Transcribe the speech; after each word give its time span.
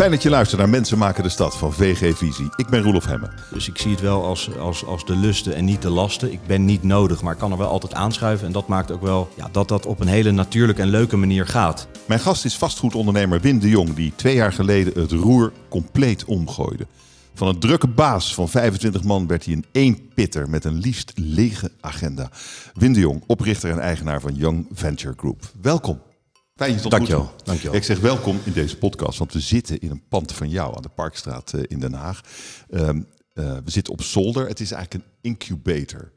Fijn 0.00 0.12
dat 0.12 0.22
je 0.22 0.30
luistert 0.30 0.60
naar 0.60 0.70
Mensen 0.70 0.98
maken 0.98 1.22
de 1.22 1.28
stad 1.28 1.56
van 1.56 1.72
VG 1.72 2.16
Visie. 2.16 2.50
Ik 2.56 2.66
ben 2.68 2.82
Roelof 2.82 3.04
Hemme. 3.04 3.30
Dus 3.52 3.68
ik 3.68 3.78
zie 3.78 3.90
het 3.90 4.00
wel 4.00 4.24
als, 4.24 4.58
als, 4.58 4.84
als 4.84 5.04
de 5.04 5.16
lusten 5.16 5.54
en 5.54 5.64
niet 5.64 5.82
de 5.82 5.90
lasten. 5.90 6.32
Ik 6.32 6.46
ben 6.46 6.64
niet 6.64 6.82
nodig, 6.82 7.22
maar 7.22 7.32
ik 7.32 7.38
kan 7.38 7.52
er 7.52 7.58
wel 7.58 7.68
altijd 7.68 7.94
aanschuiven. 7.94 8.46
En 8.46 8.52
dat 8.52 8.68
maakt 8.68 8.90
ook 8.90 9.02
wel 9.02 9.28
ja, 9.36 9.48
dat 9.52 9.68
dat 9.68 9.86
op 9.86 10.00
een 10.00 10.06
hele 10.06 10.30
natuurlijke 10.30 10.82
en 10.82 10.88
leuke 10.88 11.16
manier 11.16 11.46
gaat. 11.46 11.88
Mijn 12.06 12.20
gast 12.20 12.44
is 12.44 12.56
vastgoedondernemer 12.56 13.40
Wim 13.40 13.58
de 13.58 13.68
Jong, 13.68 13.94
die 13.94 14.12
twee 14.16 14.34
jaar 14.34 14.52
geleden 14.52 15.02
het 15.02 15.12
roer 15.12 15.52
compleet 15.68 16.24
omgooide. 16.24 16.86
Van 17.34 17.48
een 17.48 17.58
drukke 17.58 17.88
baas 17.88 18.34
van 18.34 18.48
25 18.48 19.04
man 19.04 19.26
werd 19.26 19.44
hij 19.44 19.54
een 19.54 19.66
eenpitter 19.72 20.50
met 20.50 20.64
een 20.64 20.78
liefst 20.78 21.12
lege 21.14 21.70
agenda. 21.80 22.30
Wim 22.74 22.92
de 22.92 23.00
Jong, 23.00 23.22
oprichter 23.26 23.70
en 23.70 23.80
eigenaar 23.80 24.20
van 24.20 24.34
Young 24.34 24.66
Venture 24.72 25.14
Group. 25.16 25.52
Welkom. 25.60 26.09
Ontmoeten. 26.68 27.28
Dankjewel. 27.44 27.74
Ik 27.74 27.84
zeg 27.84 28.00
welkom 28.00 28.40
in 28.44 28.52
deze 28.52 28.76
podcast, 28.76 29.18
want 29.18 29.32
we 29.32 29.40
zitten 29.40 29.80
in 29.80 29.90
een 29.90 30.02
pand 30.08 30.32
van 30.32 30.48
jou 30.48 30.76
aan 30.76 30.82
de 30.82 30.88
Parkstraat 30.88 31.52
eh, 31.52 31.62
in 31.66 31.80
Den 31.80 31.92
Haag. 31.92 32.20
Ehm, 32.70 33.00
eh, 33.32 33.56
we 33.64 33.70
zitten 33.70 33.92
op 33.92 34.02
zolder. 34.02 34.48
Het 34.48 34.60
is 34.60 34.72
eigenlijk 34.72 35.04
een 35.04 35.10
incubator. 35.20 36.12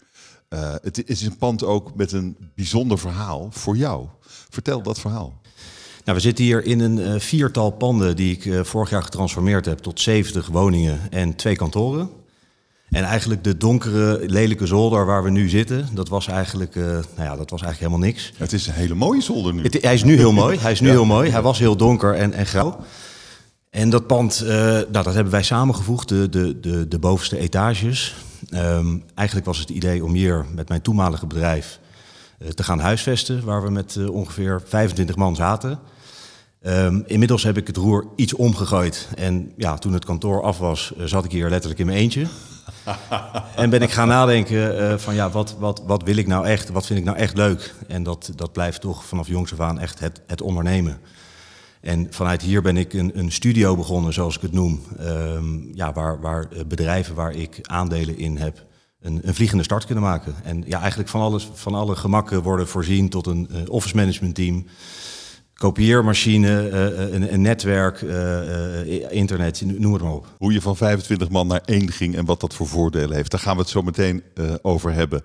Uh, 0.49 0.75
het 0.81 1.09
is 1.09 1.21
een 1.21 1.37
pand 1.37 1.63
ook 1.63 1.95
met 1.95 2.11
een 2.11 2.37
bijzonder 2.55 2.99
verhaal 2.99 3.47
voor 3.51 3.77
jou. 3.77 4.07
Vertel 4.49 4.81
dat 4.81 4.99
verhaal. 4.99 5.41
Nou, 6.03 6.17
we 6.17 6.23
zitten 6.23 6.43
hier 6.43 6.63
in 6.63 6.79
een 6.79 6.97
uh, 6.97 7.19
viertal 7.19 7.71
panden 7.71 8.15
die 8.15 8.37
ik 8.39 8.65
vorig 8.65 8.89
jaar 8.89 9.03
getransformeerd 9.03 9.65
heb 9.65 9.79
tot 9.79 9.99
70 9.99 10.47
woningen 10.47 11.11
en 11.11 11.35
twee 11.35 11.55
kantoren. 11.55 12.09
En 12.93 13.03
eigenlijk 13.03 13.43
de 13.43 13.57
donkere, 13.57 14.19
lelijke 14.25 14.65
zolder 14.65 15.05
waar 15.05 15.23
we 15.23 15.29
nu 15.29 15.49
zitten, 15.49 15.87
dat 15.93 16.09
was 16.09 16.27
eigenlijk, 16.27 16.75
uh, 16.75 16.83
nou 16.85 17.03
ja, 17.15 17.35
dat 17.35 17.49
was 17.49 17.61
eigenlijk 17.61 17.79
helemaal 17.79 17.99
niks. 17.99 18.33
Het 18.37 18.53
is 18.53 18.67
een 18.67 18.73
hele 18.73 18.95
mooie 18.95 19.21
zolder 19.21 19.53
nu. 19.53 19.63
Het, 19.63 19.81
hij 19.81 19.93
is 19.93 20.03
nu 20.03 20.17
heel 20.17 20.31
mooi. 20.31 20.59
Hij 20.59 20.71
is 20.71 20.79
nu 20.79 20.87
ja. 20.91 20.93
heel 20.93 21.05
mooi. 21.05 21.29
Hij 21.29 21.41
was 21.41 21.59
heel 21.59 21.75
donker 21.75 22.15
en, 22.15 22.33
en 22.33 22.45
grauw. 22.45 22.79
En 23.69 23.89
dat 23.89 24.07
pand, 24.07 24.41
uh, 24.43 24.49
nou, 24.49 24.91
dat 24.91 25.13
hebben 25.13 25.31
wij 25.31 25.43
samengevoegd, 25.43 26.09
de, 26.09 26.29
de, 26.29 26.59
de, 26.59 26.87
de 26.87 26.99
bovenste 26.99 27.37
etages. 27.37 28.15
Um, 28.53 29.03
eigenlijk 29.15 29.47
was 29.47 29.57
het 29.57 29.69
idee 29.69 30.03
om 30.03 30.13
hier 30.13 30.45
met 30.55 30.69
mijn 30.69 30.81
toenmalige 30.81 31.27
bedrijf 31.27 31.79
uh, 32.39 32.47
te 32.47 32.63
gaan 32.63 32.79
huisvesten, 32.79 33.45
waar 33.45 33.63
we 33.63 33.69
met 33.69 34.09
ongeveer 34.09 34.61
25 34.65 35.15
man 35.15 35.35
zaten. 35.35 35.79
Um, 36.67 37.03
inmiddels 37.07 37.43
heb 37.43 37.57
ik 37.57 37.67
het 37.67 37.77
roer 37.77 38.07
iets 38.15 38.33
omgegooid. 38.33 39.07
En 39.15 39.51
ja, 39.57 39.77
toen 39.77 39.93
het 39.93 40.05
kantoor 40.05 40.43
af 40.43 40.57
was, 40.57 40.93
zat 40.97 41.25
ik 41.25 41.31
hier 41.31 41.49
letterlijk 41.49 41.79
in 41.79 41.85
mijn 41.85 41.97
eentje. 41.97 42.27
en 43.55 43.69
ben 43.69 43.81
ik 43.81 43.91
gaan 43.91 44.07
nadenken 44.07 44.81
uh, 44.81 44.97
van 44.97 45.15
ja, 45.15 45.29
wat, 45.29 45.55
wat, 45.59 45.83
wat 45.85 46.03
wil 46.03 46.17
ik 46.17 46.27
nou 46.27 46.45
echt? 46.45 46.69
Wat 46.69 46.85
vind 46.85 46.99
ik 46.99 47.05
nou 47.05 47.17
echt 47.17 47.37
leuk? 47.37 47.75
En 47.87 48.03
dat, 48.03 48.31
dat 48.35 48.51
blijft 48.51 48.81
toch 48.81 49.05
vanaf 49.05 49.27
jongs 49.27 49.53
af 49.53 49.59
aan 49.59 49.79
echt 49.79 49.99
het, 49.99 50.21
het 50.27 50.41
ondernemen. 50.41 50.99
En 51.81 52.07
vanuit 52.09 52.41
hier 52.41 52.61
ben 52.61 52.77
ik 52.77 52.93
een, 52.93 53.17
een 53.19 53.31
studio 53.31 53.75
begonnen, 53.75 54.13
zoals 54.13 54.35
ik 54.35 54.41
het 54.41 54.51
noem. 54.51 54.81
Um, 54.99 55.71
ja, 55.73 55.93
waar, 55.93 56.21
waar 56.21 56.47
bedrijven 56.67 57.15
waar 57.15 57.35
ik 57.35 57.59
aandelen 57.61 58.17
in 58.17 58.37
heb, 58.37 58.65
een, 59.01 59.19
een, 59.23 59.35
vliegende 59.35 59.63
start 59.63 59.85
kunnen 59.85 60.03
maken. 60.03 60.35
En 60.43 60.63
ja, 60.65 60.79
eigenlijk 60.79 61.09
van, 61.09 61.21
alles, 61.21 61.49
van 61.53 61.75
alle 61.75 61.95
gemakken 61.95 62.41
worden 62.41 62.67
voorzien 62.67 63.09
tot 63.09 63.27
een 63.27 63.49
uh, 63.51 63.57
office 63.67 63.95
management 63.95 64.35
team 64.35 64.65
kopieermachine, 65.63 66.69
uh, 66.69 67.13
een, 67.13 67.33
een, 67.33 67.41
netwerk, 67.41 68.01
uh, 68.01 69.11
internet, 69.11 69.61
noem 69.65 69.93
het 69.93 70.01
maar 70.01 70.13
op. 70.13 70.27
Hoe 70.37 70.53
je 70.53 70.61
van 70.61 70.77
25 70.77 71.29
man 71.29 71.47
naar 71.47 71.61
één 71.65 71.91
ging 71.91 72.15
en 72.15 72.25
wat 72.25 72.39
dat 72.39 72.53
voor 72.53 72.67
voordelen 72.67 73.15
heeft. 73.15 73.31
Daar 73.31 73.39
gaan 73.39 73.55
we 73.55 73.61
het 73.61 73.69
zo 73.69 73.81
meteen 73.81 74.23
over 74.61 74.93
hebben 74.93 75.23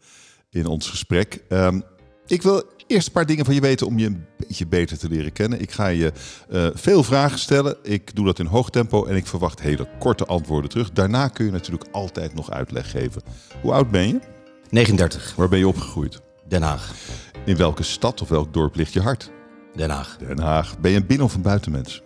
in 0.50 0.66
ons 0.66 0.90
gesprek. 0.90 1.42
Um, 1.48 1.82
ik 2.26 2.42
wil 2.42 2.62
eerst 2.86 3.06
een 3.06 3.12
paar 3.12 3.26
dingen 3.26 3.44
van 3.44 3.54
je 3.54 3.60
weten 3.60 3.86
om 3.86 3.98
je 3.98 4.06
een 4.06 4.24
beetje 4.36 4.66
beter 4.66 4.98
te 4.98 5.08
leren 5.08 5.32
kennen. 5.32 5.60
Ik 5.60 5.70
ga 5.70 5.86
je 5.86 6.12
veel 6.74 7.02
vragen 7.02 7.38
stellen. 7.38 7.76
Ik 7.82 8.14
doe 8.14 8.26
dat 8.26 8.38
in 8.38 8.46
hoog 8.46 8.70
tempo 8.70 9.04
en 9.04 9.16
ik 9.16 9.26
verwacht 9.26 9.60
hele 9.60 9.88
korte 9.98 10.26
antwoorden 10.26 10.70
terug. 10.70 10.92
Daarna 10.92 11.28
kun 11.28 11.44
je 11.44 11.50
natuurlijk 11.50 11.88
altijd 11.92 12.34
nog 12.34 12.50
uitleg 12.50 12.90
geven. 12.90 13.22
Hoe 13.62 13.72
oud 13.72 13.90
ben 13.90 14.08
je? 14.08 14.20
39. 14.70 15.34
Waar 15.36 15.48
ben 15.48 15.58
je 15.58 15.68
opgegroeid? 15.68 16.20
Den 16.48 16.62
Haag. 16.62 16.94
In 17.44 17.56
welke 17.56 17.82
stad 17.82 18.22
of 18.22 18.28
welk 18.28 18.52
dorp 18.52 18.76
ligt 18.76 18.92
je 18.92 19.00
hart? 19.00 19.30
Den 19.78 19.90
Haag. 19.90 20.16
Den 20.18 20.38
Haag. 20.38 20.78
Ben 20.80 20.90
je 20.90 20.96
een 20.96 21.06
binnen- 21.06 21.26
of 21.26 21.34
een 21.34 21.42
buitenmens? 21.42 22.02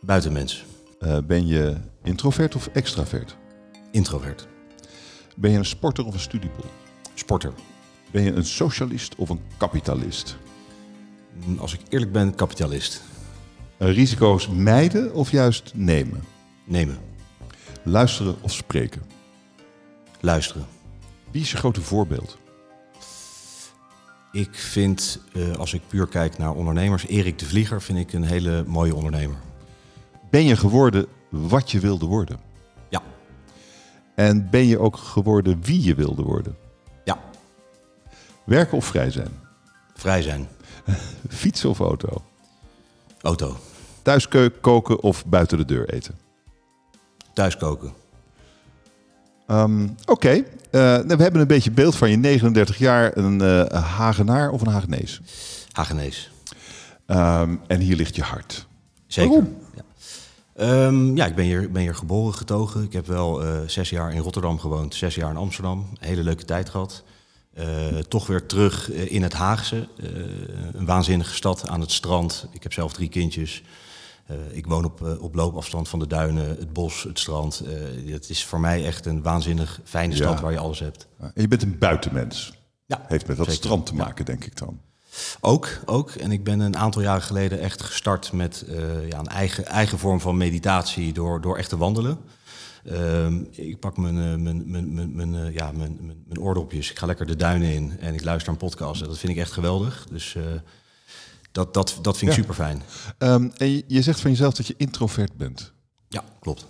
Buitenmens. 0.00 0.64
Uh, 1.00 1.18
ben 1.26 1.46
je 1.46 1.76
introvert 2.02 2.54
of 2.54 2.66
extravert? 2.66 3.36
Introvert. 3.90 4.48
Ben 5.36 5.50
je 5.50 5.58
een 5.58 5.64
sporter 5.64 6.04
of 6.04 6.14
een 6.14 6.20
studiepol? 6.20 6.64
Sporter. 7.14 7.52
Ben 8.10 8.22
je 8.22 8.32
een 8.32 8.44
socialist 8.44 9.14
of 9.14 9.28
een 9.28 9.40
kapitalist? 9.56 10.36
Als 11.58 11.72
ik 11.74 11.80
eerlijk 11.88 12.12
ben, 12.12 12.34
kapitalist. 12.34 13.02
Uh, 13.78 13.92
risico's 13.94 14.48
mijden 14.48 15.14
of 15.14 15.30
juist 15.30 15.72
nemen? 15.74 16.22
Nemen. 16.64 16.98
Luisteren 17.82 18.36
of 18.40 18.52
spreken? 18.52 19.02
Luisteren. 20.20 20.66
Wie 21.30 21.42
is 21.42 21.50
je 21.50 21.56
grote 21.56 21.80
voorbeeld? 21.80 22.38
Ik 24.36 24.54
vind, 24.54 25.20
uh, 25.32 25.54
als 25.54 25.72
ik 25.72 25.82
puur 25.88 26.06
kijk 26.06 26.38
naar 26.38 26.54
ondernemers, 26.54 27.06
Erik 27.06 27.38
de 27.38 27.44
Vlieger 27.44 27.82
vind 27.82 27.98
ik 27.98 28.12
een 28.12 28.24
hele 28.24 28.64
mooie 28.66 28.94
ondernemer. 28.94 29.36
Ben 30.30 30.44
je 30.44 30.56
geworden 30.56 31.06
wat 31.28 31.70
je 31.70 31.80
wilde 31.80 32.06
worden? 32.06 32.40
Ja. 32.88 33.02
En 34.14 34.50
ben 34.50 34.66
je 34.66 34.78
ook 34.78 34.96
geworden 34.96 35.62
wie 35.62 35.82
je 35.82 35.94
wilde 35.94 36.22
worden? 36.22 36.56
Ja. 37.04 37.18
Werken 38.44 38.76
of 38.76 38.84
vrij 38.84 39.10
zijn? 39.10 39.30
Vrij 39.94 40.22
zijn. 40.22 40.48
Fietsen 41.28 41.68
of 41.68 41.80
auto? 41.80 42.22
Auto. 43.20 43.56
Thuis 44.02 44.28
koken 44.60 45.02
of 45.02 45.26
buiten 45.26 45.58
de 45.58 45.64
deur 45.64 45.88
eten? 45.88 46.18
Thuis 47.32 47.56
koken. 47.56 47.92
Um, 49.46 49.96
Oké, 50.00 50.12
okay. 50.12 50.46
Uh, 50.76 51.16
we 51.16 51.22
hebben 51.22 51.40
een 51.40 51.46
beetje 51.46 51.70
beeld 51.70 51.96
van 51.96 52.10
je. 52.10 52.16
39 52.16 52.78
jaar, 52.78 53.16
een 53.16 53.42
uh, 53.42 53.64
Hagenaar 53.66 54.50
of 54.50 54.60
een 54.60 54.72
Hagenees? 54.72 55.20
Hagenees. 55.72 56.30
Um, 57.06 57.60
en 57.66 57.80
hier 57.80 57.96
ligt 57.96 58.16
je 58.16 58.22
hart. 58.22 58.66
Zeker. 59.06 59.30
Waarom? 59.30 59.56
Ja. 60.56 60.86
Um, 60.86 61.16
ja, 61.16 61.26
ik 61.26 61.34
ben 61.34 61.44
hier, 61.44 61.70
ben 61.70 61.82
hier 61.82 61.94
geboren, 61.94 62.34
getogen. 62.34 62.82
Ik 62.82 62.92
heb 62.92 63.06
wel 63.06 63.44
uh, 63.44 63.58
zes 63.66 63.90
jaar 63.90 64.12
in 64.12 64.20
Rotterdam 64.20 64.58
gewoond, 64.58 64.94
zes 64.94 65.14
jaar 65.14 65.30
in 65.30 65.36
Amsterdam. 65.36 65.78
Een 65.78 66.08
hele 66.08 66.22
leuke 66.22 66.44
tijd 66.44 66.68
gehad. 66.68 67.02
toch 68.08 68.26
weer 68.26 68.46
terug 68.46 68.90
in 68.90 69.22
het 69.22 69.32
Haagse. 69.32 69.88
een 70.72 70.86
waanzinnige 70.86 71.34
stad 71.34 71.68
aan 71.68 71.80
het 71.80 71.92
strand. 71.92 72.46
Ik 72.52 72.62
heb 72.62 72.72
zelf 72.72 72.92
drie 72.92 73.08
kindjes. 73.08 73.62
Uh, 74.30 74.36
ik 74.50 74.66
woon 74.66 74.84
op, 74.84 75.00
uh, 75.00 75.22
op 75.22 75.34
loopafstand 75.34 75.88
van 75.88 75.98
de 75.98 76.06
duinen, 76.06 76.48
het 76.48 76.72
bos, 76.72 77.02
het 77.02 77.18
strand. 77.18 77.62
Uh, 77.66 78.12
het 78.12 78.30
is 78.30 78.44
voor 78.44 78.60
mij 78.60 78.84
echt 78.84 79.06
een 79.06 79.22
waanzinnig 79.22 79.80
fijne 79.84 80.14
stad 80.14 80.36
ja. 80.36 80.42
waar 80.42 80.52
je 80.52 80.58
alles 80.58 80.78
hebt. 80.78 81.06
En 81.18 81.32
je 81.34 81.48
bent 81.48 81.62
een 81.62 81.78
buitenmens. 81.78 82.52
Ja, 82.86 83.04
Heeft 83.08 83.26
met 83.26 83.36
dat 83.36 83.46
zeker. 83.46 83.62
strand 83.62 83.86
te 83.86 83.94
maken, 83.94 84.24
denk 84.24 84.44
ik 84.44 84.56
dan. 84.56 84.80
Ook, 85.40 85.68
ook. 85.84 86.10
En 86.10 86.32
ik 86.32 86.44
ben 86.44 86.60
een 86.60 86.76
aantal 86.76 87.02
jaren 87.02 87.22
geleden 87.22 87.60
echt 87.60 87.82
gestart 87.82 88.32
met 88.32 88.64
ja, 89.08 89.18
een 89.18 89.26
eigen, 89.26 89.66
eigen 89.66 89.98
vorm 89.98 90.20
van 90.20 90.36
meditatie 90.36 91.12
door, 91.12 91.40
door 91.40 91.56
echt 91.56 91.68
te 91.68 91.76
wandelen. 91.76 92.18
Ehm, 92.84 93.42
ik 93.50 93.80
pak 93.80 93.96
mijn, 93.96 94.42
mijn, 94.42 94.70
mijn, 94.70 94.94
mijn, 94.94 95.14
mijn, 95.14 95.52
ja, 95.52 95.72
mijn, 95.72 95.98
mijn, 96.00 96.22
mijn 96.26 96.40
oordopjes, 96.40 96.90
ik 96.90 96.98
ga 96.98 97.06
lekker 97.06 97.26
de 97.26 97.36
duinen 97.36 97.72
in 97.72 98.00
en 98.00 98.14
ik 98.14 98.24
luister 98.24 98.52
een 98.52 98.58
podcast. 98.58 99.04
Dat 99.04 99.18
vind 99.18 99.32
ik 99.32 99.38
echt 99.38 99.52
geweldig. 99.52 100.06
Dus 100.10 100.36
dat, 101.56 101.74
dat, 101.74 101.98
dat 102.02 102.18
vind 102.18 102.30
ik 102.30 102.36
Ja. 102.36 102.42
super 102.42 102.54
fijn. 102.54 102.82
Um, 103.18 103.52
en 103.56 103.70
je, 103.70 103.84
je 103.86 104.02
zegt 104.02 104.20
van 104.20 104.30
jezelf 104.30 104.54
dat 104.54 104.66
je 104.66 104.74
introvert 104.76 105.36
bent. 105.36 105.72
Ja, 106.08 106.24
klopt. 106.40 106.66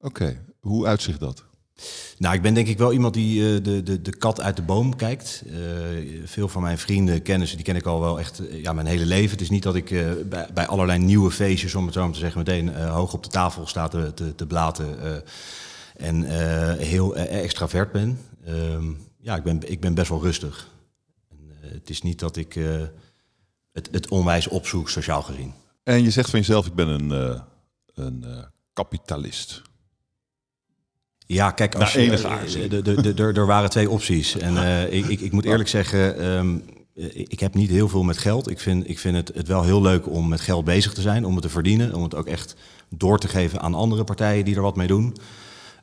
Oké, 0.00 0.22
okay. 0.22 0.40
hoe 0.60 0.86
uitzicht 0.86 1.20
dat? 1.20 1.44
Nou, 2.18 2.34
ik 2.34 2.42
ben 2.42 2.54
denk 2.54 2.68
ik 2.68 2.78
wel 2.78 2.92
iemand 2.92 3.14
die 3.14 3.40
uh, 3.40 3.64
de, 3.64 3.82
de, 3.82 4.02
de 4.02 4.16
kat 4.16 4.40
uit 4.40 4.56
de 4.56 4.62
boom 4.62 4.96
kijkt. 4.96 5.42
Uh, 5.46 5.56
veel 6.24 6.48
van 6.48 6.62
mijn 6.62 6.78
vrienden, 6.78 7.22
kennissen, 7.22 7.56
die 7.56 7.66
ken 7.66 7.76
ik 7.76 7.86
al 7.86 8.00
wel 8.00 8.18
echt 8.18 8.40
uh, 8.40 8.62
ja, 8.62 8.72
mijn 8.72 8.86
hele 8.86 9.06
leven. 9.06 9.30
Het 9.30 9.40
is 9.40 9.50
niet 9.50 9.62
dat 9.62 9.74
ik 9.74 9.88
bij, 10.28 10.48
bij 10.54 10.66
allerlei 10.66 10.98
nieuwe 10.98 11.30
feestjes, 11.30 11.74
om 11.74 11.84
het 11.84 11.94
zo 11.94 12.02
maar 12.02 12.12
te 12.12 12.18
zeggen, 12.18 12.38
meteen 12.38 12.74
hoog 12.74 13.12
op 13.12 13.22
de 13.22 13.28
tafel 13.28 13.66
sta 13.66 13.88
te, 13.88 14.14
te, 14.14 14.34
te 14.34 14.46
blaten 14.46 14.98
en 15.96 16.22
heel 16.78 17.16
extravert 17.16 17.92
ben. 17.92 18.18
Ehm, 18.44 18.84
ja, 19.20 19.36
ik 19.36 19.42
ben, 19.42 19.70
ik 19.70 19.80
ben 19.80 19.94
best 19.94 20.08
wel 20.08 20.22
rustig. 20.22 20.68
En, 21.68 21.74
het 21.74 21.90
is 21.90 22.02
niet 22.02 22.18
dat 22.18 22.36
ik 22.36 22.54
het, 23.72 23.88
het 23.90 24.08
onwijs 24.08 24.48
opzoek, 24.48 24.88
sociaal 24.88 25.22
gezien. 25.22 25.52
En 25.82 26.02
je 26.02 26.10
zegt 26.10 26.30
van 26.30 26.38
jezelf, 26.38 26.66
ik 26.66 26.74
ben 26.74 26.88
een, 26.88 27.40
een 27.94 28.24
kapitalist. 28.72 29.62
Ja, 31.26 31.50
kijk, 31.50 31.74
als 31.74 31.94
Na 31.94 32.00
je, 32.00 33.32
er 33.34 33.46
waren 33.46 33.70
twee 33.70 33.90
opties. 33.90 34.36
En 34.36 34.56
ik, 34.98 35.06
ik, 35.06 35.20
ik 35.20 35.32
moet 35.32 35.44
eerlijk 35.44 35.68
zeggen, 35.68 36.26
um, 36.26 36.64
ik 37.12 37.40
heb 37.40 37.54
niet 37.54 37.70
heel 37.70 37.88
veel 37.88 38.02
met 38.02 38.18
geld. 38.18 38.50
Ik 38.50 38.60
vind, 38.60 38.88
ik 38.88 38.98
vind 38.98 39.16
het, 39.16 39.30
het 39.34 39.48
wel 39.48 39.62
heel 39.62 39.82
leuk 39.82 40.08
om 40.08 40.28
met 40.28 40.40
geld 40.40 40.64
bezig 40.64 40.92
te 40.92 41.00
zijn, 41.00 41.24
om 41.24 41.34
het 41.34 41.42
te 41.42 41.48
verdienen, 41.48 41.94
om 41.94 42.02
het 42.02 42.14
ook 42.14 42.26
echt 42.26 42.54
door 42.88 43.18
te 43.18 43.28
geven 43.28 43.60
aan 43.60 43.74
andere 43.74 44.04
partijen 44.04 44.44
die 44.44 44.56
er 44.56 44.62
wat 44.62 44.76
mee 44.76 44.86
doen. 44.86 45.16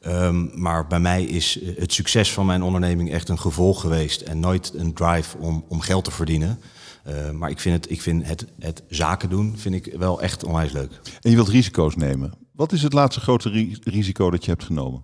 Um, 0.07 0.51
maar 0.53 0.87
bij 0.87 0.99
mij 0.99 1.23
is 1.23 1.59
het 1.77 1.93
succes 1.93 2.33
van 2.33 2.45
mijn 2.45 2.63
onderneming 2.63 3.11
echt 3.11 3.29
een 3.29 3.39
gevolg 3.39 3.81
geweest 3.81 4.21
en 4.21 4.39
nooit 4.39 4.73
een 4.75 4.93
drive 4.93 5.37
om, 5.37 5.65
om 5.67 5.79
geld 5.79 6.03
te 6.03 6.11
verdienen. 6.11 6.59
Eh, 7.03 7.31
maar 7.31 7.49
ik 7.49 7.59
vind, 7.59 7.75
het, 7.75 7.91
ik 7.91 8.01
vind 8.01 8.27
het, 8.27 8.45
het 8.59 8.83
zaken 8.89 9.29
doen 9.29 9.57
vind 9.57 9.75
ik 9.75 9.93
wel 9.97 10.21
echt 10.21 10.43
onwijs 10.43 10.71
leuk. 10.71 10.91
En 11.21 11.29
je 11.29 11.35
wilt 11.35 11.47
risico's 11.47 11.95
nemen. 11.95 12.33
Wat 12.51 12.71
is 12.71 12.81
het 12.83 12.93
laatste 12.93 13.21
grote 13.21 13.49
ri- 13.49 13.77
risico 13.83 14.29
dat 14.29 14.45
je 14.45 14.51
hebt 14.51 14.63
genomen? 14.63 15.03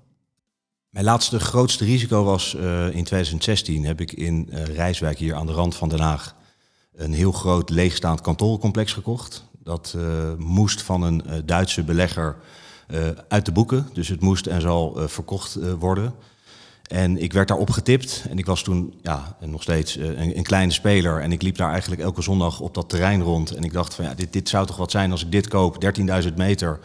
Mijn 0.90 1.06
laatste 1.06 1.40
grootste 1.40 1.86
risico 1.86 2.24
was 2.24 2.56
eh, 2.56 2.86
in 2.86 3.04
2016 3.04 3.86
heb 3.86 4.02
ik 4.02 4.12
in 4.12 4.50
eh, 4.52 4.64
Rijswijk 4.64 5.18
hier 5.18 5.36
aan 5.36 5.46
de 5.46 5.54
rand 5.54 5.76
van 5.76 5.90
Den 5.90 6.00
Haag 6.00 6.36
een 6.96 7.14
heel 7.14 7.32
groot 7.32 7.70
leegstaand 7.70 8.22
kantorencomplex 8.22 8.94
gekocht. 8.94 9.44
Dat 9.64 9.94
eh, 9.98 10.34
moest 10.38 10.82
van 10.82 11.02
een 11.02 11.26
eh, 11.26 11.40
Duitse 11.46 11.84
belegger 11.84 12.36
eh, 12.40 12.46
uit 13.28 13.46
de 13.46 13.52
boeken. 13.52 13.90
Dus 13.94 14.08
het 14.08 14.22
moest 14.22 14.46
en 14.46 14.62
zal 14.62 15.02
eh, 15.02 15.08
verkocht 15.08 15.56
eh, 15.56 15.74
worden. 15.80 16.14
En 16.92 17.22
ik 17.22 17.34
werd 17.34 17.48
daar 17.48 17.58
opgetipt. 17.58 18.26
En 18.30 18.38
ik 18.38 18.46
was 18.46 18.64
toen 18.64 18.94
ja, 19.02 19.38
nog 19.40 19.62
steeds 19.62 19.98
eh, 19.98 20.36
een, 20.36 20.44
kleine 20.44 20.72
speler. 20.72 21.22
En 21.22 21.32
ik 21.32 21.42
liep 21.42 21.58
daar 21.58 21.72
eigenlijk 21.72 22.02
elke 22.02 22.22
zondag 22.22 22.60
op 22.60 22.74
dat 22.74 22.90
terrein 22.90 23.22
rond. 23.22 23.52
En 23.52 23.64
ik 23.64 23.74
dacht 23.74 23.94
van 23.94 24.06
ja, 24.06 24.14
dit, 24.14 24.34
dit 24.34 24.50
zou 24.50 24.66
toch 24.66 24.78
wat 24.78 24.92
zijn 24.92 25.12
als 25.12 25.24
ik 25.24 25.32
dit 25.32 25.48
koop. 25.48 25.84
13.000 26.24 26.34
meter. 26.36 26.80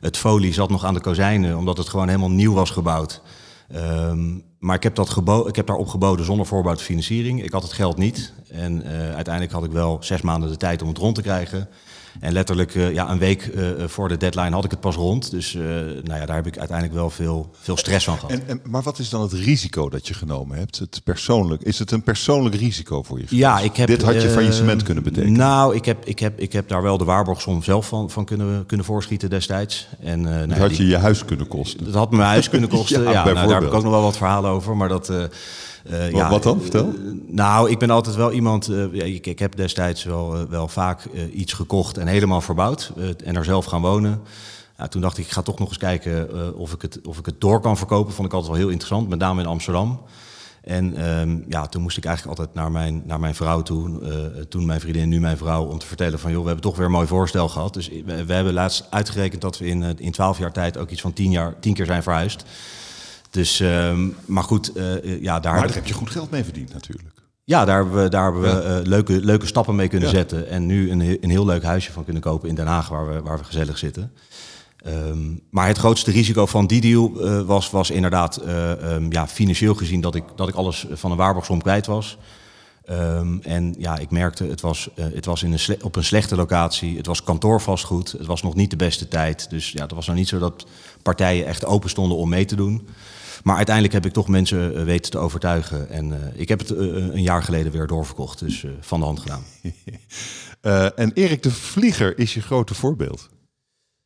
Het 0.00 0.16
folie 0.16 0.52
zat 0.52 0.70
nog 0.70 0.84
aan 0.84 0.94
de 0.94 1.00
kozijnen, 1.00 1.56
omdat 1.56 1.76
het 1.76 1.88
gewoon 1.88 2.06
helemaal 2.06 2.30
nieuw 2.30 2.52
was 2.52 2.70
gebouwd. 2.70 3.20
Ehm, 3.68 4.38
maar 4.58 4.76
ik 4.76 4.82
heb, 4.82 4.94
dat 4.94 5.10
gebo 5.10 5.46
ik 5.46 5.56
heb 5.56 5.66
daarop 5.66 5.88
geboden 5.88 6.24
zonder 6.24 6.46
voorbouwde 6.46 6.82
financiering. 6.82 7.42
Ik 7.42 7.52
had 7.52 7.62
het 7.62 7.72
geld 7.72 7.96
niet. 7.96 8.32
En 8.50 8.82
eh, 8.82 9.14
uiteindelijk 9.14 9.54
had 9.54 9.64
ik 9.64 9.70
wel 9.70 9.98
zes 10.00 10.20
maanden 10.20 10.50
de 10.50 10.56
tijd 10.56 10.82
om 10.82 10.88
het 10.88 10.98
rond 10.98 11.14
te 11.14 11.22
krijgen. 11.22 11.68
En 12.20 12.32
letterlijk 12.32 12.74
eh, 12.74 12.92
ja, 12.92 13.10
een 13.10 13.18
week 13.18 13.42
eh, 13.42 13.68
voor 13.86 14.08
de 14.08 14.16
deadline 14.16 14.50
had 14.50 14.64
ik 14.64 14.70
het 14.70 14.80
pas 14.80 14.94
rond. 14.94 15.30
Dus 15.30 15.54
eh, 15.54 15.62
nou 16.02 16.20
ja, 16.20 16.26
daar 16.26 16.36
heb 16.36 16.46
ik 16.46 16.58
uiteindelijk 16.58 16.98
wel 16.98 17.10
veel, 17.10 17.50
veel 17.60 17.76
stress 17.76 18.04
van 18.04 18.18
gehad. 18.18 18.30
En, 18.32 18.42
en, 18.46 18.60
maar 18.64 18.82
wat 18.82 18.98
is 18.98 19.08
dan 19.08 19.22
het 19.22 19.32
risico 19.32 19.88
dat 19.88 20.08
je 20.08 20.14
genomen 20.14 20.58
hebt? 20.58 20.78
Het 20.78 21.00
persoonlijk, 21.04 21.62
is 21.62 21.78
het 21.78 21.90
een 21.90 22.02
persoonlijk 22.02 22.54
risico 22.54 23.02
voor 23.02 23.18
je? 23.18 23.24
Ja, 23.28 23.58
ik 23.58 23.76
heb, 23.76 23.88
Dit 23.88 24.02
had 24.02 24.14
je 24.14 24.28
eh, 24.28 24.34
faillissement 24.34 24.82
kunnen 24.82 25.02
betekenen. 25.02 25.38
Nou, 25.38 25.74
ik 25.74 25.84
heb, 25.84 26.04
ik 26.04 26.18
heb, 26.18 26.40
ik 26.40 26.52
heb 26.52 26.68
daar 26.68 26.82
wel 26.82 26.98
de 26.98 27.04
waarborgsom 27.04 27.62
zelf 27.62 27.88
van, 27.88 28.10
van 28.10 28.24
kunnen, 28.24 28.66
kunnen 28.66 28.86
voorschieten 28.86 29.30
destijds. 29.30 29.88
En, 30.00 30.20
uh, 30.20 30.26
nou, 30.26 30.46
dat 30.46 30.58
had 30.58 30.68
die, 30.68 30.78
je 30.78 30.86
je 30.86 30.96
huis 30.96 31.24
kunnen 31.24 31.48
kosten. 31.48 31.84
Dat 31.84 31.94
had 31.94 32.10
me 32.10 32.16
mijn 32.16 32.28
huis 32.28 32.48
kunnen 32.48 32.68
kosten. 32.78 33.02
Ja, 33.02 33.10
ja, 33.10 33.24
nou, 33.24 33.48
daar 33.48 33.60
heb 33.60 33.68
ik 33.68 33.74
ook 33.74 33.82
nog 33.82 33.92
wel 33.92 34.02
wat 34.02 34.16
verhalen 34.16 34.50
over. 34.50 34.76
Maar 34.76 34.88
dat. 34.88 35.12
Eh, 35.90 36.00
Wat- 36.00 36.10
ja, 36.10 36.30
wat 36.30 36.42
dan? 36.42 36.56
eh, 36.56 36.62
Vertel. 36.62 36.92
nou, 37.26 37.70
ik 37.70 37.78
ben 37.78 37.90
altijd 37.90 38.16
wel 38.16 38.32
iemand. 38.32 38.68
eh, 38.68 39.14
ik, 39.14 39.26
ik 39.26 39.38
heb 39.38 39.56
destijds 39.56 40.04
wel, 40.04 40.48
wel 40.48 40.68
vaak 40.68 41.04
iets 41.32 41.52
gekocht 41.52 41.98
en 41.98 42.06
helemaal 42.06 42.40
verbouwd. 42.40 42.92
en 43.24 43.36
er 43.36 43.44
zelf 43.44 43.64
gaan 43.64 43.80
wonen. 43.82 44.20
Ja, 44.78 44.88
toen 44.88 45.00
dacht 45.00 45.18
ik, 45.18 45.24
ik 45.24 45.30
ga 45.32 45.42
toch 45.42 45.58
nog 45.58 45.68
eens 45.68 45.78
kijken 45.78 46.54
of, 46.58 46.72
ik 46.72 46.82
het, 46.82 47.00
of 47.06 47.18
ik 47.18 47.26
het 47.26 47.40
door 47.40 47.60
kan 47.60 47.76
verkopen. 47.76 48.12
Vond 48.14 48.26
ik 48.28 48.32
altijd 48.34 48.52
wel 48.52 48.60
heel 48.60 48.70
interessant, 48.70 49.08
met 49.08 49.18
name 49.18 49.40
in 49.40 49.46
Amsterdam. 49.48 50.00
En 50.62 50.96
ehm, 50.96 51.38
ja, 51.48 51.66
toen 51.66 51.82
moest 51.82 51.96
ik 51.96 52.04
eigenlijk 52.04 52.38
altijd 52.38 52.56
naar 52.56 52.70
mijn, 52.70 53.02
naar 53.06 53.20
mijn 53.20 53.34
vrouw 53.34 53.62
toe. 53.62 53.90
toen 54.48 54.66
mijn 54.66 54.80
vriendin, 54.80 55.08
nu 55.08 55.20
mijn 55.20 55.36
vrouw. 55.36 55.64
Om 55.64 55.78
te 55.78 55.86
vertellen 55.86 56.18
van, 56.18 56.30
joh, 56.30 56.40
we 56.40 56.46
hebben 56.46 56.64
toch 56.64 56.76
weer 56.76 56.86
een 56.86 56.92
mooi 56.92 57.06
voorstel 57.06 57.48
gehad. 57.48 57.74
Dus 57.74 57.88
we, 57.88 58.24
we 58.24 58.32
hebben 58.32 58.52
laatst 58.52 58.86
uitgerekend 58.90 59.40
dat 59.40 59.58
we 59.58 59.66
in, 59.66 59.98
in 59.98 60.12
12 60.12 60.38
jaar 60.38 60.52
tijd 60.52 60.78
ook 60.78 60.90
iets 60.90 61.00
van 61.00 61.12
10, 61.12 61.30
jaar, 61.30 61.54
10 61.60 61.74
keer 61.74 61.86
zijn 61.86 62.02
verhuisd. 62.02 62.44
Dus, 63.36 63.60
ehm, 63.60 64.08
maar 64.26 64.42
goed, 64.42 64.72
eh, 64.72 64.94
eh, 64.96 65.22
ja, 65.22 65.40
daar, 65.40 65.52
Maar 65.52 65.60
heb 65.60 65.60
daar 65.60 65.68
ik- 65.68 65.74
heb 65.74 65.86
je 65.86 65.92
goed 65.94 66.10
geld 66.10 66.30
mee 66.30 66.44
verdiend 66.44 66.72
natuurlijk. 66.72 67.08
ja, 67.44 67.64
daar 67.64 67.76
hebben 67.82 68.02
we, 68.02 68.08
daar 68.08 68.22
hebben 68.24 68.42
we 68.42 68.48
eh, 68.60 68.86
leuke, 68.86 69.12
leuke 69.24 69.46
stappen 69.46 69.74
mee 69.74 69.88
kunnen 69.88 70.08
Ja. 70.08 70.14
zetten. 70.14 70.48
En 70.48 70.66
nu 70.66 70.90
een, 70.90 71.00
een 71.20 71.30
heel 71.30 71.44
leuk 71.44 71.62
huisje 71.62 71.92
van 71.92 72.04
kunnen 72.04 72.22
kopen 72.22 72.48
in 72.48 72.54
Den 72.54 72.66
Haag, 72.66 72.88
waar 72.88 73.08
we, 73.08 73.22
waar 73.22 73.38
we 73.38 73.44
gezellig 73.44 73.78
zitten. 73.78 74.12
Ehm, 74.84 75.18
maar 75.50 75.66
het 75.66 75.78
grootste 75.78 76.10
risico 76.10 76.46
van 76.46 76.66
die 76.66 76.80
deal 76.80 77.12
was, 77.44 77.70
was 77.70 77.90
inderdaad 77.90 78.36
eh, 78.36 78.92
ehm, 78.94 79.12
ja, 79.12 79.28
financieel 79.28 79.74
gezien 79.74 80.00
dat 80.00 80.14
ik, 80.14 80.24
dat 80.36 80.48
ik 80.48 80.54
alles 80.54 80.86
van 80.92 81.10
een 81.10 81.16
waarborgsom 81.16 81.62
kwijt 81.62 81.86
was. 81.86 82.18
En 83.42 83.74
ja, 83.78 83.98
ik 83.98 84.10
merkte, 84.10 84.44
het 84.44 84.60
was, 84.60 84.88
het 84.94 85.24
was 85.24 85.42
in 85.42 85.52
een 85.52 85.82
op 85.82 85.96
een 85.96 86.04
slechte 86.04 86.36
locatie. 86.36 86.96
Het 86.96 87.06
was 87.06 87.22
kantoorvastgoed. 87.22 88.12
Het 88.12 88.26
was 88.26 88.42
nog 88.42 88.54
niet 88.54 88.70
de 88.70 88.76
beste 88.76 89.08
tijd. 89.08 89.50
Dus 89.50 89.70
ja, 89.72 89.82
het 89.82 89.92
was 89.92 90.06
nog 90.06 90.16
niet 90.16 90.28
zo 90.28 90.38
dat 90.38 90.66
partijen 91.02 91.46
echt 91.46 91.64
open 91.64 91.90
stonden 91.90 92.16
om 92.18 92.28
mee 92.28 92.44
te 92.44 92.56
doen. 92.56 92.88
Maar 93.46 93.56
uiteindelijk 93.56 93.94
heb 93.94 94.06
ik 94.06 94.12
toch 94.12 94.28
mensen 94.28 94.76
eh, 94.76 94.84
weten 94.84 95.10
te 95.10 95.18
overtuigen. 95.18 95.90
En 95.90 96.12
eh, 96.12 96.40
ik 96.40 96.48
heb 96.48 96.58
het 96.58 96.70
eh, 96.70 96.86
een 96.86 97.22
jaar 97.22 97.42
geleden 97.42 97.72
weer 97.72 97.86
doorverkocht. 97.86 98.38
Dus 98.38 98.66
van 98.80 98.98
de 99.00 99.06
hand 99.06 99.20
gedaan. 99.20 99.42
En 100.96 101.12
Erik 101.12 101.42
de 101.42 101.50
Vlieger 101.50 102.18
is 102.18 102.34
je 102.34 102.40
grote 102.40 102.74
voorbeeld. 102.74 103.28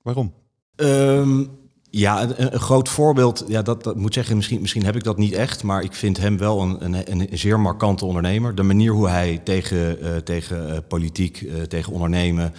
Waarom? 0.03 0.35
Ehm, 0.77 1.45
ja, 1.91 2.23
een, 2.23 2.55
een 2.55 2.61
groot 2.61 2.89
voorbeeld. 2.89 3.45
Ja, 3.49 3.63
dat, 3.63 3.85
dat 3.85 3.97
moet 3.97 4.15
zeggen, 4.15 4.37
misschien, 4.37 4.61
misschien 4.61 4.85
heb 4.85 4.97
ik 4.97 5.05
dat 5.05 5.17
niet 5.17 5.33
echt. 5.33 5.63
Maar 5.63 5.83
ik 5.83 5.93
vind 5.93 6.17
hem 6.17 6.39
wel 6.39 6.61
een, 6.61 6.85
een, 6.85 7.05
een 7.11 7.39
zeer 7.39 7.61
markante 7.61 8.05
ondernemer. 8.05 8.55
De 8.55 8.63
manier 8.63 8.93
hoe 8.93 9.09
hij 9.09 9.41
tegen, 9.45 10.25
tegen 10.25 10.87
politiek, 10.87 11.49
tegen 11.69 11.93
ondernemen, 11.93 12.55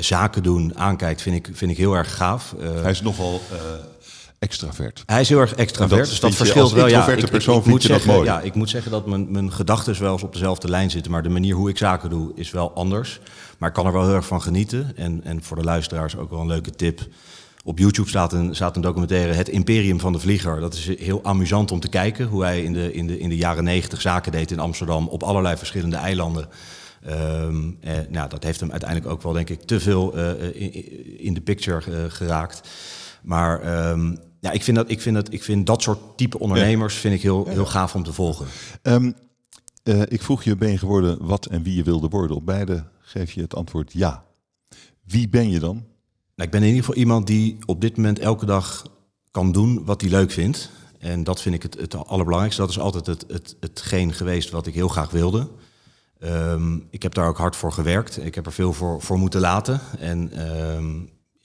zaken 0.00 0.42
doen 0.42 0.78
aankijkt, 0.78 1.22
vind 1.22 1.36
ik, 1.36 1.56
vind 1.56 1.70
ik 1.70 1.76
heel 1.76 1.94
erg 1.94 2.16
gaaf. 2.16 2.54
Hij 2.58 2.90
is 2.90 3.02
nogal 3.02 3.40
extravert. 4.38 5.02
Hij 5.06 5.20
is 5.20 5.28
heel 5.28 5.40
erg 5.40 5.54
extravert, 5.54 6.00
dat 6.00 6.08
dus 6.08 6.20
dat 6.20 6.34
verschilt 6.34 6.72
wel. 6.72 6.86
Ja, 6.86 7.04
persoon 7.30 7.54
vind 7.54 7.66
moet 7.66 7.82
je 7.82 7.88
dat 7.88 7.96
zeggen, 7.96 8.14
mooi. 8.14 8.28
Ja, 8.28 8.40
ik 8.40 8.54
moet 8.54 8.70
zeggen 8.70 8.90
dat 8.90 9.06
mijn, 9.06 9.30
mijn 9.30 9.52
gedachten 9.52 10.00
wel 10.00 10.12
eens 10.12 10.22
op 10.22 10.32
dezelfde 10.32 10.68
lijn 10.68 10.90
zitten, 10.90 11.10
maar 11.10 11.22
de 11.22 11.28
manier 11.28 11.54
hoe 11.54 11.68
ik 11.68 11.78
zaken 11.78 12.10
doe 12.10 12.32
is 12.34 12.50
wel 12.50 12.72
anders. 12.74 13.20
Maar 13.58 13.68
ik 13.68 13.74
kan 13.74 13.86
er 13.86 13.92
wel 13.92 14.04
heel 14.04 14.14
erg 14.14 14.26
van 14.26 14.42
genieten. 14.42 14.96
En, 14.96 15.20
en 15.24 15.42
voor 15.42 15.56
de 15.56 15.64
luisteraars 15.64 16.16
ook 16.16 16.30
wel 16.30 16.40
een 16.40 16.46
leuke 16.46 16.70
tip. 16.70 17.06
Op 17.64 17.78
YouTube 17.78 18.08
staat 18.08 18.32
een, 18.32 18.54
staat 18.54 18.76
een 18.76 18.82
documentaire 18.82 19.32
Het 19.32 19.48
Imperium 19.48 20.00
van 20.00 20.12
de 20.12 20.18
Vlieger. 20.18 20.60
Dat 20.60 20.74
is 20.74 20.98
heel 20.98 21.24
amusant 21.24 21.70
om 21.70 21.80
te 21.80 21.88
kijken 21.88 22.26
hoe 22.26 22.42
hij 22.42 22.62
in 22.62 22.72
de, 22.72 22.92
in 22.92 23.06
de, 23.06 23.18
in 23.18 23.28
de 23.28 23.36
jaren 23.36 23.64
negentig 23.64 24.00
zaken 24.00 24.32
deed 24.32 24.50
in 24.50 24.58
Amsterdam 24.58 25.08
op 25.08 25.22
allerlei 25.22 25.56
verschillende 25.56 25.96
eilanden. 25.96 26.48
Ehm, 27.04 27.70
eh, 27.80 27.92
nou, 28.08 28.28
dat 28.28 28.44
heeft 28.44 28.60
hem 28.60 28.70
uiteindelijk 28.70 29.10
ook 29.10 29.22
wel, 29.22 29.32
denk 29.32 29.50
ik, 29.50 29.62
te 29.62 29.80
veel 29.80 30.16
eh, 30.16 30.62
in, 30.62 31.18
in 31.18 31.34
de 31.34 31.40
picture 31.40 31.90
eh, 31.90 32.04
geraakt. 32.08 32.68
Maar 33.22 33.60
ehm, 33.60 34.16
ja, 34.40 34.50
ik 34.50 34.62
vind, 34.62 34.76
dat, 34.76 34.90
ik, 34.90 35.00
vind 35.00 35.14
dat, 35.14 35.32
ik 35.32 35.42
vind 35.42 35.66
dat 35.66 35.82
soort 35.82 35.98
type 36.16 36.38
ondernemers 36.38 36.94
vind 36.94 37.14
ik 37.14 37.22
heel, 37.22 37.46
heel 37.46 37.66
gaaf 37.66 37.94
om 37.94 38.02
te 38.02 38.12
volgen. 38.12 38.46
Ehm, 38.82 39.12
eh, 39.82 40.00
ik 40.00 40.22
vroeg 40.22 40.42
je, 40.42 40.56
ben 40.56 40.70
je 40.70 40.78
geworden 40.78 41.26
wat 41.26 41.46
en 41.46 41.62
wie 41.62 41.74
je 41.74 41.82
wilde 41.82 42.08
worden? 42.08 42.36
Op 42.36 42.46
beide 42.46 42.84
geef 43.00 43.32
je 43.32 43.40
het 43.40 43.54
antwoord 43.54 43.92
ja. 43.92 44.24
Wie 45.04 45.28
ben 45.28 45.50
je 45.50 45.58
dan? 45.58 45.74
Nou, 45.74 46.48
ik 46.48 46.50
ben 46.50 46.60
in 46.62 46.68
ieder 46.68 46.84
geval 46.84 47.00
iemand 47.00 47.26
die 47.26 47.58
op 47.66 47.80
dit 47.80 47.96
moment 47.96 48.18
elke 48.18 48.46
dag 48.46 48.84
kan 49.30 49.52
doen 49.52 49.84
wat 49.84 50.00
hij 50.00 50.10
leuk 50.10 50.30
vindt. 50.30 50.70
En 50.98 51.24
dat 51.24 51.42
vind 51.42 51.54
ik 51.54 51.62
het, 51.62 51.74
het 51.74 51.94
allerbelangrijkste. 51.94 52.60
Dat 52.60 52.70
is 52.70 52.78
altijd 52.78 53.06
het, 53.06 53.24
het, 53.28 53.56
hetgeen 53.60 54.12
geweest 54.12 54.50
wat 54.50 54.66
ik 54.66 54.74
heel 54.74 54.88
graag 54.88 55.10
wilde. 55.10 55.48
Ehm, 56.18 56.76
ik 56.90 57.02
heb 57.02 57.14
daar 57.14 57.28
ook 57.28 57.38
hard 57.38 57.56
voor 57.56 57.72
gewerkt. 57.72 58.24
Ik 58.24 58.34
heb 58.34 58.46
er 58.46 58.52
veel 58.52 58.72
voor, 58.72 59.02
voor 59.02 59.18
moeten 59.18 59.40
laten. 59.40 59.80
En 59.98 60.32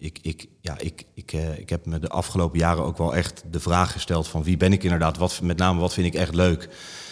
ik, 0.03 0.19
ik, 0.21 0.45
ja, 0.61 0.77
ik, 0.79 1.05
ik, 1.13 1.33
eh, 1.33 1.57
ik 1.57 1.69
heb 1.69 1.85
me 1.85 1.99
de 1.99 2.09
afgelopen 2.09 2.59
jaren 2.59 2.83
ook 2.83 2.97
wel 2.97 3.15
echt 3.15 3.43
de 3.51 3.59
vraag 3.59 3.91
gesteld 3.91 4.27
van 4.27 4.43
wie 4.43 4.57
ben 4.57 4.73
ik 4.73 4.83
inderdaad? 4.83 5.17
Wat, 5.17 5.39
met 5.41 5.57
name 5.57 5.79
wat 5.79 5.93
vind 5.93 6.07
ik 6.07 6.13
echt 6.13 6.35
leuk? 6.35 6.69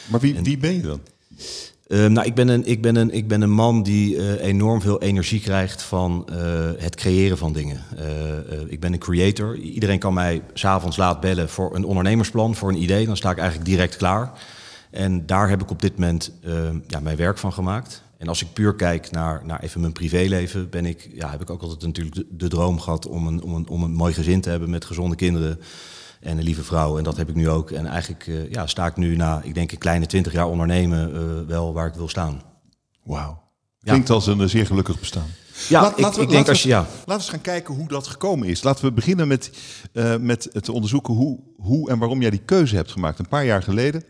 Maar 0.10 0.20
wie, 0.20 0.40
wie 0.42 0.58
ben 0.58 0.74
je 0.74 0.82
dan? 0.82 1.02
Ehm, 1.88 2.12
nou, 2.12 2.28
ik 2.28 2.36
ben, 2.36 2.48
een, 2.48 2.66
ik, 2.66 2.82
ben 2.82 2.96
een, 2.96 3.12
ik 3.12 3.28
ben 3.28 3.42
een 3.42 3.52
man 3.52 3.84
die 3.84 4.18
eh, 4.18 4.48
enorm 4.48 4.82
veel 4.82 5.02
energie 5.02 5.40
krijgt 5.40 5.82
van 5.82 6.28
eh, 6.30 6.70
het 6.78 6.96
creëren 6.96 7.38
van 7.38 7.54
dingen. 7.54 7.84
Ik 8.68 8.80
ben 8.80 8.94
een 8.94 9.00
creator. 9.00 9.58
Iedereen 9.58 10.00
kan 10.00 10.14
mij 10.14 10.42
s'avonds 10.54 10.98
laat 10.98 11.20
bellen 11.20 11.50
voor 11.50 11.76
een 11.76 11.86
ondernemersplan, 11.86 12.56
voor 12.56 12.70
een 12.70 12.82
idee. 12.82 13.06
Dan 13.06 13.18
sta 13.18 13.32
ik 13.32 13.38
eigenlijk 13.38 13.70
direct 13.70 13.96
klaar. 13.96 14.32
En 14.90 15.26
daar 15.26 15.50
heb 15.50 15.62
ik 15.62 15.72
op 15.72 15.82
dit 15.82 15.98
moment 15.98 16.32
ehm, 16.44 16.80
ja, 16.88 17.00
mijn 17.00 17.18
werk 17.18 17.38
van 17.38 17.54
gemaakt. 17.54 18.04
En 18.22 18.28
als 18.28 18.42
ik 18.42 18.54
puur 18.54 18.76
kijk 18.76 19.12
naar, 19.12 19.42
naar 19.46 19.60
even 19.60 19.82
mijn 19.82 19.94
privéleven, 19.94 20.70
ben 20.70 20.86
ik, 20.86 21.10
ja, 21.14 21.30
heb 21.30 21.42
ik 21.42 21.50
ook 21.50 21.62
altijd 21.62 21.82
natuurlijk 21.82 22.16
de, 22.16 22.26
de 22.30 22.48
droom 22.48 22.80
gehad 22.80 23.08
om 23.08 23.28
een, 23.28 23.42
om, 23.44 23.54
een, 23.56 23.68
om 23.68 23.84
een 23.84 23.94
mooi 23.94 24.14
gezin 24.14 24.42
te 24.42 24.50
hebben 24.50 24.70
met 24.70 24.86
gezonde 24.86 25.16
kinderen 25.16 25.60
en 26.20 26.38
een 26.38 26.44
lieve 26.44 26.64
vrouw. 26.64 26.98
En 26.98 27.04
dat 27.04 27.18
heb 27.18 27.30
ik 27.30 27.36
nu 27.36 27.50
ook. 27.50 27.72
En 27.72 27.86
eigenlijk 27.86 28.28
eh, 28.28 28.52
ja, 28.52 28.68
sta 28.68 28.86
ik 28.86 28.96
nu 28.96 29.16
na, 29.16 29.42
ik 29.44 29.54
denk 29.54 29.72
een 29.72 29.78
kleine 29.78 30.06
twintig 30.06 30.34
jaar 30.34 30.48
ondernemen, 30.48 31.14
eh, 31.16 31.48
wel 31.48 31.74
waar 31.74 31.88
ik 31.88 31.94
wil 31.94 32.08
staan. 32.10 32.42
Wauw. 33.04 33.42
Klinkt 33.84 34.10
als 34.10 34.28
een 34.28 34.50
zeer 34.50 34.66
gelukkig 34.66 35.00
bestaan. 35.00 35.28
Ja, 35.70 35.82
Laat- 35.82 35.92
ik, 35.92 36.00
laten 36.00 36.16
we- 36.18 36.22
ik 36.26 36.28
denk 36.30 36.38
laten 36.48 36.52
als 36.54 36.64
je, 36.64 36.70
ja. 36.70 36.80
Laten 36.80 37.06
we 37.06 37.14
eens 37.14 37.30
gaan 37.30 37.42
kijken 37.42 37.74
hoe 37.76 37.88
dat 37.88 38.08
gekomen 38.08 38.48
is. 38.48 38.64
Laten 38.64 38.86
we 38.86 38.92
beginnen 38.92 39.28
met, 39.28 39.52
eh, 39.94 40.16
met 40.18 40.50
het 40.52 40.70
onderzoeken 40.70 41.14
hoe, 41.14 41.40
hoe 41.58 41.90
en 41.90 42.00
waarom 42.00 42.22
jij 42.22 42.30
die 42.30 42.42
keuze 42.46 42.76
hebt 42.76 42.92
gemaakt. 42.92 43.20
Een 43.20 43.28
paar 43.28 43.46
jaar 43.46 43.64
geleden. 43.64 44.04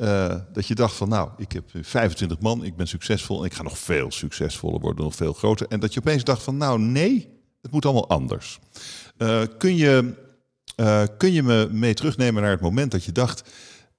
Eh, 0.00 0.34
dat 0.52 0.66
je 0.66 0.74
dacht 0.74 0.94
van 0.94 1.08
nou, 1.08 1.30
ik 1.36 1.52
heb 1.52 1.70
25 1.72 2.38
man, 2.38 2.64
ik 2.64 2.76
ben 2.76 2.88
succesvol 2.88 3.38
en 3.38 3.44
ik 3.44 3.54
ga 3.54 3.62
nog 3.62 3.78
veel 3.78 4.10
succesvoller 4.10 4.80
worden, 4.80 5.04
nog 5.04 5.14
veel 5.14 5.32
groter. 5.32 5.66
En 5.68 5.80
dat 5.80 5.94
je 5.94 6.00
opeens 6.00 6.24
dacht 6.24 6.42
van 6.42 6.56
nou 6.56 6.80
nee, 6.80 7.28
het 7.62 7.70
moet 7.70 7.84
allemaal 7.84 8.08
anders. 8.08 8.58
Eh, 9.16 9.42
kun, 9.58 9.76
je, 9.76 10.14
eh, 10.76 11.02
kun 11.16 11.32
je 11.32 11.42
me 11.42 11.68
mee 11.70 11.94
terugnemen 11.94 12.42
naar 12.42 12.50
het 12.50 12.60
moment 12.60 12.90
dat 12.90 13.04
je 13.04 13.12
dacht, 13.12 13.50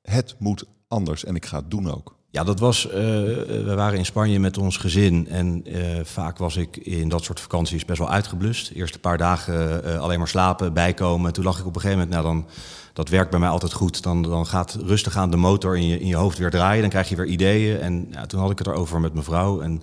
het 0.01 0.35
moet 0.39 0.63
anders 0.91 1.25
en 1.25 1.35
ik 1.35 1.45
ga 1.45 1.57
het 1.57 1.71
doen 1.71 1.91
ook. 1.91 2.15
Ja, 2.29 2.43
dat 2.43 2.59
was. 2.59 2.85
Uh, 2.85 2.93
we 2.93 3.73
waren 3.75 3.97
in 3.97 4.05
Spanje 4.05 4.39
met 4.39 4.57
ons 4.57 4.77
gezin. 4.77 5.27
En 5.27 5.63
uh, 5.65 5.99
vaak 6.03 6.37
was 6.37 6.55
ik 6.55 6.77
in 6.77 7.09
dat 7.09 7.23
soort 7.23 7.39
vakanties 7.39 7.85
best 7.85 7.99
wel 7.99 8.09
uitgeblust. 8.09 8.71
Eerst 8.71 8.93
een 8.93 8.99
paar 8.99 9.17
dagen 9.17 9.81
uh, 9.85 9.99
alleen 9.99 10.19
maar 10.19 10.27
slapen, 10.27 10.73
bijkomen. 10.73 11.33
Toen 11.33 11.43
lag 11.43 11.59
ik 11.59 11.65
op 11.65 11.75
een 11.75 11.81
gegeven 11.81 12.03
moment, 12.03 12.23
nou 12.23 12.35
dan. 12.35 12.47
Dat 12.93 13.09
werkt 13.09 13.29
bij 13.29 13.39
mij 13.39 13.49
altijd 13.49 13.73
goed. 13.73 14.03
Dan, 14.03 14.21
dan 14.21 14.45
gaat 14.45 14.77
rustig 14.85 15.17
aan 15.17 15.31
de 15.31 15.37
motor 15.37 15.77
in 15.77 15.87
je, 15.87 15.99
in 15.99 16.07
je 16.07 16.15
hoofd 16.15 16.37
weer 16.37 16.49
draaien. 16.49 16.81
Dan 16.81 16.89
krijg 16.89 17.09
je 17.09 17.15
weer 17.15 17.25
ideeën. 17.25 17.79
En 17.79 18.07
ja, 18.11 18.25
toen 18.25 18.39
had 18.39 18.51
ik 18.51 18.57
het 18.57 18.67
erover 18.67 18.99
met 18.99 19.13
mijn 19.13 19.25
vrouw. 19.25 19.61
En 19.61 19.81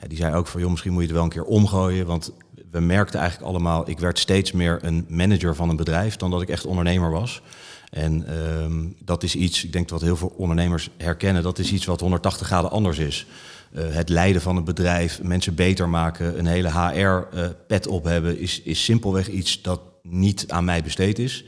ja, 0.00 0.08
die 0.08 0.18
zei 0.18 0.34
ook 0.34 0.46
van, 0.46 0.60
joh, 0.60 0.70
misschien 0.70 0.92
moet 0.92 1.00
je 1.00 1.06
het 1.06 1.16
wel 1.16 1.24
een 1.24 1.32
keer 1.32 1.44
omgooien. 1.44 2.06
Want 2.06 2.32
we 2.70 2.80
merkten 2.80 3.20
eigenlijk 3.20 3.50
allemaal, 3.50 3.88
ik 3.88 3.98
werd 3.98 4.18
steeds 4.18 4.52
meer 4.52 4.78
een 4.82 5.06
manager 5.08 5.54
van 5.54 5.68
een 5.68 5.76
bedrijf 5.76 6.16
dan 6.16 6.30
dat 6.30 6.42
ik 6.42 6.48
echt 6.48 6.66
ondernemer 6.66 7.10
was. 7.10 7.42
En 7.92 8.24
uh, 8.28 9.04
dat 9.04 9.22
is 9.22 9.34
iets, 9.34 9.64
ik 9.64 9.72
denk 9.72 9.88
dat 9.88 10.00
heel 10.00 10.16
veel 10.16 10.34
ondernemers 10.36 10.90
herkennen, 10.96 11.42
dat 11.42 11.58
is 11.58 11.72
iets 11.72 11.84
wat 11.84 12.00
180 12.00 12.46
graden 12.46 12.70
anders 12.70 12.98
is. 12.98 13.26
Uh, 13.72 13.82
het 13.88 14.08
leiden 14.08 14.42
van 14.42 14.56
een 14.56 14.64
bedrijf, 14.64 15.22
mensen 15.22 15.54
beter 15.54 15.88
maken, 15.88 16.38
een 16.38 16.46
hele 16.46 16.70
HR-pet 16.70 17.86
uh, 17.86 17.92
op 17.92 18.04
hebben, 18.04 18.38
is, 18.38 18.62
is 18.62 18.84
simpelweg 18.84 19.28
iets 19.28 19.62
dat 19.62 19.80
niet 20.02 20.44
aan 20.48 20.64
mij 20.64 20.82
besteed 20.82 21.18
is. 21.18 21.44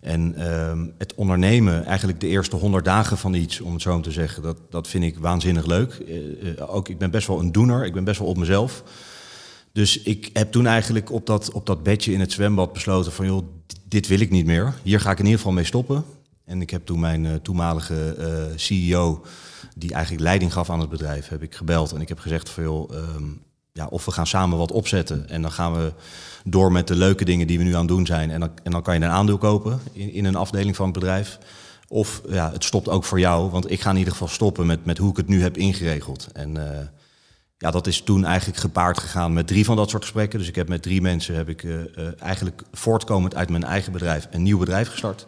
En 0.00 0.34
uh, 0.38 0.72
het 0.98 1.14
ondernemen, 1.14 1.84
eigenlijk 1.84 2.20
de 2.20 2.28
eerste 2.28 2.56
100 2.56 2.84
dagen 2.84 3.18
van 3.18 3.34
iets, 3.34 3.60
om 3.60 3.72
het 3.72 3.82
zo 3.82 4.00
te 4.00 4.10
zeggen, 4.10 4.42
dat, 4.42 4.58
dat 4.70 4.88
vind 4.88 5.04
ik 5.04 5.18
waanzinnig 5.18 5.66
leuk. 5.66 6.02
Uh, 6.08 6.74
ook, 6.74 6.88
ik 6.88 6.98
ben 6.98 7.10
best 7.10 7.26
wel 7.26 7.40
een 7.40 7.52
doener, 7.52 7.84
ik 7.84 7.92
ben 7.92 8.04
best 8.04 8.18
wel 8.18 8.28
op 8.28 8.36
mezelf. 8.36 8.82
Dus 9.72 10.02
ik 10.02 10.30
heb 10.32 10.52
toen 10.52 10.66
eigenlijk 10.66 11.12
op 11.12 11.26
dat, 11.26 11.52
op 11.52 11.66
dat 11.66 11.82
bedje 11.82 12.12
in 12.12 12.20
het 12.20 12.32
zwembad 12.32 12.72
besloten 12.72 13.12
van 13.12 13.26
joh, 13.26 13.46
dit 13.84 14.06
wil 14.06 14.20
ik 14.20 14.30
niet 14.30 14.46
meer. 14.46 14.74
Hier 14.82 15.00
ga 15.00 15.10
ik 15.10 15.18
in 15.18 15.24
ieder 15.24 15.38
geval 15.38 15.54
mee 15.54 15.64
stoppen. 15.64 16.04
En 16.44 16.60
ik 16.60 16.70
heb 16.70 16.86
toen 16.86 17.00
mijn 17.00 17.24
uh, 17.24 17.34
toenmalige 17.34 18.16
uh, 18.18 18.58
CEO, 18.58 19.24
die 19.76 19.92
eigenlijk 19.92 20.22
leiding 20.24 20.52
gaf 20.52 20.70
aan 20.70 20.80
het 20.80 20.88
bedrijf, 20.88 21.28
heb 21.28 21.42
ik 21.42 21.54
gebeld. 21.54 21.92
En 21.92 22.00
ik 22.00 22.08
heb 22.08 22.18
gezegd 22.18 22.48
van 22.48 22.62
joh, 22.62 22.90
um, 22.94 23.42
ja, 23.72 23.86
of 23.86 24.04
we 24.04 24.10
gaan 24.10 24.26
samen 24.26 24.58
wat 24.58 24.72
opzetten. 24.72 25.28
En 25.28 25.42
dan 25.42 25.52
gaan 25.52 25.72
we 25.72 25.92
door 26.44 26.72
met 26.72 26.88
de 26.88 26.96
leuke 26.96 27.24
dingen 27.24 27.46
die 27.46 27.58
we 27.58 27.64
nu 27.64 27.72
aan 27.72 27.78
het 27.78 27.88
doen 27.88 28.06
zijn. 28.06 28.30
En 28.30 28.40
dan, 28.40 28.50
en 28.62 28.70
dan 28.70 28.82
kan 28.82 28.94
je 28.94 29.00
een 29.00 29.10
aandeel 29.10 29.38
kopen 29.38 29.80
in, 29.92 30.24
een 30.24 30.34
afdeling 30.34 30.76
van 30.76 30.84
het 30.84 30.94
bedrijf. 30.94 31.38
Of 31.88 32.22
ja, 32.28 32.52
het 32.52 32.64
stopt 32.64 32.88
ook 32.88 33.04
voor 33.04 33.20
jou. 33.20 33.50
Want 33.50 33.70
ik 33.70 33.80
ga 33.80 33.90
in 33.90 33.96
ieder 33.96 34.12
geval 34.12 34.28
stoppen 34.28 34.66
met, 34.66 34.84
met 34.84 34.98
hoe 34.98 35.10
ik 35.10 35.16
het 35.16 35.28
nu 35.28 35.42
heb 35.42 35.56
ingeregeld. 35.56 36.28
En 36.32 36.56
uh, 36.56 36.64
ja, 37.58 37.70
dat 37.70 37.86
is 37.86 38.00
toen 38.00 38.24
eigenlijk 38.24 38.58
gepaard 38.58 38.98
gegaan 38.98 39.32
met 39.32 39.46
drie 39.46 39.64
van 39.64 39.76
dat 39.76 39.90
soort 39.90 40.02
gesprekken. 40.02 40.38
Dus 40.38 40.48
ik 40.48 40.54
heb 40.54 40.68
met 40.68 40.82
drie 40.82 41.00
mensen 41.00 41.34
heb 41.34 41.48
ik 41.48 41.62
uh, 41.62 41.74
uh, 41.74 42.22
eigenlijk 42.22 42.62
voortkomend 42.72 43.34
uit 43.34 43.50
mijn 43.50 43.64
eigen 43.64 43.92
bedrijf 43.92 44.28
een 44.30 44.42
nieuw 44.42 44.58
bedrijf 44.58 44.88
gestart. 44.88 45.26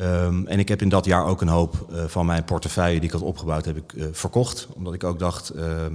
Um, 0.00 0.46
en 0.46 0.58
ik 0.58 0.68
heb 0.68 0.82
in 0.82 0.88
dat 0.88 1.04
jaar 1.04 1.24
ook 1.24 1.40
een 1.40 1.48
hoop 1.48 1.86
uh, 1.90 2.04
van 2.04 2.26
mijn 2.26 2.44
portefeuille 2.44 3.00
die 3.00 3.08
ik 3.08 3.14
had 3.14 3.22
opgebouwd, 3.22 3.64
heb 3.64 3.76
ik 3.76 3.94
verkocht. 4.12 4.68
Omdat 4.74 4.94
ik 4.94 5.04
ook 5.04 5.18
dacht, 5.18 5.52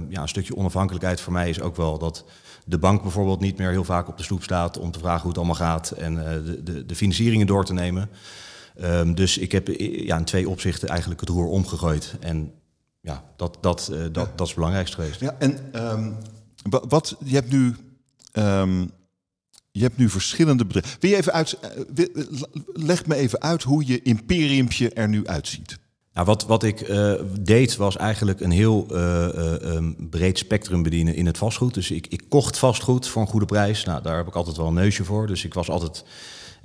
ja, 0.08 0.22
een 0.22 0.28
stukje 0.28 0.56
onafhankelijkheid 0.56 1.20
voor 1.20 1.32
mij 1.32 1.48
is 1.48 1.60
ook 1.60 1.76
wel 1.76 1.98
dat 1.98 2.24
de 2.64 2.78
bank 2.78 3.02
bijvoorbeeld 3.02 3.40
niet 3.40 3.58
meer 3.58 3.70
heel 3.70 3.84
vaak 3.84 4.08
op 4.08 4.16
de 4.16 4.22
stoep 4.22 4.42
staat 4.42 4.78
om 4.78 4.90
te 4.90 4.98
vragen 4.98 5.20
hoe 5.20 5.28
het 5.28 5.38
allemaal 5.38 5.54
gaat 5.54 5.90
en 5.90 6.14
de, 6.14 6.62
de, 6.62 6.86
de, 6.86 6.94
financieringen 6.94 7.46
door 7.46 7.64
te 7.64 7.72
nemen. 7.72 8.10
Um, 8.82 9.14
dus 9.14 9.38
ik 9.38 9.52
heb 9.52 9.68
ja, 9.78 10.16
in 10.16 10.24
twee 10.24 10.48
opzichten 10.48 10.88
eigenlijk 10.88 11.20
het 11.20 11.28
roer 11.28 11.46
omgegooid. 11.46 12.14
En 12.20 12.52
ja, 13.06 13.24
dat, 13.36 13.58
dat, 13.60 13.88
uh, 13.92 13.98
dat, 13.98 14.08
ja. 14.08 14.10
dat 14.12 14.40
is 14.40 14.46
het 14.46 14.54
belangrijkste 14.54 14.96
geweest. 14.96 15.20
Ja, 15.20 15.36
en 15.38 15.58
um, 15.92 16.16
wat, 16.88 17.16
je 17.24 17.34
hebt 17.34 17.50
nu. 17.50 17.76
Um, 18.32 18.90
je 19.70 19.82
hebt 19.82 19.96
nu 19.96 20.08
verschillende 20.08 20.64
bedrijven. 20.64 21.00
Wil 21.00 21.10
je 21.10 21.16
even 21.16 21.32
uit, 21.32 21.58
leg 22.72 23.06
me 23.06 23.14
even 23.14 23.40
uit 23.40 23.62
hoe 23.62 23.86
je 23.86 24.02
imperiumpje 24.02 24.90
er 24.90 25.08
nu 25.08 25.26
uitziet. 25.26 25.78
Nou, 26.12 26.26
wat, 26.26 26.46
wat 26.46 26.62
ik 26.62 26.88
uh, 26.88 27.12
deed 27.40 27.76
was 27.76 27.96
eigenlijk 27.96 28.40
een 28.40 28.50
heel 28.50 28.86
uh, 28.90 29.52
um, 29.62 30.08
breed 30.10 30.38
spectrum 30.38 30.82
bedienen 30.82 31.14
in 31.14 31.26
het 31.26 31.38
vastgoed. 31.38 31.74
Dus 31.74 31.90
ik, 31.90 32.06
ik 32.06 32.22
kocht 32.28 32.58
vastgoed 32.58 33.08
voor 33.08 33.22
een 33.22 33.28
goede 33.28 33.46
prijs. 33.46 33.84
Nou, 33.84 34.02
daar 34.02 34.16
heb 34.16 34.26
ik 34.26 34.34
altijd 34.34 34.56
wel 34.56 34.66
een 34.66 34.74
neusje 34.74 35.04
voor. 35.04 35.26
Dus 35.26 35.44
ik 35.44 35.54
was 35.54 35.70
altijd 35.70 36.04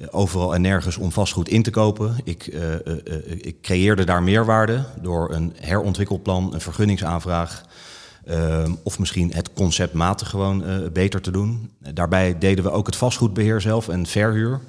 overal 0.10 0.55
en 0.55 0.62
nergens 0.62 0.98
om 0.98 1.12
vastgoed 1.12 1.50
in 1.50 1.63
te 1.63 1.72
kopen. 1.72 2.15
Ik, 2.24 2.48
uh, 2.48 2.63
uh, 2.63 2.75
uh, 2.86 2.96
ik 3.27 3.62
creëerde 3.62 4.03
daar 4.03 4.24
meerwaarde 4.24 4.84
door 5.01 5.34
een 5.34 5.53
herontwikkelplan, 5.60 6.53
een 6.53 6.62
vergunningsaanvraag. 6.62 7.65
of 8.84 9.00
misschien 9.00 9.34
het 9.34 9.53
conceptmatig 9.53 10.29
gewoon 10.29 10.63
beter 10.93 11.22
te 11.22 11.31
doen. 11.31 11.72
Daarbij 11.93 12.38
deden 12.38 12.63
we 12.63 12.72
ook 12.72 12.86
het 12.86 12.96
vastgoedbeheer 12.96 13.62
zelf 13.62 13.89
en 13.89 14.05
verhuur 14.05 14.60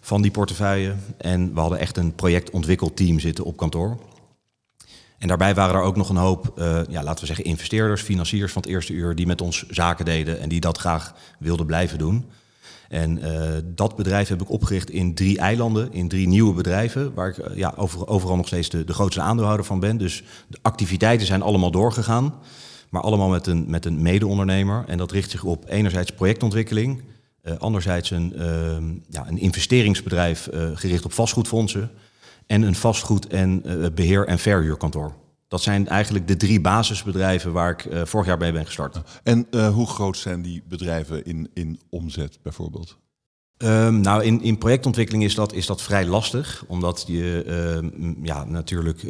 van 0.00 0.22
die 0.22 0.30
portefeuille. 0.30 0.94
En 1.18 1.54
we 1.54 1.60
hadden 1.60 1.78
echt 1.78 1.96
een 1.96 2.14
projectontwikkelteam 2.14 3.18
zitten 3.18 3.44
op 3.44 3.56
kantoor. 3.56 3.98
En 5.18 5.28
daarbij 5.28 5.54
waren 5.54 5.74
er 5.74 5.82
ook 5.82 5.96
nog 5.96 6.08
een 6.08 6.16
hoop, 6.16 6.52
ja, 6.88 7.02
laten 7.02 7.20
we 7.20 7.26
zeggen, 7.26 7.44
investeerders, 7.44 8.02
financiers 8.02 8.52
van 8.52 8.62
het 8.62 8.70
eerste 8.70 8.92
uur, 8.92 9.14
die 9.14 9.26
met 9.26 9.40
ons 9.40 9.64
zaken 9.68 10.04
deden 10.04 10.40
en 10.40 10.48
die 10.48 10.60
dat 10.60 10.78
graag 10.78 11.14
wilden 11.38 11.66
blijven 11.66 11.98
doen. 11.98 12.30
En 12.90 13.18
uh, 13.18 13.42
dat 13.64 13.96
bedrijf 13.96 14.28
heb 14.28 14.42
ik 14.42 14.50
opgericht 14.50 14.90
in 14.90 15.14
drie 15.14 15.38
eilanden, 15.38 15.92
in 15.92 16.08
drie 16.08 16.28
nieuwe 16.28 16.54
bedrijven, 16.54 17.14
waar 17.14 17.28
ik 17.28 17.38
uh, 17.38 17.56
ja, 17.56 17.72
over, 17.76 18.06
overal 18.06 18.36
nog 18.36 18.46
steeds 18.46 18.68
de, 18.68 18.84
de 18.84 18.92
grootste 18.92 19.20
aandeelhouder 19.20 19.66
van 19.66 19.80
ben. 19.80 19.96
Dus 19.96 20.22
de 20.48 20.58
activiteiten 20.62 21.26
zijn 21.26 21.42
allemaal 21.42 21.70
doorgegaan, 21.70 22.34
maar 22.88 23.02
allemaal 23.02 23.28
met 23.28 23.46
een, 23.46 23.64
met 23.68 23.84
een 23.84 24.02
mede-ondernemer. 24.02 24.84
En 24.86 24.98
dat 24.98 25.12
richt 25.12 25.30
zich 25.30 25.44
op 25.44 25.64
enerzijds 25.68 26.12
projectontwikkeling, 26.12 27.02
uh, 27.44 27.56
anderzijds 27.56 28.10
een, 28.10 28.32
ja, 29.08 29.28
een 29.28 29.38
investeringsbedrijf 29.38 30.48
gericht 30.74 31.04
op 31.04 31.12
vastgoedfondsen 31.12 31.90
en 32.46 32.62
een 32.62 32.74
vastgoed- 32.74 33.26
en 33.26 33.62
beheer- 33.94 34.26
en 34.26 34.38
verhuurkantoor. 34.38 35.14
Dat 35.50 35.62
zijn 35.62 35.88
eigenlijk 35.88 36.28
de 36.28 36.36
drie 36.36 36.60
basisbedrijven 36.60 37.52
waar 37.52 37.70
ik 37.70 37.84
uh, 37.84 38.04
vorig 38.04 38.26
jaar 38.26 38.38
bij 38.38 38.52
ben 38.52 38.66
gestart. 38.66 39.00
En 39.22 39.46
uh, 39.50 39.68
hoe 39.68 39.86
groot 39.86 40.16
zijn 40.16 40.42
die 40.42 40.62
bedrijven 40.68 41.24
in, 41.24 41.50
in 41.54 41.80
omzet 41.88 42.38
bijvoorbeeld? 42.42 42.98
Um, 43.58 44.00
nou, 44.00 44.24
in, 44.24 44.42
in 44.42 44.58
projectontwikkeling 44.58 45.24
is 45.24 45.34
dat, 45.34 45.52
is 45.52 45.66
dat 45.66 45.82
vrij 45.82 46.06
lastig, 46.06 46.64
omdat 46.66 47.04
je 47.06 47.44
uh, 47.82 47.90
ja, 48.22 48.44
natuurlijk 48.44 49.02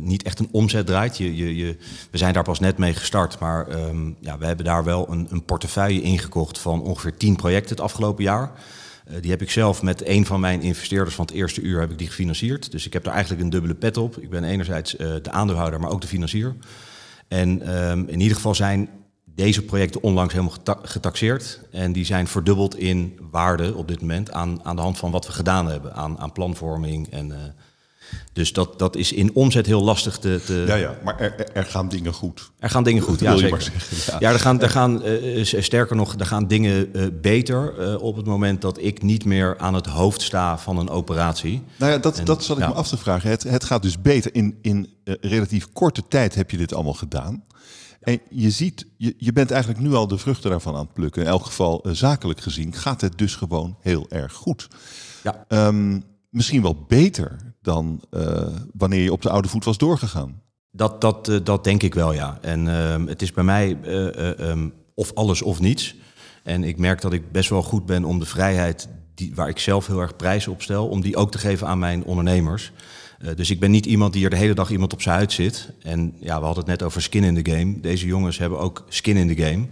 niet 0.00 0.22
echt 0.22 0.38
een 0.38 0.48
omzet 0.50 0.86
draait. 0.86 1.16
Je, 1.16 1.36
je, 1.36 1.56
je, 1.56 1.76
we 2.10 2.18
zijn 2.18 2.32
daar 2.32 2.44
pas 2.44 2.60
net 2.60 2.78
mee 2.78 2.94
gestart, 2.94 3.38
maar 3.38 3.86
um, 3.88 4.16
ja, 4.20 4.38
we 4.38 4.46
hebben 4.46 4.64
daar 4.64 4.84
wel 4.84 5.10
een, 5.10 5.26
een 5.30 5.44
portefeuille 5.44 6.02
ingekocht 6.02 6.58
van 6.58 6.82
ongeveer 6.82 7.16
10 7.16 7.36
projecten 7.36 7.70
het 7.70 7.84
afgelopen 7.84 8.24
jaar. 8.24 8.52
Uh, 9.10 9.16
die 9.20 9.30
heb 9.30 9.42
ik 9.42 9.50
zelf 9.50 9.82
met 9.82 10.06
een 10.06 10.26
van 10.26 10.40
mijn 10.40 10.60
investeerders 10.60 11.14
van 11.14 11.24
het 11.24 11.34
eerste 11.34 11.60
uur 11.60 11.80
heb 11.80 11.90
ik 11.90 11.98
die 11.98 12.06
gefinancierd. 12.06 12.70
Dus 12.70 12.86
ik 12.86 12.92
heb 12.92 13.04
daar 13.04 13.12
eigenlijk 13.12 13.42
een 13.42 13.50
dubbele 13.50 13.74
pet 13.74 13.96
op. 13.96 14.16
Ik 14.16 14.30
ben 14.30 14.44
enerzijds 14.44 14.94
uh, 14.94 15.14
de 15.22 15.30
aandeelhouder, 15.30 15.80
maar 15.80 15.90
ook 15.90 16.00
de 16.00 16.06
financier. 16.06 16.54
En 17.28 17.78
um, 17.80 18.08
in 18.08 18.20
ieder 18.20 18.36
geval 18.36 18.54
zijn 18.54 18.88
deze 19.24 19.62
projecten 19.62 20.02
onlangs 20.02 20.32
helemaal 20.32 20.54
geta 20.54 20.78
getaxeerd. 20.82 21.60
En 21.70 21.92
die 21.92 22.04
zijn 22.04 22.26
verdubbeld 22.26 22.76
in 22.76 23.18
waarde 23.30 23.74
op 23.74 23.88
dit 23.88 24.00
moment 24.00 24.32
aan, 24.32 24.64
aan 24.64 24.76
de 24.76 24.82
hand 24.82 24.98
van 24.98 25.10
wat 25.10 25.26
we 25.26 25.32
gedaan 25.32 25.70
hebben. 25.70 25.94
Aan, 25.94 26.18
aan 26.18 26.32
planvorming 26.32 27.08
en... 27.10 27.54
Dus 28.32 28.52
dat, 28.52 28.78
dat 28.78 28.96
is 28.96 29.12
in 29.12 29.34
omzet 29.34 29.66
heel 29.66 29.82
lastig 29.82 30.18
te... 30.18 30.40
te... 30.44 30.64
Ja, 30.66 30.74
ja, 30.74 30.98
maar 31.04 31.20
er, 31.20 31.52
er, 31.52 31.64
gaan 31.64 31.88
dingen 31.88 32.12
goed. 32.12 32.50
Er 32.58 32.70
gaan 32.70 32.82
dingen 32.82 33.02
goed, 33.02 33.20
ja 33.20 33.36
zeker. 33.36 33.62
Zeggen, 33.62 33.96
ja. 34.12 34.16
ja, 34.28 34.32
er 34.32 34.40
gaan, 34.40 34.62
er 34.62 34.70
gaan 34.70 35.06
uh, 35.06 35.44
sterker 35.44 35.96
nog, 35.96 36.14
er 36.18 36.26
gaan 36.26 36.46
dingen 36.46 36.88
uh, 36.92 37.06
beter 37.20 37.74
uh, 37.78 38.02
op 38.02 38.16
het 38.16 38.26
moment 38.26 38.60
dat 38.60 38.78
ik 38.82 39.02
niet 39.02 39.24
meer 39.24 39.58
aan 39.58 39.74
het 39.74 39.86
hoofd 39.86 40.22
sta 40.22 40.58
van 40.58 40.78
een 40.78 40.88
operatie. 40.88 41.62
Nou 41.76 41.92
ja, 41.92 41.98
dat, 41.98 42.18
en, 42.18 42.24
dat 42.24 42.44
zat 42.44 42.56
ik 42.56 42.62
ja. 42.62 42.68
me 42.68 42.74
af 42.74 42.88
te 42.88 42.96
vragen. 42.96 43.30
Het, 43.30 43.42
het 43.42 43.64
gaat 43.64 43.82
dus 43.82 44.00
beter. 44.00 44.34
In, 44.34 44.58
in 44.62 44.88
relatief 45.04 45.68
korte 45.72 46.02
tijd 46.08 46.34
heb 46.34 46.50
je 46.50 46.56
dit 46.56 46.74
allemaal 46.74 46.94
gedaan. 46.94 47.44
En 48.00 48.20
je 48.30 48.50
ziet, 48.50 48.86
je, 48.96 49.14
je 49.18 49.32
bent 49.32 49.50
eigenlijk 49.50 49.82
nu 49.82 49.94
al 49.94 50.08
de 50.08 50.18
vruchten 50.18 50.50
daarvan 50.50 50.74
aan 50.74 50.80
het 50.80 50.92
plukken. 50.92 51.22
In 51.22 51.28
elk 51.28 51.44
geval 51.44 51.84
zakelijk 51.92 52.40
gezien 52.40 52.72
gaat 52.72 53.00
het 53.00 53.18
dus 53.18 53.34
gewoon 53.34 53.76
heel 53.80 54.06
erg 54.08 54.32
goed. 54.32 54.68
Ja. 55.22 55.44
Um, 55.66 56.04
misschien 56.28 56.62
wel 56.62 56.84
beter 56.88 57.36
dan 57.62 58.00
uh, 58.10 58.46
wanneer 58.72 59.02
je 59.02 59.12
op 59.12 59.22
de 59.22 59.30
oude 59.30 59.48
voet 59.48 59.64
was 59.64 59.78
doorgegaan. 59.78 60.42
Dat, 60.70 61.00
dat, 61.00 61.28
uh, 61.28 61.38
dat 61.44 61.64
denk 61.64 61.82
ik 61.82 61.94
wel, 61.94 62.12
ja. 62.12 62.38
En 62.40 62.66
uh, 62.66 63.06
het 63.06 63.22
is 63.22 63.32
bij 63.32 63.44
mij 63.44 63.78
um, 64.40 64.72
of 64.94 65.14
alles 65.14 65.42
of 65.42 65.60
niets. 65.60 65.94
En 66.42 66.64
ik 66.64 66.78
merk 66.78 67.00
dat 67.00 67.12
ik 67.12 67.32
best 67.32 67.50
wel 67.50 67.62
goed 67.62 67.86
ben 67.86 68.04
om 68.04 68.18
de 68.18 68.26
vrijheid 68.26 68.88
die, 69.14 69.34
waar 69.34 69.48
ik 69.48 69.58
zelf 69.58 69.86
heel 69.86 70.00
erg 70.00 70.16
prijs 70.16 70.48
op 70.48 70.62
stel, 70.62 70.88
om 70.88 71.00
die 71.00 71.16
ook 71.16 71.30
te 71.30 71.38
geven 71.38 71.66
aan 71.66 71.78
mijn 71.78 72.04
ondernemers. 72.04 72.72
Dus 73.34 73.50
ik 73.50 73.60
ben 73.60 73.70
niet 73.70 73.86
iemand 73.86 74.12
die 74.12 74.24
er 74.24 74.30
de 74.30 74.36
hele 74.36 74.54
dag 74.54 74.70
iemand 74.70 74.92
op 74.92 75.02
zijn 75.02 75.14
huid 75.14 75.32
zit. 75.32 75.70
En 75.82 76.14
ja, 76.20 76.38
we 76.38 76.44
hadden 76.44 76.64
het 76.64 76.78
net 76.78 76.82
over 76.82 77.02
skin 77.02 77.24
in 77.24 77.42
the 77.42 77.50
game. 77.50 77.80
Deze 77.80 78.06
jongens 78.06 78.38
hebben 78.38 78.58
ook 78.58 78.84
skin 78.88 79.16
in 79.16 79.34
the 79.34 79.42
game. 79.42 79.66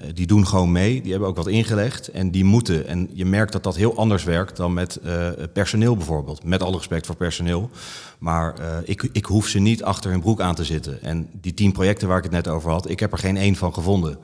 Uh, 0.00 0.06
die 0.14 0.26
doen 0.26 0.46
gewoon 0.46 0.72
mee, 0.72 1.02
die 1.02 1.10
hebben 1.10 1.28
ook 1.28 1.36
wat 1.36 1.46
ingelegd 1.46 2.08
en 2.08 2.30
die 2.30 2.44
moeten. 2.44 2.86
En 2.86 3.10
je 3.12 3.24
merkt 3.24 3.52
dat 3.52 3.62
dat 3.62 3.76
heel 3.76 3.96
anders 3.96 4.24
werkt 4.24 4.56
dan 4.56 4.72
met 4.72 5.00
uh, 5.04 5.28
personeel 5.52 5.96
bijvoorbeeld. 5.96 6.44
Met 6.44 6.62
alle 6.62 6.76
respect 6.76 7.06
voor 7.06 7.16
personeel. 7.16 7.70
Maar 8.18 8.54
ik, 8.84 9.08
ik 9.12 9.24
hoef 9.24 9.46
ze 9.48 9.58
niet 9.58 9.82
achter 9.82 10.10
hun 10.10 10.20
broek 10.20 10.40
aan 10.40 10.54
te 10.54 10.64
zitten. 10.64 11.02
En 11.02 11.28
die 11.40 11.54
tien 11.54 11.72
projecten 11.72 12.08
waar 12.08 12.16
ik 12.16 12.22
het 12.22 12.32
net 12.32 12.48
over 12.48 12.70
had, 12.70 12.90
ik 12.90 13.00
heb 13.00 13.12
er 13.12 13.18
geen 13.18 13.36
één 13.36 13.56
van 13.56 13.74
gevonden. 13.74 14.18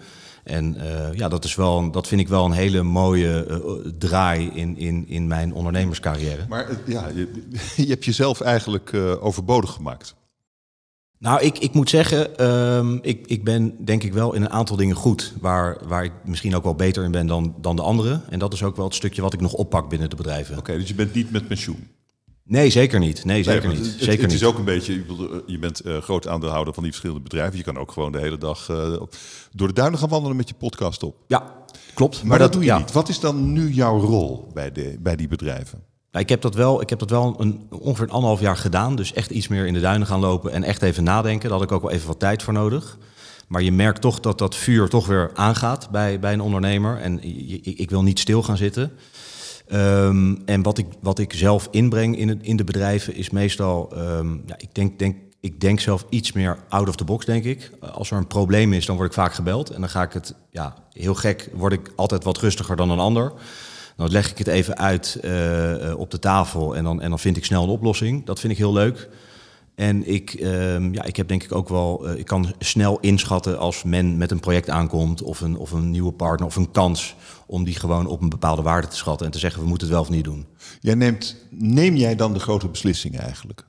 En 0.44 0.76
ja, 1.14 1.28
dat, 1.28 1.44
is 1.44 1.54
wel, 1.54 1.90
dat 1.90 2.06
vind 2.06 2.20
ik 2.20 2.28
wel 2.28 2.44
een 2.44 2.52
hele 2.52 2.82
mooie 2.82 3.46
draai 3.98 4.50
in, 4.54 4.76
in, 4.76 5.04
in 5.08 5.26
mijn 5.26 5.54
ondernemerscarrière. 5.54 6.44
Maar 6.48 6.68
ja, 6.86 7.08
je, 7.14 7.28
je, 7.86 7.86
hebt 7.86 8.04
jezelf 8.04 8.40
eigenlijk 8.40 8.94
overbodig 9.20 9.70
gemaakt. 9.70 10.14
Nou, 11.24 11.40
ik, 11.42 11.58
ik 11.58 11.72
moet 11.72 11.90
zeggen, 11.90 12.36
ehm, 12.36 12.98
ik, 13.02 13.26
ik 13.26 13.44
ben 13.44 13.84
denk 13.84 14.02
ik 14.02 14.12
wel 14.12 14.34
in 14.34 14.42
een 14.42 14.50
aantal 14.50 14.76
dingen 14.76 14.96
goed. 14.96 15.32
Waar, 15.40 15.78
waar 15.86 16.04
ik 16.04 16.12
misschien 16.24 16.54
ook 16.56 16.62
wel 16.62 16.74
beter 16.74 17.04
in 17.04 17.10
ben 17.10 17.26
dan, 17.26 17.54
dan 17.60 17.76
de 17.76 17.82
anderen. 17.82 18.22
En 18.30 18.38
dat 18.38 18.52
is 18.52 18.62
ook 18.62 18.76
wel 18.76 18.84
het 18.84 18.94
stukje 18.94 19.22
wat 19.22 19.32
ik 19.32 19.40
nog 19.40 19.52
oppak 19.52 19.88
binnen 19.88 20.10
de 20.10 20.16
bedrijven. 20.16 20.58
Oké, 20.58 20.78
dus 20.78 20.88
je 20.88 20.94
bent 20.94 21.14
niet 21.14 21.30
met 21.30 21.48
pensioen? 21.48 21.88
Nee, 22.42 22.70
zeker 22.70 22.98
niet. 22.98 23.24
Nee, 23.24 23.42
zeker 23.42 23.68
Nee, 23.68 23.76
niet. 23.76 23.86
Het, 23.86 23.94
zeker 23.98 24.10
het 24.10 24.20
niet. 24.20 24.40
is 24.40 24.44
ook 24.44 24.58
een 24.58 24.64
beetje, 24.64 24.94
eh, 24.94 25.36
je 25.46 25.58
bent 25.58 25.80
eh, 25.80 25.96
groot 25.96 26.28
aandeelhouder 26.28 26.74
van 26.74 26.82
die 26.82 26.92
verschillende 26.92 27.28
bedrijven. 27.28 27.56
Je 27.58 27.64
kan 27.64 27.78
ook 27.78 27.92
gewoon 27.92 28.12
de 28.12 28.20
hele 28.20 28.38
dag 28.38 28.68
eh, 28.68 28.92
door 29.52 29.68
de 29.68 29.74
duinen 29.74 29.98
gaan 29.98 30.08
wandelen 30.08 30.36
met 30.36 30.48
je 30.48 30.54
podcast 30.54 31.02
op. 31.02 31.16
Ja, 31.26 31.64
klopt. 31.94 32.22
Maar, 32.22 32.38
dat, 32.38 32.52
doe 32.52 32.62
je 32.62 32.68
ja. 32.68 32.78
niet. 32.78 32.92
Wat 32.92 33.08
is 33.08 33.20
dan 33.20 33.52
nu 33.52 33.70
jouw 33.70 34.00
rol 34.00 34.50
bij, 34.52 34.72
de, 34.72 34.96
bij 35.00 35.16
die 35.16 35.28
bedrijven? 35.28 35.84
Nou, 36.14 36.26
ik 36.26 36.32
heb 36.32 36.42
dat 36.42 36.54
wel, 36.54 36.80
ik 36.80 36.90
heb 36.90 36.98
dat 36.98 37.10
wel 37.10 37.34
een, 37.38 37.66
ongeveer 37.70 38.04
een 38.04 38.10
anderhalf 38.10 38.40
jaar 38.40 38.56
gedaan. 38.56 38.96
Dus 38.96 39.12
echt 39.12 39.30
iets 39.30 39.48
meer 39.48 39.66
in 39.66 39.74
de 39.74 39.80
duinen 39.80 40.06
gaan 40.06 40.20
lopen 40.20 40.52
en 40.52 40.62
echt 40.62 40.82
even 40.82 41.04
nadenken. 41.04 41.48
Daar 41.48 41.58
had 41.58 41.66
ik 41.66 41.72
ook 41.72 41.82
wel 41.82 41.90
even 41.90 42.06
wat 42.06 42.18
tijd 42.18 42.42
voor 42.42 42.52
nodig. 42.52 42.98
Maar 43.48 43.62
je 43.62 43.72
merkt 43.72 44.00
toch 44.00 44.20
dat 44.20 44.38
dat 44.38 44.56
vuur 44.56 44.88
toch 44.88 45.06
weer 45.06 45.30
aangaat 45.34 45.90
bij, 45.90 46.18
bij 46.18 46.32
een 46.32 46.40
ondernemer. 46.40 47.00
En 47.00 47.18
ik 47.78 47.90
wil 47.90 48.02
niet 48.02 48.18
stil 48.18 48.42
gaan 48.42 48.56
zitten. 48.56 48.92
Ehm, 49.68 50.34
en 50.44 50.62
wat 50.62 50.78
ik, 50.78 50.86
wat 51.00 51.18
ik 51.18 51.32
zelf 51.32 51.68
inbreng 51.70 52.18
in, 52.18 52.28
het, 52.28 52.42
in 52.42 52.56
de 52.56 52.64
bedrijven 52.64 53.14
is 53.14 53.30
meestal... 53.30 53.92
ehm, 53.94 54.32
ja, 54.46 54.54
ik, 54.56 54.74
denk, 54.74 54.98
denk, 54.98 55.16
ik 55.40 55.60
denk 55.60 55.80
zelf 55.80 56.06
iets 56.08 56.32
meer 56.32 56.58
out 56.68 56.88
of 56.88 56.96
the 56.96 57.04
box, 57.04 57.24
denk 57.24 57.44
ik. 57.44 57.70
Als 57.92 58.10
er 58.10 58.16
een 58.16 58.26
probleem 58.26 58.72
is, 58.72 58.86
dan 58.86 58.96
word 58.96 59.08
ik 59.08 59.14
vaak 59.14 59.34
gebeld. 59.34 59.70
En 59.70 59.80
dan 59.80 59.90
ga 59.90 60.02
ik 60.02 60.12
het, 60.12 60.34
ja, 60.50 60.74
heel 60.92 61.14
gek, 61.14 61.50
word 61.52 61.72
ik 61.72 61.92
altijd 61.96 62.24
wat 62.24 62.38
rustiger 62.38 62.76
dan 62.76 62.90
een 62.90 62.98
ander. 62.98 63.32
Dan 63.96 64.10
leg 64.10 64.30
ik 64.30 64.38
het 64.38 64.46
even 64.46 64.78
uit 64.78 65.18
eh, 65.22 65.88
eh, 65.88 65.98
op 65.98 66.10
de 66.10 66.18
tafel 66.18 66.76
en 66.76 66.84
dan, 66.84 67.00
en 67.00 67.08
dan 67.08 67.18
vind 67.18 67.36
ik 67.36 67.44
snel 67.44 67.62
een 67.62 67.68
oplossing. 67.68 68.26
Dat 68.26 68.40
vind 68.40 68.52
ik 68.52 68.58
heel 68.58 68.72
leuk. 68.72 69.08
En 69.74 70.06
ik, 70.08 70.34
ehm, 70.34 70.92
ja, 70.92 71.04
ik 71.04 71.16
heb 71.16 71.28
denk 71.28 71.42
ik 71.42 71.52
ook 71.52 71.68
wel, 71.68 72.08
eh, 72.08 72.18
ik 72.18 72.26
kan 72.26 72.54
snel 72.58 73.00
inschatten 73.00 73.58
als 73.58 73.82
men 73.82 74.16
met 74.16 74.30
een 74.30 74.40
project 74.40 74.70
aankomt 74.70 75.22
of 75.22 75.40
een, 75.40 75.56
of 75.56 75.72
een 75.72 75.90
nieuwe 75.90 76.12
partner 76.12 76.46
of 76.46 76.56
een 76.56 76.70
kans 76.70 77.14
om 77.46 77.64
die 77.64 77.74
gewoon 77.74 78.06
op 78.06 78.20
een 78.20 78.28
bepaalde 78.28 78.62
waarde 78.62 78.88
te 78.88 78.96
schatten 78.96 79.26
en 79.26 79.32
te 79.32 79.38
zeggen 79.38 79.62
we 79.62 79.68
moeten 79.68 79.86
het 79.86 79.96
wel 79.96 80.04
of 80.04 80.10
niet 80.10 80.24
doen. 80.24 80.46
Jij 80.80 80.94
neemt, 80.94 81.36
neem 81.50 81.96
jij 81.96 82.16
dan 82.16 82.32
de 82.32 82.40
grote 82.40 82.68
beslissingen 82.68 83.20
eigenlijk? 83.20 83.66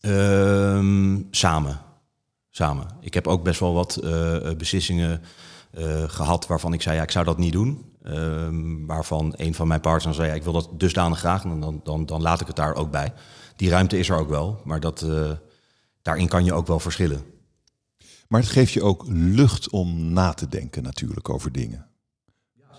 Ehm, 0.00 1.20
samen. 1.30 1.80
Samen. 2.50 2.86
Ik 3.00 3.14
heb 3.14 3.26
ook 3.26 3.42
best 3.42 3.60
wel 3.60 3.74
wat 3.74 4.00
beslissingen 4.58 5.22
eh, 5.76 6.02
gehad 6.06 6.46
waarvan 6.46 6.72
ik 6.72 6.82
zei, 6.82 6.96
ja, 6.96 7.02
ik 7.02 7.10
zou 7.10 7.24
dat 7.24 7.38
niet 7.38 7.52
doen. 7.52 7.84
Ehm, 8.06 8.86
waarvan 8.86 9.32
een 9.36 9.54
van 9.54 9.68
mijn 9.68 9.80
partners 9.80 10.16
zei, 10.16 10.34
ik 10.34 10.42
wil 10.42 10.52
dat 10.52 10.70
dusdanig 10.72 11.18
graag. 11.18 11.44
En 11.44 11.60
dan, 11.60 11.80
dan, 11.84 12.06
dan 12.06 12.22
laat 12.22 12.40
ik 12.40 12.46
het 12.46 12.56
daar 12.56 12.74
ook 12.74 12.90
bij. 12.90 13.12
Die 13.56 13.70
ruimte 13.70 13.98
is 13.98 14.08
er 14.08 14.18
ook 14.18 14.28
wel, 14.28 14.60
maar 14.64 14.80
dat, 14.80 15.02
eh, 15.02 15.30
daarin 16.02 16.28
kan 16.28 16.44
je 16.44 16.52
ook 16.52 16.66
wel 16.66 16.80
verschillen. 16.80 17.24
Maar 18.28 18.40
het 18.40 18.50
geeft 18.50 18.72
je 18.72 18.82
ook 18.82 19.04
lucht 19.08 19.70
om 19.70 20.12
na 20.12 20.32
te 20.32 20.48
denken 20.48 20.82
natuurlijk 20.82 21.28
over 21.28 21.52
dingen. 21.52 21.85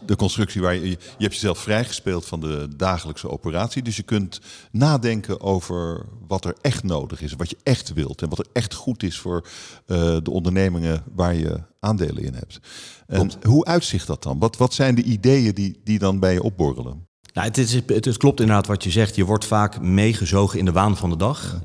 De 0.05 0.15
constructie 0.15 0.61
waar 0.61 0.73
je, 0.73 0.89
je 0.89 0.97
hebt 1.17 1.33
jezelf 1.33 1.59
vrijgespeeld 1.59 2.25
van 2.25 2.39
de 2.39 2.67
dagelijkse 2.75 3.29
operatie. 3.29 3.81
Dus 3.81 3.95
je 3.95 4.03
kunt 4.03 4.39
nadenken 4.71 5.41
over 5.41 6.05
wat 6.27 6.45
er 6.45 6.55
echt 6.61 6.83
nodig 6.83 7.21
is. 7.21 7.33
Wat 7.33 7.49
je 7.49 7.57
echt 7.63 7.93
wilt. 7.93 8.21
En 8.21 8.29
wat 8.29 8.39
er 8.39 8.47
echt 8.53 8.73
goed 8.73 9.03
is 9.03 9.17
voor 9.19 9.47
eh, 9.85 10.17
de 10.23 10.31
ondernemingen 10.31 11.03
waar 11.13 11.35
je 11.35 11.61
aandelen 11.79 12.23
in 12.23 12.33
hebt. 12.33 12.59
En 13.07 13.31
hoe 13.41 13.65
uitzicht 13.65 14.07
dat 14.07 14.23
dan? 14.23 14.39
Wat, 14.39 14.57
wat 14.57 14.73
zijn 14.73 14.95
de 14.95 15.03
ideeën 15.03 15.53
die, 15.53 15.81
die 15.83 15.99
dan 15.99 16.19
bij 16.19 16.33
je 16.33 16.43
opborrelen? 16.43 17.07
Nou, 17.37 17.49
het, 17.49 17.57
is, 17.57 17.73
het, 17.73 18.05
het 18.05 18.17
klopt 18.17 18.39
inderdaad 18.39 18.67
wat 18.67 18.83
je 18.83 18.91
zegt. 18.91 19.15
Je 19.15 19.25
wordt 19.25 19.45
vaak 19.45 19.81
meegezogen 19.81 20.59
in 20.59 20.65
de 20.65 20.71
waan 20.71 20.97
van 20.97 21.09
de 21.09 21.17
dag. 21.17 21.61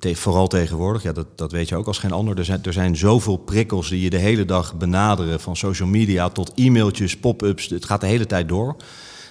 Eh, 0.00 0.14
vooral 0.14 0.46
tegenwoordig, 0.46 1.02
ja, 1.02 1.12
dat, 1.12 1.38
dat 1.38 1.52
weet 1.52 1.68
je 1.68 1.76
ook 1.76 1.86
als 1.86 1.98
geen 1.98 2.12
ander. 2.12 2.38
Er 2.38 2.44
zijn, 2.44 2.62
er 2.62 2.72
zijn 2.72 2.96
zoveel 2.96 3.36
prikkels 3.36 3.88
die 3.88 4.00
je 4.00 4.10
de 4.10 4.18
hele 4.18 4.44
dag 4.44 4.74
benaderen. 4.76 5.40
Van 5.40 5.56
social 5.56 5.88
media 5.88 6.28
tot 6.28 6.52
e-mailtjes, 6.54 7.16
pop-ups. 7.16 7.68
Het 7.68 7.84
gaat 7.84 8.00
de 8.00 8.06
hele 8.06 8.26
tijd 8.26 8.48
door. 8.48 8.76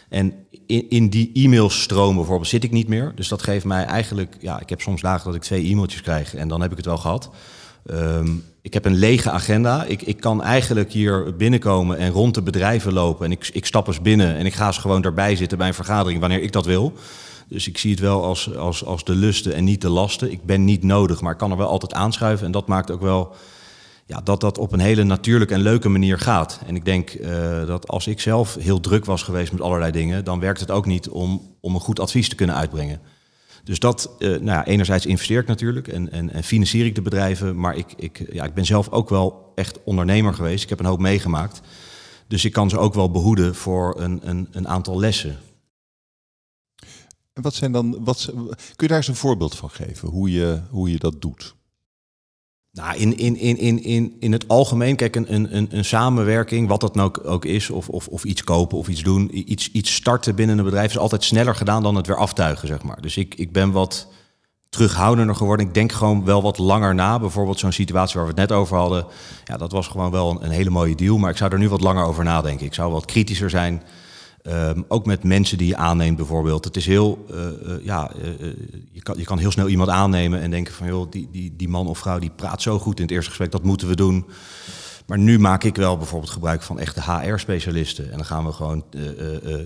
En 0.10 0.34
in, 0.66 0.90
in 0.90 1.10
die 1.10 1.32
e-mailstroom 1.34 2.16
bijvoorbeeld 2.16 2.50
zit 2.50 2.64
ik 2.64 2.72
niet 2.72 2.88
meer. 2.88 3.12
Dus 3.16 3.28
dat 3.28 3.44
geeft 3.44 3.66
mij 3.66 3.84
eigenlijk... 3.84 4.38
Ja, 4.40 4.60
ik 4.60 4.70
heb 4.70 4.82
soms 4.82 5.02
dagen 5.02 5.26
dat 5.26 5.36
ik 5.36 5.42
twee 5.42 5.66
e-mailtjes 5.66 6.02
krijg 6.02 6.36
en 6.36 6.48
dan 6.48 6.62
heb 6.62 6.72
ik 6.72 6.78
het 6.78 6.86
wel 6.86 6.98
gehad. 6.98 7.30
Ehm, 7.86 8.36
ik 8.70 8.76
heb 8.76 8.86
een 8.86 8.98
lege 9.00 9.32
agenda. 9.32 9.84
Ik, 9.84 10.02
ik 10.02 10.20
kan 10.20 10.44
eigenlijk 10.44 10.92
hier 10.92 11.36
binnenkomen 11.36 11.98
en 11.98 12.12
rond 12.12 12.34
de 12.34 12.42
bedrijven 12.42 12.94
lopen. 12.94 13.26
En 13.26 13.32
ik, 13.32 13.50
ik 13.54 13.66
stap 13.66 13.88
eens 13.88 14.02
binnen 14.02 14.36
en 14.36 14.46
ik 14.46 14.54
ga 14.54 14.68
eens 14.68 14.78
gewoon 14.78 15.04
erbij 15.04 15.36
zitten 15.36 15.58
bij 15.58 15.68
een 15.68 15.74
vergadering 15.74 16.20
wanneer 16.20 16.42
ik 16.42 16.52
dat 16.52 16.66
wil. 16.66 16.94
Dus 17.48 17.68
ik 17.68 17.78
zie 17.78 17.92
het 17.92 18.00
wel 18.00 18.24
als, 18.24 18.56
als, 18.56 18.86
als 18.86 19.04
de 19.04 19.16
lusten 19.16 19.54
en 19.54 19.64
niet 19.64 19.82
de 19.82 19.90
lasten. 19.90 20.32
Ik 20.32 20.44
ben 20.44 20.66
niet 20.66 20.84
nodig, 20.84 21.22
maar 21.22 21.32
ik 21.32 21.38
kan 21.38 21.52
er 21.52 21.58
wel 21.58 21.68
altijd 21.68 21.94
aanschuiven. 21.94 22.46
En 22.46 22.52
dat 22.52 22.68
maakt 22.68 22.92
ook 22.92 23.02
wel 23.02 23.36
ja, 24.06 24.22
dat 24.24 24.42
dat 24.42 24.58
op 24.58 24.72
een 24.72 24.80
hele 24.80 25.04
natuurlijke 25.04 25.54
en 25.54 25.62
leuke 25.62 25.90
manier 25.90 26.20
gaat. 26.20 26.60
En 26.66 26.76
ik 26.76 26.86
denk 26.86 27.10
eh, 27.10 27.66
dat 27.66 27.88
als 27.88 28.08
ik 28.08 28.20
zelf 28.20 28.56
heel 28.60 28.80
druk 28.80 29.06
was 29.06 29.24
geweest 29.24 29.52
met 29.52 29.62
allerlei 29.62 29.92
dingen, 29.92 30.24
dan 30.24 30.40
werkt 30.40 30.60
het 30.60 30.72
ook 30.72 30.86
niet 30.86 31.10
om, 31.10 31.56
om 31.62 31.74
een 31.74 31.82
goed 31.82 32.00
advies 32.00 32.30
te 32.30 32.36
kunnen 32.36 32.56
uitbrengen. 32.56 33.00
Dus 33.64 33.80
dat, 33.80 34.16
eh, 34.20 34.30
nou 34.30 34.44
ja, 34.44 34.66
enerzijds 34.66 35.06
investeer 35.06 35.40
ik 35.42 35.48
natuurlijk 35.48 35.88
en, 35.88 36.12
en, 36.12 36.34
en 36.34 36.44
financier 36.44 36.86
ik 36.86 36.96
de 36.96 37.02
bedrijven, 37.02 37.60
maar 37.60 37.76
ik, 37.76 37.94
ik, 37.98 38.34
ja, 38.34 38.44
ik 38.44 38.54
ben 38.54 38.66
zelf 38.66 38.90
ook 38.90 39.10
wel 39.10 39.52
echt 39.56 39.84
ondernemer 39.84 40.34
geweest. 40.34 40.64
Ik 40.64 40.70
heb 40.70 40.80
een 40.80 40.86
hoop 40.86 41.00
meegemaakt. 41.00 41.62
Dus 42.28 42.46
ik 42.46 42.52
kan 42.52 42.70
ze 42.70 42.78
ook 42.78 42.94
wel 42.94 43.12
behoeden 43.12 43.56
voor 43.56 44.00
een, 44.02 44.20
een, 44.24 44.48
een 44.52 44.68
aantal 44.68 45.00
lessen. 45.00 45.38
En 47.34 47.42
wat 47.42 47.54
zijn 47.54 47.72
dan, 47.72 48.04
wat, 48.04 48.26
kun 48.26 48.56
je 48.76 48.88
daar 48.88 48.98
eens 48.98 49.08
een 49.08 49.16
voorbeeld 49.16 49.56
van 49.56 49.70
geven? 49.70 50.10
Hoe 50.10 50.32
je, 50.32 50.62
hoe 50.70 50.92
je 50.92 50.98
dat 51.00 51.22
doet? 51.22 51.56
Nou, 52.80 52.98
in, 52.98 53.18
in, 53.18 53.38
in, 53.38 53.58
in, 53.58 53.84
in, 53.84 54.16
in 54.20 54.32
het 54.32 54.48
algemeen, 54.48 54.96
kijk, 54.96 55.16
een, 55.16 55.34
een, 55.34 55.68
een, 55.72 55.86
samenwerking, 55.86 56.68
wat 56.68 56.82
dat 56.82 56.96
nou 56.96 57.24
ook, 57.24 57.46
is, 57.46 57.70
of, 57.70 57.90
of, 57.90 58.08
of 58.08 58.24
iets 58.24 58.44
kopen 58.44 58.78
of 58.78 58.88
iets 58.88 59.04
doen, 59.04 59.30
iets, 59.52 59.72
iets 59.72 59.94
starten 59.94 60.36
binnen 60.36 60.58
een 60.58 60.64
bedrijf 60.64 60.90
is 60.90 60.98
altijd 60.98 61.24
sneller 61.24 61.56
gedaan 61.56 61.84
dan 61.84 61.96
het 61.96 62.08
weer 62.08 62.18
aftuigen, 62.18 62.68
zeg 62.68 62.84
maar. 62.84 63.02
Dus 63.02 63.18
ik, 63.18 63.36
ik 63.36 63.52
ben 63.52 63.72
wat 63.72 64.08
terughoudender 64.70 65.36
geworden. 65.36 65.66
Ik 65.66 65.74
denk 65.74 65.92
gewoon 65.92 66.26
wel 66.26 66.42
wat 66.42 66.58
langer 66.58 66.96
na. 66.96 67.20
Bijvoorbeeld 67.20 67.60
zo'n 67.60 67.72
situatie 67.72 68.16
waar 68.16 68.24
we 68.24 68.42
het 68.42 68.50
net 68.50 68.58
over 68.58 68.78
hadden. 68.78 69.06
Ja, 69.46 69.58
dat 69.58 69.72
was 69.72 69.88
gewoon 69.88 70.12
wel 70.12 70.44
een 70.44 70.52
hele 70.52 70.70
mooie 70.70 70.96
deal, 70.96 71.18
maar 71.18 71.32
ik 71.32 71.38
zou 71.38 71.52
er 71.52 71.60
nu 71.60 71.70
wat 71.70 71.82
langer 71.82 72.06
over 72.06 72.24
nadenken. 72.24 72.66
Ik 72.66 72.74
zou 72.74 72.92
wat 72.92 73.06
kritischer 73.06 73.50
zijn. 73.50 73.84
Ehm, 74.44 74.82
ook 74.88 75.06
met 75.06 75.24
mensen 75.24 75.58
die 75.58 75.68
je 75.68 75.76
aanneemt 75.76 76.18
bijvoorbeeld. 76.18 76.66
Het 76.66 76.76
is 76.76 76.86
heel, 76.86 77.26
eh, 77.30 77.48
eh, 77.48 77.86
ja, 77.86 78.12
eh, 78.12 78.30
je, 78.92 79.02
kan, 79.02 79.18
je 79.18 79.24
kan 79.24 79.38
heel 79.38 79.52
snel 79.52 79.68
iemand 79.68 79.90
aannemen 79.90 80.40
en 80.42 80.52
denken 80.52 80.74
van, 80.74 80.88
joh, 80.88 81.12
die, 81.12 81.28
die, 81.32 81.56
die 81.56 81.70
man 81.70 81.88
of 81.88 81.98
vrouw 81.98 82.20
die 82.20 82.32
praat 82.36 82.62
zo 82.62 82.80
goed 82.80 82.98
in 82.98 83.02
het 83.04 83.12
eerste 83.12 83.30
gesprek, 83.30 83.52
dat 83.52 83.64
moeten 83.64 83.88
we 83.88 83.96
doen. 83.96 84.26
Maar 85.06 85.18
nu 85.18 85.40
maak 85.40 85.64
ik 85.64 85.76
wel 85.76 85.98
bijvoorbeeld 85.98 86.32
gebruik 86.32 86.62
van 86.62 86.80
echte 86.80 87.02
HR-specialisten. 87.02 88.06
En 88.12 88.18
dan 88.18 88.26
gaan 88.26 88.46
we 88.46 88.52
gewoon 88.52 88.84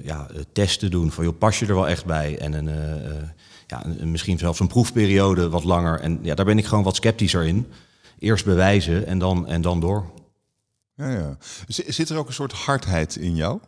ja, 0.03 0.27
testen 0.53 0.91
doen 0.91 1.11
van, 1.11 1.23
joh, 1.23 1.37
pas 1.37 1.59
je 1.59 1.65
er 1.65 1.75
wel 1.75 1.87
echt 1.87 2.05
bij? 2.05 2.37
En 2.37 2.53
een, 2.53 2.69
ja, 3.67 3.83
misschien 4.03 4.37
zelfs 4.37 4.59
een 4.59 4.67
proefperiode 4.67 5.49
wat 5.49 5.63
langer. 5.63 5.99
En 5.99 6.19
ja, 6.21 6.35
daar 6.35 6.45
ben 6.45 6.57
ik 6.57 6.65
gewoon 6.65 6.83
wat 6.83 6.95
sceptischer 6.95 7.43
in. 7.43 7.67
Eerst 8.19 8.45
bewijzen 8.45 9.07
en 9.07 9.19
dan, 9.19 9.47
en 9.47 9.61
dan 9.61 9.79
door. 9.79 10.11
Ja, 10.95 11.09
ja. 11.09 11.37
Zit 11.67 12.09
er 12.09 12.17
ook 12.17 12.27
een 12.27 12.33
soort 12.33 12.51
hardheid 12.51 13.15
in 13.15 13.35
jou? 13.35 13.59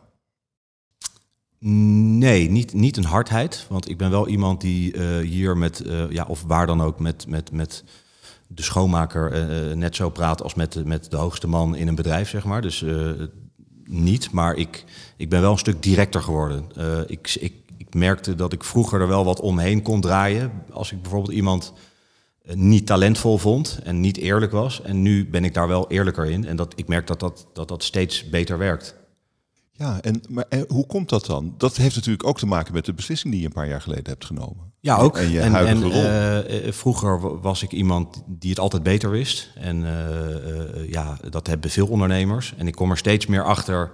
Nee, 1.58 2.50
niet, 2.50 2.72
niet 2.72 2.96
een 2.96 3.04
hardheid. 3.04 3.66
Want 3.68 3.88
ik 3.88 3.98
ben 3.98 4.10
wel 4.10 4.28
iemand 4.28 4.60
die 4.60 4.92
eh, 4.92 5.18
hier 5.18 5.56
met, 5.56 5.80
eh, 5.80 6.10
ja, 6.10 6.24
of 6.28 6.42
waar 6.46 6.66
dan 6.66 6.80
ook, 6.80 7.00
met, 7.00 7.26
met, 7.28 7.52
met 7.52 7.84
de 8.46 8.62
schoonmaker 8.62 9.32
eh, 9.32 9.76
net 9.76 9.96
zo 9.96 10.10
praat 10.10 10.42
als 10.42 10.54
met, 10.54 10.84
met 10.84 11.10
de 11.10 11.16
hoogste 11.16 11.48
man 11.48 11.76
in 11.76 11.88
een 11.88 11.94
bedrijf, 11.94 12.28
zeg 12.28 12.44
maar. 12.44 12.62
Dus 12.62 12.84
niet, 13.84 14.30
maar 14.30 14.54
ik, 14.54 14.84
ik 15.16 15.28
ben 15.28 15.40
wel 15.40 15.52
een 15.52 15.58
stuk 15.58 15.82
directer 15.82 16.22
geworden. 16.22 16.66
Ik, 17.06 17.36
ik, 17.40 17.52
ik 17.76 17.94
merkte 17.94 18.34
dat 18.34 18.52
ik 18.52 18.64
vroeger 18.64 19.00
er 19.00 19.08
wel 19.08 19.24
wat 19.24 19.40
omheen 19.40 19.82
kon 19.82 20.00
draaien. 20.00 20.52
Als 20.70 20.92
ik 20.92 21.02
bijvoorbeeld 21.02 21.34
iemand 21.34 21.72
niet 22.54 22.86
talentvol 22.86 23.38
vond 23.38 23.80
en 23.84 24.00
niet 24.00 24.16
eerlijk 24.16 24.52
was. 24.52 24.82
En 24.82 25.02
nu 25.02 25.28
ben 25.28 25.44
ik 25.44 25.54
daar 25.54 25.68
wel 25.68 25.90
eerlijker 25.90 26.24
in. 26.24 26.46
En 26.46 26.56
dat, 26.56 26.72
ik 26.76 26.88
merk 26.88 27.06
dat 27.06 27.20
dat, 27.20 27.46
dat, 27.52 27.68
dat 27.68 27.82
steeds 27.82 28.28
beter 28.28 28.58
werkt. 28.58 28.94
Ja, 29.78 29.98
en, 30.00 30.20
maar 30.28 30.44
en 30.48 30.64
hoe 30.68 30.86
komt 30.86 31.08
dat 31.08 31.26
dan? 31.26 31.54
Dat 31.58 31.76
heeft 31.76 31.94
natuurlijk 31.96 32.26
ook 32.26 32.38
te 32.38 32.46
maken 32.46 32.72
met 32.74 32.84
de 32.84 32.92
beslissing 32.92 33.32
die 33.32 33.40
je 33.42 33.46
een 33.46 33.52
paar 33.52 33.68
jaar 33.68 33.80
geleden 33.82 34.08
hebt 34.10 34.24
genomen. 34.24 34.64
Ja, 34.80 34.96
ook. 34.96 35.16
En 35.16 35.30
je 35.30 35.40
huidige 35.40 35.82
rol. 35.82 35.92
eh, 35.92 36.66
eh, 36.66 36.72
vroeger 36.72 37.20
wa- 37.20 37.36
was 37.38 37.62
ik 37.62 37.72
iemand 37.72 38.22
die 38.26 38.50
het 38.50 38.58
altijd 38.58 38.82
beter 38.82 39.10
wist. 39.10 39.50
En 39.54 39.84
eh, 39.84 40.90
ja, 40.90 41.18
dat 41.30 41.46
hebben 41.46 41.70
veel 41.70 41.86
ondernemers. 41.86 42.54
En 42.56 42.66
ik 42.66 42.74
kom 42.74 42.90
er 42.90 42.96
steeds 42.96 43.26
meer 43.26 43.44
achter 43.44 43.90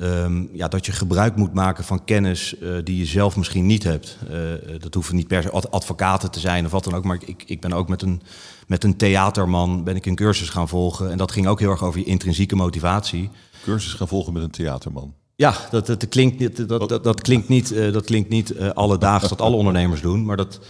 ehm, 0.00 0.44
ja, 0.52 0.68
dat 0.68 0.86
je 0.86 0.92
gebruik 0.92 1.36
moet 1.36 1.54
maken 1.54 1.84
van 1.84 2.04
kennis 2.04 2.58
eh, 2.58 2.70
die 2.84 2.96
je 2.96 3.04
zelf 3.04 3.36
misschien 3.36 3.66
niet 3.66 3.82
hebt. 3.82 4.18
Eh, 4.28 4.52
eh, 4.54 4.80
dat 4.80 4.94
hoeven 4.94 5.16
niet 5.16 5.26
per 5.28 5.42
se 5.42 5.50
ad- 5.50 5.70
advocaten 5.70 6.30
te 6.30 6.40
zijn 6.40 6.64
of 6.64 6.70
wat 6.70 6.84
dan 6.84 6.94
ook. 6.94 7.04
Maar 7.04 7.18
ik, 7.24 7.42
ik 7.46 7.60
ben 7.60 7.72
ook 7.72 7.88
met 7.88 8.02
een, 8.02 8.22
met 8.66 8.84
een 8.84 8.96
theaterman 8.96 9.84
ben 9.84 9.96
ik 9.96 10.06
een 10.06 10.14
cursus 10.14 10.48
gaan 10.48 10.68
volgen. 10.68 11.10
En 11.10 11.18
dat 11.18 11.32
ging 11.32 11.46
ook 11.46 11.60
heel 11.60 11.70
erg 11.70 11.82
over 11.84 12.00
je 12.00 12.06
intrinsieke 12.06 12.56
motivatie. 12.56 13.30
Cursus 13.62 13.92
gaan 13.92 14.08
volgen 14.08 14.32
met 14.32 14.42
een 14.42 14.50
theaterman. 14.50 15.14
Ja, 15.40 15.54
dat, 15.70 15.86
dat, 15.86 16.08
klinkt, 16.08 16.38
niet- 16.38 16.68
dat, 16.68 16.88
dat, 16.88 17.04
dat 17.04 17.20
klinkt 17.20 17.48
niet, 17.48 17.72
eh, 17.72 17.92
dat 17.92 18.04
klinkt 18.04 18.28
niet 18.28 18.50
eh, 18.50 18.70
alledaags 18.70 19.28
dat 19.28 19.40
alle 19.40 19.56
ondernemers 19.56 20.00
doen. 20.00 20.24
Maar 20.24 20.36
dat, 20.36 20.60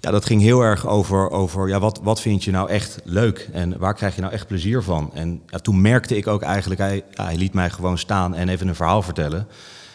ja, 0.00 0.10
dat 0.10 0.24
ging 0.24 0.42
heel 0.42 0.60
erg 0.60 0.86
over, 0.86 1.30
over 1.30 1.68
ja, 1.68 1.80
wat, 1.80 2.00
wat 2.02 2.20
vind 2.20 2.44
je 2.44 2.50
nou 2.50 2.68
echt 2.68 2.98
leuk 3.04 3.48
en 3.52 3.78
waar 3.78 3.94
krijg 3.94 4.14
je 4.14 4.20
nou 4.20 4.32
echt 4.32 4.46
plezier 4.46 4.82
van. 4.82 5.10
En 5.14 5.42
ja, 5.46 5.58
toen 5.58 5.80
merkte 5.80 6.16
ik 6.16 6.26
ook 6.26 6.42
eigenlijk, 6.42 6.80
hij, 6.80 7.02
ja, 7.10 7.24
hij 7.24 7.36
liet 7.36 7.52
mij 7.54 7.70
gewoon 7.70 7.98
staan 7.98 8.34
en 8.34 8.48
even 8.48 8.68
een 8.68 8.74
verhaal 8.74 9.02
vertellen. 9.02 9.46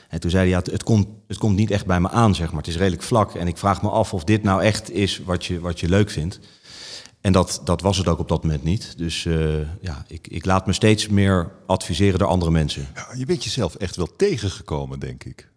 En 0.09 0.19
toen 0.19 0.29
zei 0.31 0.41
hij, 0.43 0.51
ja, 0.51 0.71
het, 0.71 0.83
komt, 0.83 1.07
het 1.27 1.37
komt 1.37 1.55
niet 1.55 1.71
echt 1.71 1.85
bij 1.85 1.99
me 1.99 2.09
aan, 2.09 2.35
zeg 2.35 2.47
maar. 2.49 2.57
Het 2.61 2.67
is 2.67 2.77
redelijk 2.77 3.03
vlak 3.03 3.35
en 3.35 3.47
ik 3.47 3.57
vraag 3.57 3.81
me 3.81 3.89
af 3.89 4.13
of 4.13 4.23
dit 4.23 4.43
nou 4.43 4.61
echt 4.61 4.91
is 4.91 5.21
wat 5.25 5.45
je, 5.45 5.59
wat 5.59 5.79
je 5.79 5.89
leuk 5.89 6.09
vindt. 6.09 6.39
En 7.21 7.31
dat, 7.31 7.61
dat 7.63 7.81
was 7.81 7.97
het 7.97 8.07
ook 8.07 8.19
op 8.19 8.27
dat 8.27 8.43
moment 8.43 8.63
niet. 8.63 8.97
Dus 8.97 9.25
eh, 9.25 9.59
ja, 9.81 10.05
ik, 10.07 10.27
ik 10.27 10.45
laat 10.45 10.65
me 10.65 10.73
steeds 10.73 11.07
meer 11.07 11.51
adviseren 11.65 12.19
door 12.19 12.27
andere 12.27 12.51
mensen. 12.51 12.87
Ja, 12.95 13.07
je 13.17 13.25
bent 13.25 13.43
jezelf 13.43 13.75
echt 13.75 13.95
wel 13.95 14.15
tegengekomen, 14.15 14.99
denk 14.99 15.23
ik. 15.23 15.49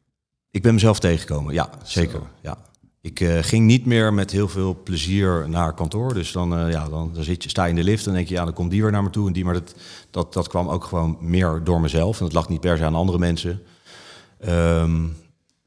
Ik 0.50 0.62
ben 0.62 0.74
mezelf 0.74 0.98
tegengekomen, 0.98 1.54
ja, 1.54 1.70
zeker. 1.82 2.20
Ja. 2.42 2.58
Ik 3.00 3.20
eh, 3.20 3.38
ging 3.42 3.66
niet 3.66 3.86
meer 3.86 4.14
met 4.14 4.30
heel 4.30 4.48
veel 4.48 4.82
plezier 4.84 5.48
naar 5.48 5.74
kantoor. 5.74 6.14
Dus 6.14 6.32
dan, 6.32 6.58
eh, 6.58 6.70
ja, 6.70 6.88
dan, 6.88 7.10
dan 7.14 7.24
zit 7.24 7.42
je, 7.42 7.48
sta 7.48 7.64
je 7.64 7.70
in 7.70 7.76
de 7.76 7.84
lift 7.84 8.06
en 8.06 8.12
denk 8.12 8.28
je, 8.28 8.34
ja, 8.34 8.44
dan 8.44 8.54
komt 8.54 8.70
die 8.70 8.82
weer 8.82 8.90
naar 8.90 9.02
me 9.02 9.10
toe. 9.10 9.26
En 9.26 9.32
die, 9.32 9.44
maar 9.44 9.54
dat, 9.54 9.74
dat, 10.10 10.32
dat 10.32 10.48
kwam 10.48 10.68
ook 10.68 10.84
gewoon 10.84 11.16
meer 11.20 11.60
door 11.64 11.80
mezelf. 11.80 12.18
En 12.18 12.24
dat 12.24 12.34
lag 12.34 12.48
niet 12.48 12.60
per 12.60 12.76
se 12.76 12.84
aan 12.84 12.94
andere 12.94 13.18
mensen. 13.18 13.62
Ehm, 14.38 15.02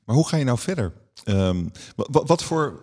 Maar 0.05 0.15
hoe 0.15 0.27
ga 0.27 0.37
je 0.37 0.43
nou 0.43 0.57
verder? 0.57 0.93
Ehm, 1.23 1.63
wa- 1.95 2.07
wa- 2.11 2.23
wat, 2.25 2.43
voor, 2.43 2.79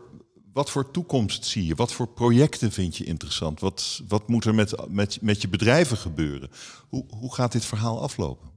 wat 0.54 0.70
voor 0.70 0.90
toekomst 0.90 1.44
zie 1.44 1.66
je? 1.66 1.74
Wat 1.74 1.92
voor 1.92 2.08
projecten 2.08 2.72
vind 2.72 2.96
je 2.96 3.04
interessant? 3.04 3.60
Wat, 3.60 4.02
wat 4.08 4.28
moet 4.28 4.44
er 4.44 4.54
met, 4.54 4.74
met, 4.88 5.18
met 5.20 5.42
je 5.42 5.48
bedrijven 5.48 5.96
gebeuren? 5.96 6.50
Hoe, 6.88 7.04
hoe 7.08 7.34
gaat 7.34 7.52
dit 7.52 7.64
verhaal 7.64 8.02
aflopen? 8.02 8.52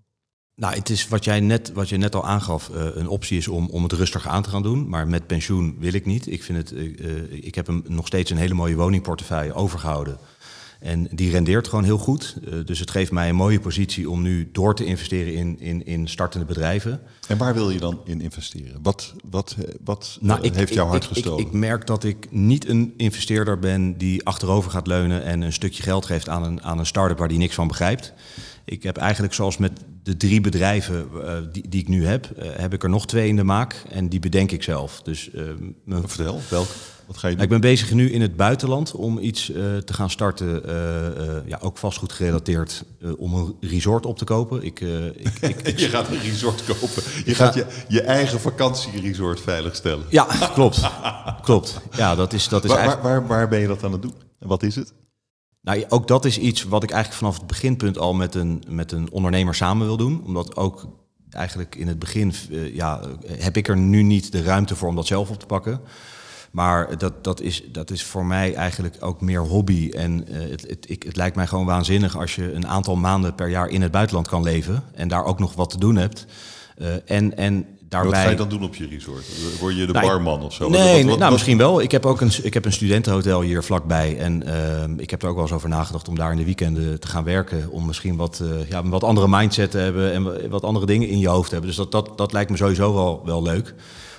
Nou, 0.55 0.75
het 0.75 0.89
is 0.89 1.07
wat 1.07 1.23
jij 1.23 1.39
net, 1.39 1.71
wat 1.73 1.89
je 1.89 1.97
net 1.97 2.15
al 2.15 2.25
aangaf. 2.25 2.69
eh, 2.69 2.85
een 2.93 3.07
optie 3.07 3.37
is 3.37 3.47
om, 3.47 3.69
om 3.69 3.83
het 3.83 3.91
rustig 3.91 4.27
aan 4.27 4.43
te 4.43 4.49
gaan 4.49 4.63
doen. 4.63 4.89
Maar 4.89 5.07
met 5.07 5.27
pensioen 5.27 5.75
wil 5.79 5.93
ik 5.93 6.05
niet. 6.05 6.27
Ik, 6.27 6.43
vind 6.43 6.57
het, 6.57 6.71
eh, 6.71 7.09
eh, 7.09 7.31
ik 7.31 7.55
heb 7.55 7.67
hem 7.67 7.83
nog 7.87 8.07
steeds 8.07 8.31
een 8.31 8.37
hele 8.37 8.53
mooie 8.53 8.75
woningportefeuille 8.75 9.53
overgehouden. 9.53 10.17
En 10.79 11.07
die 11.11 11.31
rendeert 11.31 11.67
gewoon 11.67 11.83
heel 11.83 11.97
goed. 11.97 12.35
Eh, 12.45 12.53
dus 12.65 12.79
het 12.79 12.91
geeft 12.91 13.11
mij 13.11 13.29
een 13.29 13.35
mooie 13.35 13.59
positie 13.59 14.09
om 14.09 14.21
nu 14.21 14.49
door 14.51 14.75
te 14.75 14.85
investeren 14.85 15.33
in, 15.33 15.59
in, 15.59 15.85
in 15.85 16.07
startende 16.07 16.45
bedrijven. 16.45 17.01
En 17.27 17.37
waar 17.37 17.53
wil 17.53 17.69
je 17.69 17.79
dan 17.79 17.99
in 18.05 18.21
investeren? 18.21 18.79
Wat, 18.81 19.13
wat, 19.29 19.55
eh, 19.59 19.73
wat 19.83 20.17
Nou, 20.21 20.39
eh, 20.39 20.45
ik, 20.45 20.55
heeft 20.55 20.73
jouw 20.73 20.87
hart 20.87 21.03
ik, 21.03 21.09
gestolen? 21.09 21.39
Ik, 21.39 21.47
ik 21.47 21.53
merk 21.53 21.87
dat 21.87 22.03
ik 22.03 22.27
niet 22.31 22.67
een 22.67 22.93
investeerder 22.97 23.59
ben 23.59 23.97
die 23.97 24.25
achterover 24.25 24.71
gaat 24.71 24.87
leunen 24.87 25.23
en 25.23 25.41
een 25.41 25.53
stukje 25.53 25.83
geld 25.83 26.05
geeft 26.05 26.29
aan 26.29 26.43
een, 26.43 26.63
aan 26.63 26.79
een 26.79 26.85
start-up 26.85 27.17
waar 27.17 27.27
die 27.27 27.37
niks 27.37 27.55
van 27.55 27.67
begrijpt. 27.67 28.13
Ik 28.65 28.83
heb 28.83 28.97
eigenlijk 28.97 29.33
zoals 29.33 29.57
met 29.57 29.71
de 30.03 30.17
drie 30.17 30.41
bedrijven 30.41 31.07
die, 31.51 31.69
die 31.69 31.81
ik 31.81 31.87
nu 31.87 32.05
heb, 32.05 32.29
heb 32.37 32.73
ik 32.73 32.83
er 32.83 32.89
nog 32.89 33.07
twee 33.07 33.27
in 33.27 33.35
de 33.35 33.43
maak 33.43 33.83
en 33.89 34.09
die 34.09 34.19
bedenk 34.19 34.51
ik 34.51 34.63
zelf. 34.63 35.01
Dus 35.01 35.31
eh, 35.31 35.43
mijn 35.83 36.07
Vertel, 36.07 36.41
welke? 36.49 36.71
Wat 37.07 37.17
ga 37.17 37.27
je 37.27 37.33
nou, 37.33 37.43
ik 37.43 37.49
ben 37.49 37.61
bezig 37.61 37.93
nu 37.93 38.11
in 38.11 38.21
het 38.21 38.35
buitenland 38.35 38.91
om 38.91 39.19
iets 39.19 39.51
eh, 39.51 39.77
te 39.77 39.93
gaan 39.93 40.09
starten, 40.09 40.65
eh, 40.65 41.07
eh, 41.07 41.47
ja, 41.47 41.59
ook 41.61 41.77
vastgoed 41.77 42.11
gerelateerd, 42.11 42.83
om 43.17 43.33
een 43.33 43.55
resort 43.61 44.05
op 44.05 44.17
te 44.17 44.25
kopen. 44.25 44.63
Ik, 44.63 44.79
ik, 44.79 45.61
ik, 45.63 45.79
je 45.79 45.89
gaat 45.89 46.07
een 46.09 46.19
resort 46.21 46.65
kopen. 46.65 47.03
Je 47.25 47.35
ga- 47.35 47.45
gaat 47.45 47.53
je, 47.53 47.65
je 47.87 48.01
eigen 48.01 48.39
vakantieresort 48.39 49.41
veiligstellen. 49.41 50.05
ja, 50.09 50.23
klopt. 50.53 50.89
klopt. 51.41 51.79
Ja, 51.95 52.15
dat 52.15 52.33
is, 52.33 52.47
dat 52.47 52.63
is 52.63 52.69
Waar, 52.69 52.79
eigenlijk... 52.79 53.07
waar, 53.07 53.19
waar, 53.19 53.37
waar 53.37 53.47
ben 53.47 53.59
je 53.59 53.67
dat 53.67 53.83
aan 53.83 53.91
het 53.91 54.01
doen? 54.01 54.13
En 54.39 54.47
wat 54.47 54.63
is 54.63 54.75
het? 54.75 54.93
Nou, 55.61 55.85
ook 55.89 56.07
dat 56.07 56.25
is 56.25 56.37
iets 56.39 56.63
wat 56.63 56.83
ik 56.83 56.91
eigenlijk 56.91 57.19
vanaf 57.21 57.37
het 57.37 57.47
beginpunt 57.47 57.97
al 57.97 58.13
met 58.13 58.35
een, 58.35 58.63
met 58.67 58.91
een 58.91 59.11
ondernemer 59.11 59.55
samen 59.55 59.87
wil 59.87 59.97
doen. 59.97 60.23
Omdat 60.25 60.55
ook 60.55 60.87
eigenlijk 61.29 61.75
in 61.75 61.87
het 61.87 61.99
begin 61.99 62.33
ja, 62.73 63.01
heb 63.27 63.57
ik 63.57 63.67
er 63.67 63.77
nu 63.77 64.03
niet 64.03 64.31
de 64.31 64.43
ruimte 64.43 64.75
voor 64.75 64.89
om 64.89 64.95
dat 64.95 65.07
zelf 65.07 65.29
op 65.29 65.39
te 65.39 65.45
pakken. 65.45 65.81
Maar 66.51 66.97
dat, 66.97 67.23
dat, 67.23 67.41
is, 67.41 67.63
dat 67.71 67.91
is 67.91 68.03
voor 68.03 68.25
mij 68.25 68.53
eigenlijk 68.53 68.95
ook 68.99 69.21
meer 69.21 69.39
hobby. 69.41 69.89
En 69.95 70.27
eh, 70.27 70.49
het, 70.49 70.61
het, 70.69 70.85
ik, 70.89 71.03
het 71.03 71.15
lijkt 71.15 71.35
mij 71.35 71.47
gewoon 71.47 71.65
waanzinnig 71.65 72.17
als 72.17 72.35
je 72.35 72.53
een 72.53 72.67
aantal 72.67 72.95
maanden 72.95 73.35
per 73.35 73.49
jaar 73.49 73.67
in 73.69 73.81
het 73.81 73.91
buitenland 73.91 74.27
kan 74.27 74.43
leven. 74.43 74.83
En 74.93 75.07
daar 75.07 75.25
ook 75.25 75.39
nog 75.39 75.53
wat 75.53 75.69
te 75.69 75.77
doen 75.77 75.95
hebt. 75.95 76.25
Eh, 76.77 76.87
en, 77.05 77.37
en 77.37 77.65
daarbij... 77.89 78.11
Wat 78.11 78.19
ga 78.19 78.29
je 78.29 78.35
dan 78.35 78.49
doen 78.49 78.63
op 78.63 78.75
je 78.75 78.87
resort? 78.87 79.25
Word 79.59 79.75
je 79.77 79.85
de 79.85 79.91
Nou, 79.93 80.05
barman 80.07 80.41
of 80.43 80.53
zo? 80.53 80.69
Nee, 80.69 80.71
Wat- 80.79 80.81
wat- 80.87 80.95
nee, 80.95 81.05
wat- 81.05 81.19
nou 81.19 81.31
misschien 81.31 81.57
wel. 81.57 81.81
Ik 81.81 81.91
heb 81.91 82.05
ook 82.05 82.21
een, 82.21 82.31
ik 82.43 82.53
heb 82.53 82.65
een 82.65 82.71
studentenhotel 82.73 83.41
hier 83.41 83.63
vlakbij. 83.63 84.17
En 84.17 84.43
ehm, 84.43 84.99
ik 84.99 85.09
heb 85.09 85.21
er 85.21 85.27
ook 85.29 85.35
wel 85.35 85.43
eens 85.43 85.53
over 85.53 85.69
nagedacht 85.69 86.07
om 86.07 86.15
daar 86.15 86.31
in 86.31 86.37
de 86.37 86.45
weekenden 86.45 86.99
te 86.99 87.07
gaan 87.07 87.23
werken. 87.23 87.69
Om 87.71 87.85
misschien 87.85 88.15
wat, 88.15 88.41
eh, 88.43 88.69
ja, 88.69 88.87
wat 88.87 89.03
andere 89.03 89.27
mindset 89.29 89.71
te 89.71 89.77
hebben 89.77 90.13
en 90.13 90.23
wa- 90.23 90.47
wat 90.49 90.63
andere 90.63 90.85
dingen 90.85 91.07
in 91.07 91.19
je 91.19 91.27
hoofd 91.27 91.47
te 91.47 91.51
hebben. 91.55 91.69
Dus 91.75 91.79
dat, 91.79 91.91
dat, 91.91 92.17
dat 92.17 92.33
lijkt 92.33 92.49
me 92.49 92.57
sowieso 92.57 92.93
wel, 92.93 93.21
wel 93.25 93.41
leuk. 93.43 93.73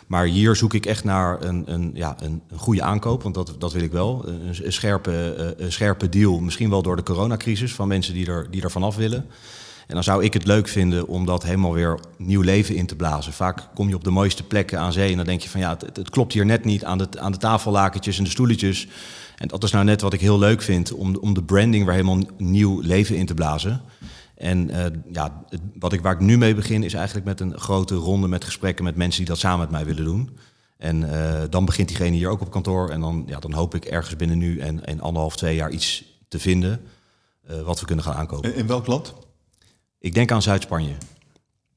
Maar 0.08 0.24
hier 0.24 0.56
zoek 0.56 0.74
ik 0.74 0.86
echt 0.86 1.04
naar 1.04 1.42
een, 1.42 1.62
een, 1.66 1.90
ja, 1.94 2.16
een, 2.20 2.42
een 2.48 2.58
goede 2.58 2.82
aankoop, 2.82 3.22
want 3.22 3.34
dat, 3.34 3.54
dat 3.58 3.72
wil 3.72 3.82
ik 3.82 3.92
wel. 3.92 4.28
Een, 4.28 4.72
scherpe, 4.72 5.34
eh, 5.58 5.70
scherpe 5.70 6.08
deal, 6.08 6.40
misschien 6.40 6.70
wel 6.70 6.82
door 6.82 6.96
de 6.96 7.02
coronacrisis, 7.02 7.74
van 7.74 7.88
mensen 7.88 8.14
die 8.14 8.26
er, 8.26 8.46
die 8.50 8.62
er 8.62 8.70
vanaf 8.70 8.96
willen. 8.96 9.26
En 9.86 9.94
dan 9.94 10.04
zou 10.04 10.24
ik 10.24 10.32
het 10.32 10.46
leuk 10.46 10.68
vinden 10.68 11.06
om 11.06 11.26
dat 11.26 11.42
helemaal 11.42 11.72
weer 11.72 12.00
nieuw 12.16 12.40
leven 12.40 12.74
in 12.74 12.86
te 12.86 12.96
blazen. 12.96 13.32
Vaak 13.32 13.68
kom 13.74 13.88
je 13.88 13.94
op 13.94 14.04
de 14.04 14.10
mooiste 14.10 14.42
plekken 14.42 14.78
aan 14.78 14.92
zee 14.92 15.10
en 15.10 15.16
dan 15.16 15.26
denk 15.26 15.40
je 15.40 15.48
van 15.48 15.60
ja, 15.60 15.76
het, 15.92 16.10
klopt 16.10 16.32
hier 16.32 16.46
net 16.46 16.64
niet 16.64 16.84
aan 16.84 16.98
de, 16.98 17.08
aan 17.18 17.32
de 17.32 17.38
tafellakentjes 17.38 18.18
en 18.18 18.24
de 18.24 18.30
stoeletjes. 18.30 18.88
En 19.36 19.48
dat 19.48 19.64
is 19.64 19.70
nou 19.70 19.84
net 19.84 20.00
wat 20.00 20.12
ik 20.12 20.20
heel 20.20 20.38
leuk 20.38 20.62
vind, 20.62 20.92
om, 20.92 21.16
om 21.16 21.34
de 21.34 21.42
branding 21.42 21.84
weer 21.84 21.94
helemaal 21.94 22.20
nieuw 22.36 22.80
leven 22.80 23.16
in 23.16 23.26
te 23.26 23.34
blazen. 23.34 23.80
En 24.38 24.70
eh, 24.70 24.84
ja, 25.12 25.44
het- 25.48 25.60
wat 25.78 25.92
ik, 25.92 26.00
waar 26.00 26.12
ik 26.12 26.20
nu 26.20 26.38
mee 26.38 26.54
begin 26.54 26.82
is 26.82 26.94
eigenlijk 26.94 27.26
met 27.26 27.40
een 27.40 27.58
grote 27.58 27.94
ronde 27.94 28.28
met 28.28 28.44
gesprekken 28.44 28.84
met 28.84 28.96
mensen 28.96 29.18
die 29.20 29.28
dat 29.28 29.38
samen 29.38 29.58
met 29.58 29.70
mij 29.70 29.84
willen 29.84 30.04
doen. 30.04 30.36
En 30.76 31.12
eh, 31.12 31.42
dan 31.50 31.64
begint 31.64 31.88
diegene 31.88 32.16
hier 32.16 32.28
ook 32.28 32.40
op 32.40 32.50
kantoor. 32.50 32.90
En 32.90 33.00
dan, 33.00 33.24
ja, 33.26 33.38
dan 33.38 33.52
hoop 33.52 33.74
ik 33.74 33.84
ergens 33.84 34.16
binnen 34.16 34.38
nu 34.38 34.58
en, 34.58 34.84
en 34.86 35.00
anderhalf, 35.00 35.36
twee 35.36 35.54
jaar 35.56 35.70
iets 35.70 36.04
te 36.28 36.38
vinden 36.38 36.80
eh, 37.46 37.60
wat 37.62 37.80
we 37.80 37.86
kunnen 37.86 38.04
gaan 38.04 38.14
aankopen. 38.14 38.52
In, 38.52 38.58
in 38.58 38.66
welk 38.66 38.86
land? 38.86 39.14
Ik 39.98 40.14
denk 40.14 40.32
aan 40.32 40.42
Zuid-Spanje. 40.42 40.94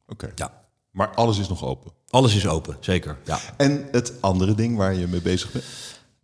Oké. 0.08 0.32
Ja. 0.36 0.60
Maar 0.92 1.14
alles 1.14 1.38
is 1.40 1.48
nog 1.50 1.64
open. 1.66 1.92
Alles 2.10 2.36
is 2.36 2.48
open, 2.48 2.78
zeker. 2.80 3.18
Ja. 3.26 3.40
En 3.58 3.88
het 3.92 4.14
andere 4.20 4.56
ding 4.56 4.78
waar 4.78 4.94
je 4.96 5.08
mee 5.08 5.22
bezig 5.22 5.52
bent? 5.52 5.64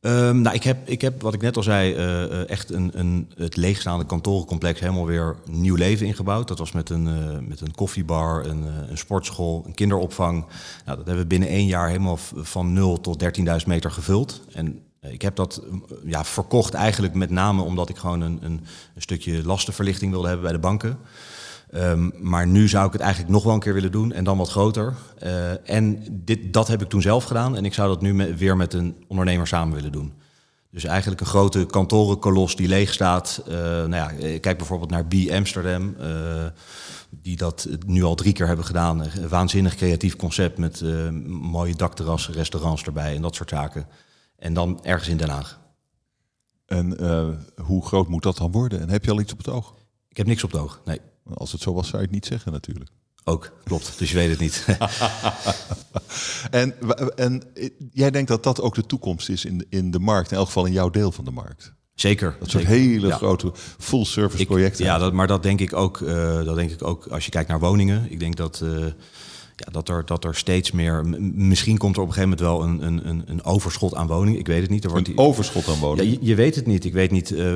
Ehm, 0.07 0.41
nou, 0.41 0.55
ik 0.55 0.63
heb, 0.63 0.89
ik 0.89 1.01
heb, 1.01 1.21
wat 1.21 1.33
ik 1.33 1.41
net 1.41 1.57
al 1.57 1.63
zei, 1.63 1.93
eh, 1.93 2.23
eh, 2.23 2.49
echt 2.49 2.71
een, 2.71 2.91
een, 2.93 3.31
het 3.35 3.55
leegstaande 3.55 4.05
kantorencomplex 4.05 4.79
helemaal 4.79 5.05
weer 5.05 5.35
nieuw 5.49 5.75
leven 5.75 6.05
ingebouwd. 6.05 6.47
Dat 6.47 6.59
was 6.59 6.71
met 6.71 6.89
een, 6.89 7.07
eh, 7.07 7.47
met 7.47 7.61
een 7.61 7.75
koffiebar, 7.75 8.45
een, 8.45 8.65
een 8.89 8.97
sportschool, 8.97 9.63
een 9.65 9.73
kinderopvang. 9.73 10.45
Nou, 10.85 10.97
dat 10.97 11.05
hebben 11.05 11.17
we 11.17 11.25
binnen 11.25 11.49
één 11.49 11.65
jaar 11.65 11.87
helemaal 11.87 12.17
van 12.35 12.73
0 12.73 13.01
tot 13.01 13.19
13.000 13.19 13.67
meter 13.67 13.91
gevuld. 13.91 14.41
En 14.53 14.81
ik 15.11 15.21
heb 15.21 15.35
dat 15.35 15.63
eh, 15.63 15.97
ja, 16.05 16.23
verkocht 16.23 16.73
eigenlijk 16.73 17.13
met 17.13 17.29
name 17.29 17.61
omdat 17.61 17.89
ik 17.89 17.97
gewoon 17.97 18.21
een, 18.21 18.39
een, 18.41 18.61
een 18.95 19.01
stukje 19.01 19.43
lastenverlichting 19.43 20.11
wilde 20.11 20.27
hebben 20.27 20.45
bij 20.45 20.55
de 20.55 20.59
banken. 20.59 20.97
Ehm, 21.71 22.09
maar 22.19 22.47
nu 22.47 22.67
zou 22.67 22.85
ik 22.85 22.91
het 22.91 23.01
eigenlijk 23.01 23.31
nog 23.31 23.43
wel 23.43 23.53
een 23.53 23.59
keer 23.59 23.73
willen 23.73 23.91
doen 23.91 24.11
en 24.11 24.23
dan 24.23 24.37
wat 24.37 24.49
groter. 24.49 24.93
Eh, 25.19 25.69
en 25.69 26.03
dit, 26.11 26.53
dat 26.53 26.67
heb 26.67 26.81
ik 26.81 26.89
toen 26.89 27.01
zelf 27.01 27.23
gedaan 27.23 27.55
en 27.55 27.65
ik 27.65 27.73
zou 27.73 27.87
dat 27.87 28.01
nu 28.01 28.35
weer 28.35 28.57
met 28.57 28.73
een 28.73 29.05
ondernemer 29.07 29.47
samen 29.47 29.75
willen 29.75 29.91
doen. 29.91 30.13
Dus 30.71 30.83
eigenlijk 30.83 31.21
een 31.21 31.27
grote 31.27 31.65
kantorenkolos 31.65 32.55
die 32.55 32.67
leeg 32.67 32.93
staat. 32.93 33.43
Eh, 33.47 33.53
nou 33.55 33.89
ja, 33.89 34.11
eh, 34.11 34.39
kijk 34.39 34.57
bijvoorbeeld 34.57 34.89
naar 34.89 35.05
B 35.05 35.13
Amsterdam, 35.31 35.95
die 37.09 37.37
dat 37.37 37.67
nu 37.85 38.03
al 38.03 38.15
drie 38.15 38.33
keer 38.33 38.47
hebben 38.47 38.65
gedaan. 38.65 39.01
Een 39.01 39.29
waanzinnig 39.29 39.75
creatief 39.75 40.15
concept 40.15 40.57
met 40.57 40.83
mooie 41.27 41.75
dakterrassen, 41.75 42.33
restaurants 42.33 42.83
erbij 42.83 43.15
en 43.15 43.21
dat 43.21 43.35
soort 43.35 43.49
zaken. 43.49 43.87
En 44.37 44.53
dan 44.53 44.83
ergens 44.83 45.09
in 45.09 45.17
Den 45.17 45.29
Haag. 45.29 45.59
En 46.65 46.97
hoe 47.61 47.85
groot 47.85 48.07
moet 48.07 48.23
dat 48.23 48.37
dan 48.37 48.51
worden? 48.51 48.81
En 48.81 48.89
heb 48.89 49.05
je 49.05 49.11
al 49.11 49.19
iets 49.19 49.31
op 49.31 49.37
het 49.37 49.49
oog? 49.49 49.75
Ik 50.09 50.17
heb 50.17 50.25
niks 50.25 50.43
op 50.43 50.51
het 50.51 50.61
oog. 50.61 50.81
Nee, 50.85 50.99
Als 51.33 51.51
het 51.51 51.61
zo 51.61 51.73
was, 51.73 51.87
zou 51.87 51.97
je 51.97 52.03
het 52.03 52.13
niet 52.13 52.25
zeggen 52.25 52.51
natuurlijk. 52.51 52.89
ook. 53.23 53.51
Klopt. 53.63 53.93
Dus 53.97 54.09
je 54.11 54.15
weet 54.15 54.29
het 54.29 54.39
niet. 54.39 54.65
En, 56.51 56.73
en 57.15 57.43
jij 57.91 58.11
denkt 58.11 58.27
dat 58.29 58.43
dat 58.43 58.61
ook 58.61 58.75
de 58.75 58.85
toekomst 58.85 59.29
is 59.29 59.45
in, 59.45 59.57
de- 59.57 59.65
in 59.69 59.91
de 59.91 59.99
markt, 59.99 60.31
in 60.31 60.37
elk 60.37 60.45
geval 60.45 60.65
in 60.65 60.71
jouw 60.71 60.89
deel 60.89 61.11
van 61.11 61.25
de 61.25 61.31
markt. 61.31 61.73
Zeker. 61.95 62.35
Dat 62.39 62.49
soort 62.49 62.63
zeker. 62.63 62.79
hele 62.79 63.07
Ja. 63.07 63.15
grote 63.15 63.51
full-service 63.79 64.41
Ik- 64.41 64.47
projecten. 64.47 64.85
Ja, 64.85 64.97
dat, 64.97 65.13
maar 65.13 65.27
dat 65.27 65.43
denk 65.43 65.59
ik 65.59 65.73
ook. 65.73 66.01
eh, 66.01 66.43
dat 66.43 66.55
denk 66.55 66.71
ik 66.71 66.83
ook 66.83 67.07
als 67.07 67.25
je 67.25 67.31
kijkt 67.31 67.49
naar 67.49 67.59
woningen. 67.59 68.11
Ik 68.11 68.19
denk 68.19 68.35
dat, 68.35 68.61
eh, 68.63 68.85
ja, 69.65 69.71
dat, 69.71 69.89
er, 69.89 70.05
dat 70.05 70.23
er 70.23 70.35
steeds 70.35 70.71
meer. 70.71 71.05
Misschien 71.33 71.77
komt 71.77 71.95
er 71.95 72.01
op 72.01 72.07
een 72.07 72.13
gegeven 72.13 72.37
moment 72.37 72.59
wel 72.59 72.69
een, 72.69 72.87
een, 72.87 73.09
een, 73.09 73.23
een 73.25 73.43
overschot 73.43 73.95
aan 73.95 74.07
woningen. 74.07 74.39
Ik 74.39 74.47
weet 74.47 74.61
het 74.61 74.69
niet. 74.69 74.83
Er 74.83 74.89
wordt 74.89 75.07
Een 75.07 75.17
overschot 75.17 75.67
aan 75.67 75.73
ja, 75.73 75.79
woningen. 75.79 76.11
je, 76.11 76.17
je 76.21 76.35
weet 76.35 76.55
het 76.55 76.65
niet. 76.65 76.85
Ik 76.85 76.93
weet 76.93 77.11
niet 77.11 77.31
eh, 77.31 77.55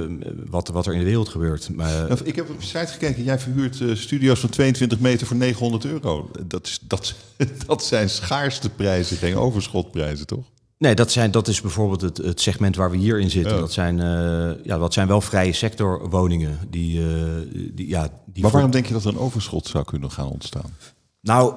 wat, 0.50 0.68
wat 0.68 0.86
er 0.86 0.94
in 0.94 1.00
de 1.00 1.06
wereld 1.06 1.30
gebeurt. 1.30 1.70
Maar, 1.76 2.08
Nou, 2.08 2.20
ik 2.24 2.36
heb 2.36 2.50
op 2.50 2.62
je 2.62 2.68
site 2.68 2.88
gekeken. 2.92 3.24
Jij 3.24 3.40
verhuurt 3.40 3.82
eh, 3.82 3.96
studio's 3.96 4.40
van 4.40 4.50
22 4.50 5.00
meter 5.00 5.28
voor 5.28 5.38
900 5.38 5.86
euro. 5.86 6.30
Dat, 6.46 6.68
is, 6.68 6.80
dat, 6.88 7.14
dat 7.68 7.84
zijn 7.84 8.10
schaarste 8.10 8.70
prijzen, 8.70 9.18
geen 9.18 9.36
overschotprijzen, 9.36 10.28
toch? 10.28 10.46
nee, 10.78 10.96
dat, 10.96 11.12
zijn, 11.12 11.32
dat 11.32 11.48
is 11.48 11.62
bijvoorbeeld 11.62 12.02
het, 12.02 12.18
het 12.18 12.42
segment 12.42 12.76
waar 12.76 12.92
we 12.92 12.98
hier 12.98 13.20
in 13.20 13.30
zitten. 13.30 13.54
Ja. 13.54 13.60
Dat, 13.60 13.72
zijn, 13.74 14.00
eh, 14.00 14.66
ja, 14.66 14.78
dat 14.78 14.94
zijn 14.94 15.08
wel 15.08 15.22
vrije 15.22 15.54
sector 15.54 16.10
woningen. 16.10 16.60
Die, 16.70 17.00
eh, 17.00 17.06
die, 17.74 17.88
ja, 17.88 18.02
die 18.04 18.42
Maar 18.42 18.42
voor- 18.42 18.52
waarom 18.52 18.72
denk 18.72 18.86
je 18.86 18.94
dat 18.94 19.04
er 19.04 19.10
een 19.10 19.18
overschot 19.20 19.68
zou 19.68 19.84
kunnen 19.84 20.12
gaan 20.12 20.28
ontstaan? 20.30 20.76
Nou, 21.22 21.54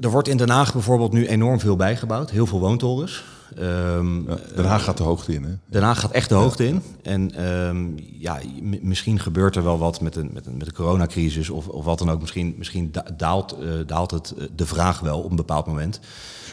Er 0.00 0.10
wordt 0.10 0.28
in 0.28 0.36
Den 0.36 0.50
Haag 0.50 0.72
bijvoorbeeld 0.72 1.12
nu 1.12 1.26
enorm 1.26 1.60
veel 1.60 1.76
bijgebouwd. 1.76 2.30
Heel 2.30 2.46
veel 2.46 2.60
woontorens. 2.60 3.24
Um, 3.58 4.26
Den 4.54 4.64
Haag 4.64 4.84
gaat 4.84 4.96
de 4.96 5.02
hoogte 5.02 5.34
in, 5.34 5.44
hè? 5.44 5.50
Den 5.66 5.82
Haag 5.82 6.00
gaat 6.00 6.10
echt 6.10 6.28
de 6.28 6.34
hoogte 6.34 6.66
in. 6.66 6.82
En 7.02 7.48
um, 7.48 7.94
ja, 8.12 8.38
misschien 8.80 9.18
gebeurt 9.18 9.56
er 9.56 9.62
wel 9.64 9.78
wat 9.78 10.00
met 10.00 10.12
de, 10.12 10.24
met 10.32 10.44
de, 10.44 10.50
met 10.50 10.66
de 10.66 10.72
coronacrisis 10.72 11.50
of, 11.50 11.68
of 11.68 11.84
wat 11.84 11.98
dan 11.98 12.10
ook. 12.10 12.20
Misschien, 12.20 12.54
misschien 12.58 12.92
daalt, 13.16 13.56
uh, 13.60 13.72
daalt 13.86 14.10
het, 14.10 14.34
uh, 14.38 14.44
de 14.56 14.66
vraag 14.66 15.00
wel 15.00 15.20
op 15.20 15.30
een 15.30 15.36
bepaald 15.36 15.66
moment. 15.66 16.00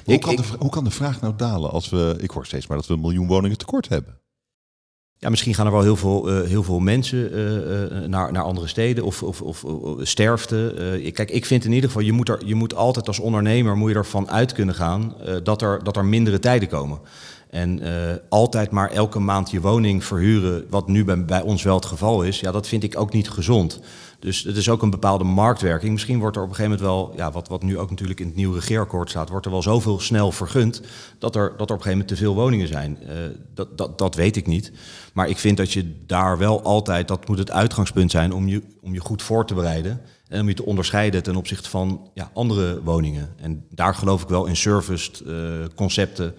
Hoe, 0.05 0.13
ik, 0.13 0.21
kan 0.21 0.35
de, 0.35 0.43
hoe 0.59 0.69
kan 0.69 0.83
de 0.83 0.91
vraag 0.91 1.21
nou 1.21 1.33
dalen 1.37 1.71
als 1.71 1.89
we... 1.89 2.15
Ik 2.19 2.31
hoor 2.31 2.45
steeds 2.45 2.67
maar 2.67 2.77
dat 2.77 2.87
we 2.87 2.93
een 2.93 3.01
miljoen 3.01 3.27
woningen 3.27 3.57
tekort 3.57 3.89
hebben. 3.89 4.17
Ja, 5.23 5.29
misschien 5.29 5.53
gaan 5.53 5.65
er 5.65 5.71
wel 5.71 5.81
heel 5.81 5.95
veel, 5.95 6.29
uh, 6.29 6.47
heel 6.47 6.63
veel 6.63 6.79
mensen 6.79 7.39
uh, 7.39 8.07
naar, 8.07 8.31
naar 8.31 8.43
andere 8.43 8.67
steden 8.67 9.03
of, 9.03 9.23
of, 9.23 9.41
of, 9.41 9.63
of 9.63 10.07
sterfte. 10.07 11.11
kijk, 11.13 11.31
ik 11.31 11.45
vind 11.45 11.65
in 11.65 11.71
ieder 11.71 11.89
geval, 11.89 12.05
je 12.05 12.11
moet, 12.11 12.29
er, 12.29 12.45
je 12.45 12.55
moet 12.55 12.75
altijd 12.75 13.07
als 13.07 13.19
ondernemer 13.19 13.77
moet 13.77 13.91
je 13.91 13.95
ervan 13.95 14.29
uit 14.29 14.53
kunnen 14.53 14.75
gaan 14.75 15.15
dat, 15.43 15.61
er, 15.61 15.83
dat 15.83 15.97
er 15.97 16.05
mindere 16.05 16.39
tijden 16.39 16.67
komen. 16.67 16.99
En 17.51 17.81
altijd 18.29 18.71
maar 18.71 18.91
elke 18.91 19.19
maand 19.19 19.51
je 19.51 19.61
woning 19.61 20.03
verhuren, 20.03 20.65
wat 20.69 20.87
nu 20.87 21.03
bij, 21.03 21.41
ons 21.41 21.63
wel 21.63 21.75
het 21.75 21.85
geval 21.85 22.23
is, 22.23 22.39
ja, 22.39 22.51
dat 22.51 22.67
vind 22.67 22.83
ik 22.83 22.99
ook 22.99 23.13
niet 23.13 23.29
gezond. 23.29 23.79
Dus 24.21 24.43
het 24.43 24.57
is 24.57 24.69
ook 24.69 24.81
een 24.81 24.89
bepaalde 24.89 25.23
marktwerking. 25.23 25.91
Misschien 25.91 26.19
wordt 26.19 26.35
er 26.35 26.43
op 26.43 26.49
een 26.49 26.55
gegeven 26.55 26.77
moment 26.77 26.95
wel, 26.95 27.13
ja, 27.15 27.31
wat, 27.31 27.47
wat 27.47 27.63
nu 27.63 27.77
ook 27.77 27.89
natuurlijk 27.89 28.19
in 28.19 28.25
het 28.25 28.35
nieuwe 28.35 28.59
regeerakkoord 28.59 29.09
staat, 29.09 29.29
wordt 29.29 29.45
er 29.45 29.51
wel 29.51 29.61
zoveel 29.61 29.99
snel 29.99 30.31
vergund 30.31 30.81
dat 31.19 31.35
er, 31.35 31.41
dat 31.41 31.51
er 31.51 31.61
op 31.61 31.61
een 31.61 31.67
gegeven 31.67 31.91
moment 31.91 32.07
te 32.07 32.15
veel 32.15 32.35
woningen 32.35 32.67
zijn. 32.67 32.97
Uh, 33.03 33.09
dat, 33.53 33.77
dat, 33.77 33.97
dat 33.97 34.15
weet 34.15 34.35
ik 34.35 34.47
niet. 34.47 34.71
Maar 35.13 35.29
ik 35.29 35.37
vind 35.37 35.57
dat 35.57 35.73
je 35.73 36.05
daar 36.05 36.37
wel 36.37 36.61
altijd, 36.61 37.07
dat 37.07 37.27
moet 37.27 37.37
het 37.37 37.51
uitgangspunt 37.51 38.11
zijn 38.11 38.33
om 38.33 38.47
je, 38.47 38.61
om 38.81 38.93
je 38.93 38.99
goed 38.99 39.21
voor 39.21 39.45
te 39.45 39.53
bereiden. 39.53 40.01
En 40.27 40.41
om 40.41 40.47
je 40.47 40.53
te 40.53 40.65
onderscheiden 40.65 41.23
ten 41.23 41.35
opzichte 41.35 41.69
van 41.69 42.09
ja, 42.13 42.31
andere 42.33 42.81
woningen. 42.83 43.33
En 43.37 43.65
daar 43.69 43.95
geloof 43.95 44.21
ik 44.21 44.27
wel 44.27 44.45
in 44.45 44.55
serviced 44.55 45.21
uh, 45.25 45.35
concepten 45.75 46.35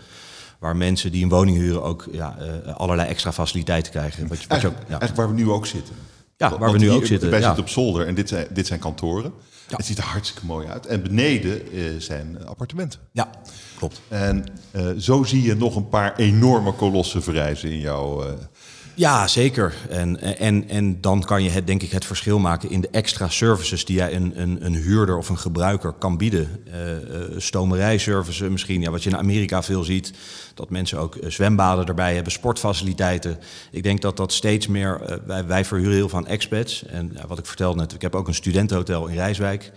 waar 0.62 0.76
mensen 0.76 1.12
die 1.12 1.22
een 1.22 1.28
woning 1.28 1.56
huren 1.56 1.82
ook 1.82 2.08
ja, 2.12 2.36
uh, 2.66 2.74
allerlei 2.76 3.08
extra 3.08 3.32
faciliteiten 3.32 3.92
krijgen. 3.92 4.28
Wat 4.28 4.42
je, 4.42 4.48
wat 4.48 4.60
je 4.60 4.66
ook, 4.66 4.72
ja. 4.72 4.88
eigenlijk 4.88 5.16
waar 5.16 5.28
we 5.28 5.34
nu 5.34 5.50
ook 5.50 5.66
zitten. 5.66 5.94
Ja, 6.36 6.58
waar 6.58 6.72
we 6.72 6.78
nu 6.78 6.90
ook 6.90 7.06
zitten. 7.06 7.30
Wij 7.30 7.40
ja. 7.40 7.46
zitten 7.46 7.64
op 7.64 7.70
zolder 7.70 8.06
en 8.06 8.14
dit 8.14 8.28
zijn, 8.28 8.46
dit 8.50 8.66
zijn 8.66 8.80
kantoren. 8.80 9.32
Het 9.66 9.86
ziet 9.86 9.98
er 9.98 10.04
hartstikke 10.04 10.46
mooi 10.46 10.66
uit. 10.66 10.86
En 10.86 11.02
beneden 11.02 11.76
uh, 11.76 11.84
zijn 11.98 12.46
appartementen. 12.46 13.00
Ja, 13.12 13.30
klopt. 13.76 14.00
En 14.08 14.44
uh, 14.72 14.90
zo 14.98 15.22
zie 15.22 15.42
je 15.42 15.54
nog 15.54 15.76
een 15.76 15.88
paar 15.88 16.16
enorme 16.16 16.72
kolossen 16.72 17.22
verrijzen 17.22 17.70
in 17.70 17.78
jouw... 17.78 18.36
Ja, 18.94 19.28
zeker. 19.28 19.74
En, 19.88 20.38
en, 20.38 20.68
en 20.68 21.00
dan 21.00 21.22
kan 21.22 21.42
je 21.42 21.50
het, 21.50 21.66
denk 21.66 21.82
ik 21.82 21.90
het 21.90 22.04
verschil 22.04 22.38
maken 22.38 22.70
in 22.70 22.80
de 22.80 22.88
extra 22.90 23.28
services 23.28 23.84
die 23.84 23.96
jij 23.96 24.14
een, 24.14 24.40
een, 24.40 24.64
een 24.64 24.74
huurder 24.74 25.16
of 25.16 25.28
een 25.28 25.38
gebruiker 25.38 25.92
kan 25.92 26.16
bieden. 26.16 26.48
Uh, 26.66 26.74
stomerijservices 27.36 28.48
misschien, 28.48 28.80
ja, 28.80 28.90
wat 28.90 29.02
je 29.02 29.10
in 29.10 29.16
Amerika 29.16 29.62
veel 29.62 29.84
ziet. 29.84 30.12
Dat 30.54 30.70
mensen 30.70 30.98
ook 30.98 31.16
zwembaden 31.26 31.86
erbij 31.86 32.14
hebben, 32.14 32.32
sportfaciliteiten. 32.32 33.38
Ik 33.70 33.82
denk 33.82 34.00
dat 34.00 34.16
dat 34.16 34.32
steeds 34.32 34.66
meer, 34.66 35.20
wij, 35.26 35.46
wij 35.46 35.64
verhuren 35.64 35.94
heel 35.94 36.10
aan 36.12 36.26
expats. 36.26 36.86
En 36.86 37.12
wat 37.26 37.38
ik 37.38 37.46
vertelde 37.46 37.80
net, 37.80 37.92
ik 37.92 38.02
heb 38.02 38.14
ook 38.14 38.28
een 38.28 38.34
studentenhotel 38.34 39.06
in 39.06 39.14
Rijswijk. 39.14 39.72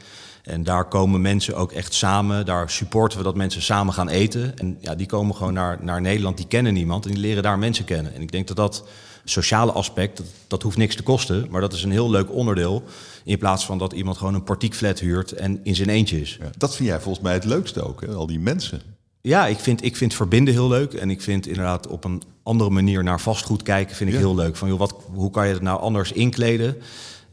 En 0.45 0.63
daar 0.63 0.85
komen 0.85 1.21
mensen 1.21 1.55
ook 1.55 1.71
echt 1.71 1.93
samen. 1.93 2.45
Daar 2.45 2.69
supporten 2.69 3.17
we 3.17 3.23
dat 3.23 3.35
mensen 3.35 3.61
samen 3.61 3.93
gaan 3.93 4.09
eten. 4.09 4.57
En 4.57 4.77
ja, 4.79 4.95
die 4.95 5.07
komen 5.07 5.35
gewoon 5.35 5.53
naar, 5.53 5.77
naar 5.81 6.01
Nederland, 6.01 6.37
die 6.37 6.47
kennen 6.47 6.73
niemand. 6.73 7.05
En 7.05 7.11
die 7.11 7.19
leren 7.19 7.43
daar 7.43 7.59
mensen 7.59 7.85
kennen. 7.85 8.13
En 8.13 8.21
ik 8.21 8.31
denk 8.31 8.47
dat 8.47 8.57
dat 8.57 8.83
sociale 9.23 9.71
aspect, 9.71 10.17
dat, 10.17 10.25
dat 10.47 10.61
hoeft 10.61 10.77
niks 10.77 10.95
te 10.95 11.03
kosten. 11.03 11.47
Maar 11.49 11.61
dat 11.61 11.73
is 11.73 11.83
een 11.83 11.91
heel 11.91 12.09
leuk 12.09 12.31
onderdeel. 12.31 12.83
In 13.23 13.37
plaats 13.37 13.65
van 13.65 13.77
dat 13.77 13.93
iemand 13.93 14.17
gewoon 14.17 14.33
een 14.33 14.43
portiekflat 14.43 14.99
huurt 14.99 15.31
en 15.31 15.59
in 15.63 15.75
zijn 15.75 15.89
eentje 15.89 16.21
is. 16.21 16.37
Ja, 16.41 16.49
dat 16.57 16.75
vind 16.75 16.89
jij 16.89 16.99
volgens 16.99 17.23
mij 17.23 17.33
het 17.33 17.45
leukste 17.45 17.81
ook, 17.81 18.01
hè? 18.01 18.13
al 18.13 18.27
die 18.27 18.39
mensen. 18.39 18.81
Ja, 19.21 19.47
ik 19.47 19.59
vind, 19.59 19.83
ik 19.83 19.95
vind 19.95 20.13
verbinden 20.13 20.53
heel 20.53 20.67
leuk. 20.67 20.93
En 20.93 21.09
ik 21.09 21.21
vind 21.21 21.47
inderdaad 21.47 21.87
op 21.87 22.03
een 22.03 22.21
andere 22.43 22.69
manier 22.69 23.03
naar 23.03 23.21
vastgoed 23.21 23.63
kijken 23.63 23.95
vind 23.95 24.09
ik 24.09 24.15
ja. 24.15 24.21
heel 24.21 24.35
leuk. 24.35 24.55
Van, 24.55 24.67
joh, 24.67 24.79
wat, 24.79 24.95
hoe 25.13 25.31
kan 25.31 25.47
je 25.47 25.53
het 25.53 25.61
nou 25.61 25.79
anders 25.79 26.11
inkleden? 26.11 26.77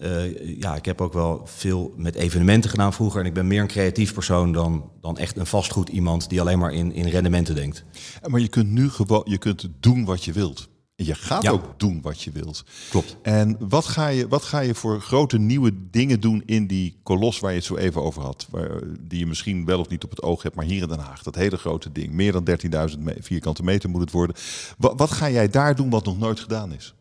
Uh, 0.02 0.58
ja, 0.60 0.76
ik 0.76 0.84
heb 0.84 1.00
ook 1.00 1.12
wel 1.12 1.42
veel 1.44 1.94
met 1.96 2.14
evenementen 2.14 2.70
gedaan 2.70 2.92
vroeger. 2.92 3.20
En 3.20 3.26
ik 3.26 3.34
ben 3.34 3.46
meer 3.46 3.60
een 3.60 3.66
creatief 3.66 4.14
persoon 4.14 4.52
dan, 4.52 4.90
dan 5.00 5.18
echt 5.18 5.36
een 5.36 5.46
vastgoed 5.46 5.88
iemand 5.88 6.28
die 6.28 6.40
alleen 6.40 6.58
maar 6.58 6.72
in, 6.72 6.92
in 6.92 7.06
rendementen 7.06 7.54
denkt. 7.54 7.84
Maar 8.26 8.40
je 8.40 8.48
kunt 8.48 8.70
nu 8.70 8.90
gewoon 8.90 9.22
je 9.24 9.38
kunt 9.38 9.68
doen 9.80 10.04
wat 10.04 10.24
je 10.24 10.32
wilt. 10.32 10.68
En 10.96 11.04
je 11.04 11.14
gaat 11.14 11.42
ja. 11.42 11.50
ook 11.50 11.74
doen 11.76 12.00
wat 12.02 12.22
je 12.22 12.30
wilt. 12.30 12.64
Klopt. 12.90 13.16
En 13.22 13.56
wat 13.68 13.84
ga, 13.84 14.08
je, 14.08 14.28
wat 14.28 14.42
ga 14.42 14.60
je 14.60 14.74
voor 14.74 15.00
grote 15.00 15.38
nieuwe 15.38 15.72
dingen 15.90 16.20
doen 16.20 16.42
in 16.46 16.66
die 16.66 16.96
kolos 17.02 17.40
waar 17.40 17.50
je 17.50 17.56
het 17.56 17.66
zo 17.66 17.76
even 17.76 18.02
over 18.02 18.22
had? 18.22 18.46
Waar, 18.50 18.80
die 19.00 19.18
je 19.18 19.26
misschien 19.26 19.64
wel 19.64 19.80
of 19.80 19.88
niet 19.88 20.04
op 20.04 20.10
het 20.10 20.22
oog 20.22 20.42
hebt, 20.42 20.54
maar 20.54 20.64
hier 20.64 20.82
in 20.82 20.88
Den 20.88 20.98
Haag. 20.98 21.22
Dat 21.22 21.34
hele 21.34 21.56
grote 21.56 21.92
ding. 21.92 22.12
Meer 22.12 22.32
dan 22.32 22.48
13.000 22.96 22.98
vierkante 23.18 23.62
meter 23.62 23.90
moet 23.90 24.00
het 24.00 24.10
worden. 24.10 24.36
Wat, 24.78 24.92
wat 24.96 25.10
ga 25.10 25.30
jij 25.30 25.48
daar 25.48 25.76
doen 25.76 25.90
wat 25.90 26.04
nog 26.04 26.18
nooit 26.18 26.40
gedaan 26.40 26.72
is? 26.72 26.94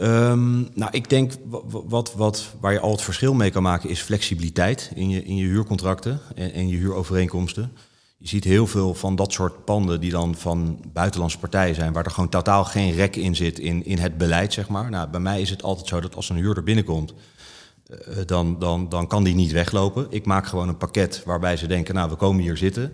Um, 0.00 0.68
nou, 0.74 0.90
ik 0.90 1.10
denk 1.10 1.32
wat, 1.68 2.14
wat, 2.14 2.54
waar 2.60 2.72
je 2.72 2.80
al 2.80 2.90
het 2.90 3.02
verschil 3.02 3.34
mee 3.34 3.50
kan 3.50 3.62
maken 3.62 3.90
is 3.90 4.00
flexibiliteit 4.00 4.90
in 4.94 5.08
je, 5.08 5.24
in 5.24 5.36
je 5.36 5.46
huurcontracten 5.46 6.20
en, 6.34 6.68
je 6.68 6.76
huurovereenkomsten. 6.76 7.72
Je 8.18 8.28
ziet 8.28 8.44
heel 8.44 8.66
veel 8.66 8.94
van 8.94 9.16
dat 9.16 9.32
soort 9.32 9.64
panden 9.64 10.00
die 10.00 10.10
dan 10.10 10.34
van 10.34 10.80
buitenlandse 10.92 11.38
partijen 11.38 11.74
zijn, 11.74 11.92
waar 11.92 12.04
er 12.04 12.10
gewoon 12.10 12.28
totaal 12.28 12.64
geen 12.64 12.92
rek 12.92 13.16
in 13.16 13.36
zit 13.36 13.58
in, 13.58 13.84
in 13.84 13.98
het 13.98 14.18
beleid, 14.18 14.52
zeg 14.52 14.68
maar. 14.68 14.90
Nou, 14.90 15.08
bij 15.08 15.20
mij 15.20 15.40
is 15.40 15.50
het 15.50 15.62
altijd 15.62 15.88
zo 15.88 16.00
dat 16.00 16.16
als 16.16 16.28
een 16.28 16.36
huurder 16.36 16.62
binnenkomt, 16.62 17.14
uh, 17.90 18.16
dan, 18.26 18.58
dan, 18.58 18.88
dan 18.88 19.06
kan 19.06 19.24
die 19.24 19.34
niet 19.34 19.52
weglopen. 19.52 20.06
Ik 20.10 20.26
maak 20.26 20.46
gewoon 20.46 20.68
een 20.68 20.76
pakket 20.76 21.22
waarbij 21.24 21.56
ze 21.56 21.66
denken, 21.66 21.94
nou, 21.94 22.10
we 22.10 22.16
komen 22.16 22.42
hier 22.42 22.56
zitten. 22.56 22.92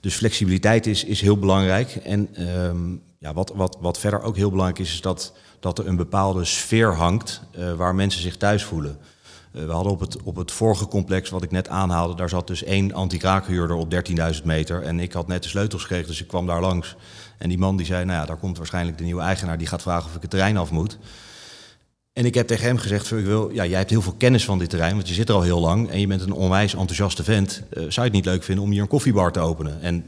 Dus 0.00 0.14
flexibiliteit 0.14 0.86
is, 0.86 1.04
is 1.04 1.20
heel 1.20 1.38
belangrijk. 1.38 1.96
En 2.04 2.48
um, 2.48 3.02
ja, 3.18 3.32
wat, 3.32 3.52
wat, 3.54 3.76
wat 3.80 3.98
verder 3.98 4.22
ook 4.22 4.36
heel 4.36 4.50
belangrijk 4.50 4.80
is, 4.80 4.92
is 4.92 5.00
dat, 5.00 5.32
dat 5.60 5.78
er 5.78 5.86
een 5.86 5.96
bepaalde 5.96 6.44
sfeer 6.44 6.94
hangt 6.94 7.42
uh, 7.58 7.72
waar 7.72 7.94
mensen 7.94 8.22
zich 8.22 8.36
thuis 8.36 8.64
voelen. 8.64 8.98
Uh, 9.52 9.64
we 9.64 9.72
hadden 9.72 9.92
op 9.92 10.00
het, 10.00 10.22
op 10.22 10.36
het 10.36 10.52
vorige 10.52 10.86
complex 10.86 11.30
wat 11.30 11.42
ik 11.42 11.50
net 11.50 11.68
aanhaalde, 11.68 12.14
daar 12.14 12.28
zat 12.28 12.46
dus 12.46 12.64
één 12.64 12.92
anti-kraakhuurder 12.92 13.76
op 13.76 13.94
13.000 14.36 14.44
meter. 14.44 14.82
En 14.82 15.00
ik 15.00 15.12
had 15.12 15.28
net 15.28 15.42
de 15.42 15.48
sleutels 15.48 15.82
gekregen, 15.82 16.06
dus 16.06 16.20
ik 16.20 16.28
kwam 16.28 16.46
daar 16.46 16.60
langs. 16.60 16.96
En 17.38 17.48
die 17.48 17.58
man 17.58 17.76
die 17.76 17.86
zei, 17.86 18.04
nou 18.04 18.20
ja, 18.20 18.26
daar 18.26 18.36
komt 18.36 18.56
waarschijnlijk 18.56 18.98
de 18.98 19.04
nieuwe 19.04 19.22
eigenaar, 19.22 19.58
die 19.58 19.66
gaat 19.66 19.82
vragen 19.82 20.08
of 20.08 20.14
ik 20.14 20.22
het 20.22 20.30
terrein 20.30 20.56
af 20.56 20.70
moet. 20.70 20.98
En 22.12 22.24
ik 22.24 22.34
heb 22.34 22.46
tegen 22.46 22.66
hem 22.66 22.78
gezegd, 22.78 23.12
ik 23.12 23.24
wil, 23.24 23.50
ja, 23.50 23.66
jij 23.66 23.78
hebt 23.78 23.90
heel 23.90 24.02
veel 24.02 24.14
kennis 24.18 24.44
van 24.44 24.58
dit 24.58 24.70
terrein, 24.70 24.94
want 24.94 25.08
je 25.08 25.14
zit 25.14 25.28
er 25.28 25.34
al 25.34 25.42
heel 25.42 25.60
lang 25.60 25.90
en 25.90 26.00
je 26.00 26.06
bent 26.06 26.20
een 26.20 26.32
onwijs 26.32 26.74
enthousiaste 26.74 27.24
vent. 27.24 27.62
Uh, 27.70 27.74
zou 27.74 27.92
je 27.94 28.00
het 28.00 28.12
niet 28.12 28.24
leuk 28.24 28.42
vinden 28.42 28.64
om 28.64 28.70
hier 28.70 28.80
een 28.80 28.88
koffiebar 28.88 29.32
te 29.32 29.40
openen? 29.40 29.82
En 29.82 30.04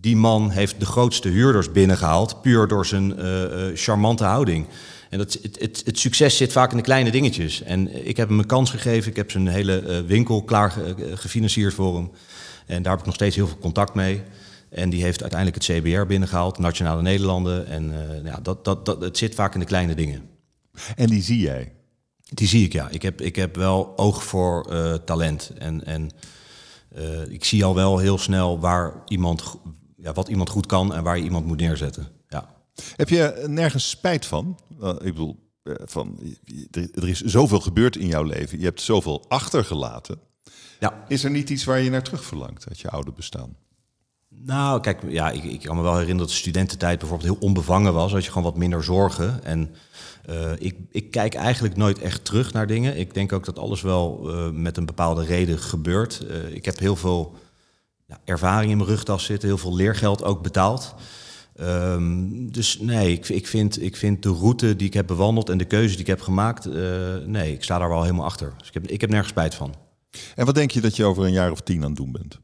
die 0.00 0.16
man 0.16 0.50
heeft 0.50 0.80
de 0.80 0.86
grootste 0.86 1.28
huurders 1.28 1.72
binnengehaald, 1.72 2.42
puur 2.42 2.68
door 2.68 2.86
zijn 2.86 3.20
uh, 3.20 3.42
uh, 3.42 3.48
charmante 3.74 4.24
houding. 4.24 4.66
En 5.10 5.18
dat, 5.18 5.32
het, 5.42 5.60
het, 5.60 5.82
het, 5.84 5.98
succes 5.98 6.36
zit 6.36 6.52
vaak 6.52 6.70
in 6.70 6.76
de 6.76 6.82
kleine 6.82 7.10
dingetjes. 7.10 7.62
En 7.62 8.06
ik 8.06 8.16
heb 8.16 8.28
hem 8.28 8.38
een 8.38 8.46
kans 8.46 8.70
gegeven. 8.70 9.10
Ik 9.10 9.16
heb 9.16 9.30
zijn 9.30 9.48
hele 9.48 9.82
uh, 9.82 10.06
winkel 10.06 10.42
klaar 10.42 10.70
ge, 10.70 10.94
gefinancierd 11.14 11.74
voor 11.74 11.96
hem. 11.96 12.10
En 12.66 12.82
daar 12.82 12.90
heb 12.90 13.00
ik 13.00 13.06
nog 13.06 13.14
steeds 13.14 13.36
heel 13.36 13.46
veel 13.46 13.58
contact 13.58 13.94
mee. 13.94 14.22
En 14.68 14.90
die 14.90 15.02
heeft 15.02 15.20
uiteindelijk 15.20 15.64
het 15.64 15.78
CBR 15.78 16.06
binnengehaald, 16.06 16.58
Nationale 16.58 17.02
Nederlanden. 17.02 17.66
En 17.66 17.92
ja, 18.24 18.38
dat, 18.42 18.64
dat, 18.64 18.86
dat, 18.86 19.00
het 19.00 19.18
zit 19.18 19.34
vaak 19.34 19.54
in 19.54 19.60
de 19.60 19.66
kleine 19.66 19.94
dingen. 19.94 20.28
En 20.96 21.06
die 21.06 21.22
zie 21.22 21.40
jij? 21.40 21.72
Die 22.28 22.48
zie 22.48 22.64
ik, 22.64 22.72
ja. 22.72 22.88
Ik 22.88 23.02
heb, 23.02 23.20
ik 23.20 23.36
heb 23.36 23.56
wel 23.56 23.92
oog 23.96 24.24
voor 24.24 24.66
talent. 25.04 25.52
En, 25.58 25.84
en 25.86 26.10
ik 27.28 27.44
zie 27.44 27.64
al 27.64 27.74
wel 27.74 27.98
heel 27.98 28.18
snel 28.18 28.60
waar 28.60 28.92
iemand 29.06 29.58
ja, 30.02 30.12
wat 30.12 30.28
iemand 30.28 30.48
goed 30.48 30.66
kan 30.66 30.94
en 30.94 31.02
waar 31.02 31.16
je 31.16 31.24
iemand 31.24 31.46
moet 31.46 31.60
neerzetten. 31.60 32.08
Ja. 32.28 32.54
Heb 32.96 33.08
je 33.08 33.44
nergens 33.46 33.90
spijt 33.90 34.26
van? 34.26 34.58
Uh, 34.80 34.88
ik 34.88 34.98
bedoel, 34.98 35.36
uh, 35.64 35.74
van, 35.84 36.18
er 36.70 37.08
is 37.08 37.20
zoveel 37.20 37.60
gebeurd 37.60 37.96
in 37.96 38.06
jouw 38.06 38.22
leven. 38.22 38.58
Je 38.58 38.64
hebt 38.64 38.80
zoveel 38.80 39.24
achtergelaten. 39.28 40.18
Ja. 40.78 41.04
Is 41.08 41.24
er 41.24 41.30
niet 41.30 41.50
iets 41.50 41.64
waar 41.64 41.80
je 41.80 41.90
naar 41.90 42.02
terug 42.02 42.24
verlangt 42.24 42.68
uit 42.68 42.80
je 42.80 42.90
oude 42.90 43.12
bestaan? 43.12 43.56
Nou, 44.28 44.80
kijk, 44.80 45.02
ja, 45.08 45.30
ik, 45.30 45.44
ik 45.44 45.60
kan 45.60 45.76
me 45.76 45.82
wel 45.82 45.92
herinneren 45.92 46.20
dat 46.20 46.28
de 46.28 46.40
studententijd 46.40 46.98
bijvoorbeeld 46.98 47.30
heel 47.30 47.48
onbevangen 47.48 47.92
was. 47.92 48.12
Dat 48.12 48.24
je 48.24 48.30
gewoon 48.30 48.50
wat 48.50 48.56
minder 48.56 48.84
zorgen. 48.84 49.44
En 49.44 49.74
uh, 50.30 50.52
ik, 50.58 50.76
ik 50.90 51.10
kijk 51.10 51.34
eigenlijk 51.34 51.76
nooit 51.76 51.98
echt 51.98 52.24
terug 52.24 52.52
naar 52.52 52.66
dingen. 52.66 52.96
Ik 52.96 53.14
denk 53.14 53.32
ook 53.32 53.44
dat 53.44 53.58
alles 53.58 53.82
wel 53.82 54.30
uh, 54.30 54.50
met 54.50 54.76
een 54.76 54.86
bepaalde 54.86 55.24
reden 55.24 55.58
gebeurt. 55.58 56.26
Ik 56.50 56.64
heb 56.64 56.78
heel 56.78 56.96
veel 56.96 57.34
ja, 58.10 58.20
ervaring 58.24 58.70
in 58.70 58.76
mijn 58.76 58.88
rugtas 58.88 59.24
zitten, 59.24 59.48
heel 59.48 59.58
veel 59.58 59.76
leergeld 59.76 60.24
ook 60.24 60.42
betaald. 60.42 60.94
Um, 61.60 62.52
dus 62.52 62.78
nee, 62.78 63.12
ik, 63.12 63.28
ik, 63.28 63.46
vind, 63.46 63.82
ik 63.82 63.96
vind 63.96 64.22
de 64.22 64.28
route 64.28 64.76
die 64.76 64.86
ik 64.86 64.94
heb 64.94 65.06
bewandeld 65.06 65.48
en 65.48 65.58
de 65.58 65.64
keuze 65.64 65.90
die 65.90 66.00
ik 66.00 66.06
heb 66.06 66.20
gemaakt, 66.20 66.66
uh, 66.66 66.74
nee, 67.26 67.52
ik 67.52 67.62
sta 67.62 67.78
daar 67.78 67.88
wel 67.88 68.02
helemaal 68.02 68.24
achter. 68.24 68.52
Dus 68.58 68.68
ik 68.68 68.74
heb, 68.74 68.86
ik 68.86 69.00
heb 69.00 69.10
nergens 69.10 69.30
spijt 69.30 69.54
van. 69.54 69.74
En 70.34 70.46
wat 70.46 70.54
denk 70.54 70.70
je 70.70 70.80
dat 70.80 70.96
je 70.96 71.04
over 71.04 71.24
een 71.24 71.32
jaar 71.32 71.50
of 71.50 71.60
tien 71.60 71.82
aan 71.82 71.88
het 71.88 71.96
doen 71.96 72.12
bent? 72.12 72.38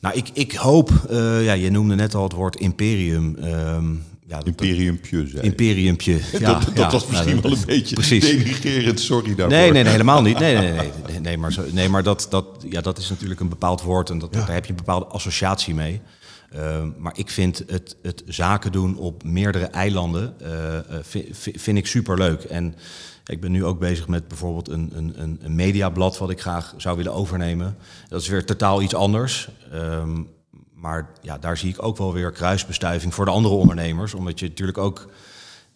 Nou, 0.00 0.16
ik, 0.16 0.28
ik 0.32 0.52
hoop, 0.52 0.90
uh, 1.10 1.44
ja, 1.44 1.52
je 1.52 1.70
noemde 1.70 1.94
net 1.94 2.14
al 2.14 2.22
het 2.22 2.32
woord 2.32 2.56
imperium. 2.56 3.36
Um, 3.44 4.04
ja, 4.28 4.40
Imperiumpje, 4.44 5.26
zei 5.28 5.42
imperiumpje. 5.42 6.12
Ja, 6.38 6.52
dat 6.52 6.62
dat 6.64 6.76
ja, 6.76 6.90
was 6.90 7.06
misschien 7.06 7.28
nou, 7.30 7.40
wel 7.40 7.50
dat- 7.50 7.60
een 7.60 7.66
beetje 7.66 7.94
precies. 7.94 8.24
denigrerend, 8.24 9.00
sorry 9.00 9.34
daarvoor. 9.34 9.56
Nee, 9.58 9.70
nee, 9.72 9.82
nee, 9.82 9.92
helemaal 9.92 10.22
niet. 10.22 10.38
Nee, 10.38 10.56
nee, 10.56 10.72
nee, 10.72 10.90
nee, 11.08 11.20
nee, 11.20 11.38
maar, 11.38 11.52
zo, 11.52 11.62
nee, 11.72 11.88
maar 11.88 12.02
dat, 12.02 12.26
dat, 12.30 12.46
ja, 12.70 12.80
dat 12.80 12.98
is 12.98 13.08
natuurlijk 13.10 13.40
een 13.40 13.48
bepaald 13.48 13.82
woord 13.82 14.10
en 14.10 14.18
dat, 14.18 14.32
daar 14.32 14.52
heb 14.52 14.64
je 14.64 14.70
een 14.70 14.76
bepaalde 14.76 15.06
associatie 15.06 15.74
mee. 15.74 16.00
Ehm, 16.52 16.88
maar 16.98 17.12
ik 17.18 17.30
vind 17.30 17.62
het, 17.66 17.96
het 18.02 18.22
zaken 18.26 18.72
doen 18.72 18.96
op 18.96 19.22
meerdere 19.24 19.64
eilanden 19.64 20.34
eh, 20.40 20.76
eh, 20.78 20.82
vi- 21.02 21.28
vi- 21.32 21.58
vind 21.58 21.78
ik 21.78 21.86
superleuk. 21.86 22.42
En 22.42 22.74
ik 23.26 23.40
ben 23.40 23.52
nu 23.52 23.64
ook 23.64 23.78
bezig 23.78 24.08
met 24.08 24.28
bijvoorbeeld 24.28 24.68
een, 24.68 24.90
een, 24.94 25.12
een, 25.22 25.38
een 25.42 25.54
mediablad 25.54 26.18
wat 26.18 26.30
ik 26.30 26.40
graag 26.40 26.74
zou 26.76 26.96
willen 26.96 27.12
overnemen. 27.14 27.76
Dat 28.08 28.20
is 28.20 28.28
weer 28.28 28.44
totaal 28.44 28.82
iets 28.82 28.94
anders. 28.94 29.48
Ehm, 29.72 30.20
maar 30.80 31.10
ja, 31.20 31.38
daar 31.38 31.56
zie 31.56 31.70
ik 31.70 31.82
ook 31.82 31.96
wel 31.96 32.12
weer 32.12 32.32
kruisbestuiving 32.32 33.14
voor 33.14 33.24
de 33.24 33.30
andere 33.30 33.54
ondernemers. 33.54 34.14
Omdat 34.14 34.40
je 34.40 34.48
natuurlijk 34.48 34.78
ook 34.78 35.08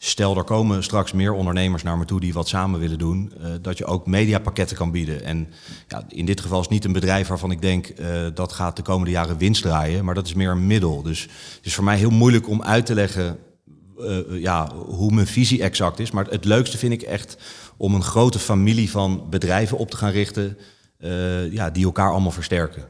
Stel, 0.04 0.36
er 0.36 0.44
komen 0.44 0.82
straks 0.82 1.12
meer 1.12 1.32
ondernemers 1.32 1.82
naar 1.82 1.98
me 1.98 2.04
toe 2.04 2.20
die 2.20 2.32
wat 2.32 2.48
samen 2.48 2.80
willen 2.80 2.98
doen, 2.98 3.32
eh, 3.40 3.50
dat 3.60 3.78
je 3.78 3.84
ook 3.84 4.06
mediapakketten 4.06 4.76
kan 4.76 4.90
bieden. 4.90 5.24
En 5.24 5.48
ja, 5.88 6.04
in 6.08 6.26
dit 6.26 6.40
geval 6.40 6.58
is 6.58 6.64
het 6.64 6.72
niet 6.72 6.84
een 6.84 6.92
bedrijf 6.92 7.28
waarvan 7.28 7.50
ik 7.50 7.60
denk 7.60 7.86
eh, 7.86 8.26
dat 8.34 8.52
gaat 8.52 8.76
de 8.76 8.82
komende 8.82 9.10
jaren 9.10 9.38
winst 9.38 9.62
draaien, 9.62 10.04
maar 10.04 10.14
dat 10.14 10.26
is 10.26 10.34
meer 10.34 10.50
een 10.50 10.66
middel. 10.66 11.02
Dus 11.02 11.22
het 11.56 11.66
is 11.66 11.74
voor 11.74 11.84
mij 11.84 11.96
heel 11.96 12.10
moeilijk 12.10 12.48
om 12.48 12.62
uit 12.62 12.86
te 12.86 12.94
leggen 12.94 13.38
eh, 13.98 14.18
ja, 14.40 14.74
hoe 14.74 15.12
mijn 15.12 15.26
visie 15.26 15.62
exact 15.62 15.98
is. 15.98 16.10
Maar 16.10 16.26
het 16.26 16.44
leukste 16.44 16.78
vind 16.78 16.92
ik 16.92 17.02
echt 17.02 17.36
om 17.76 17.94
een 17.94 18.02
grote 18.02 18.38
familie 18.38 18.90
van 18.90 19.26
bedrijven 19.30 19.78
op 19.78 19.90
te 19.90 19.96
gaan 19.96 20.10
richten, 20.10 20.58
ja, 21.50 21.70
die 21.70 21.84
elkaar 21.84 22.10
allemaal 22.10 22.30
versterken. 22.30 22.84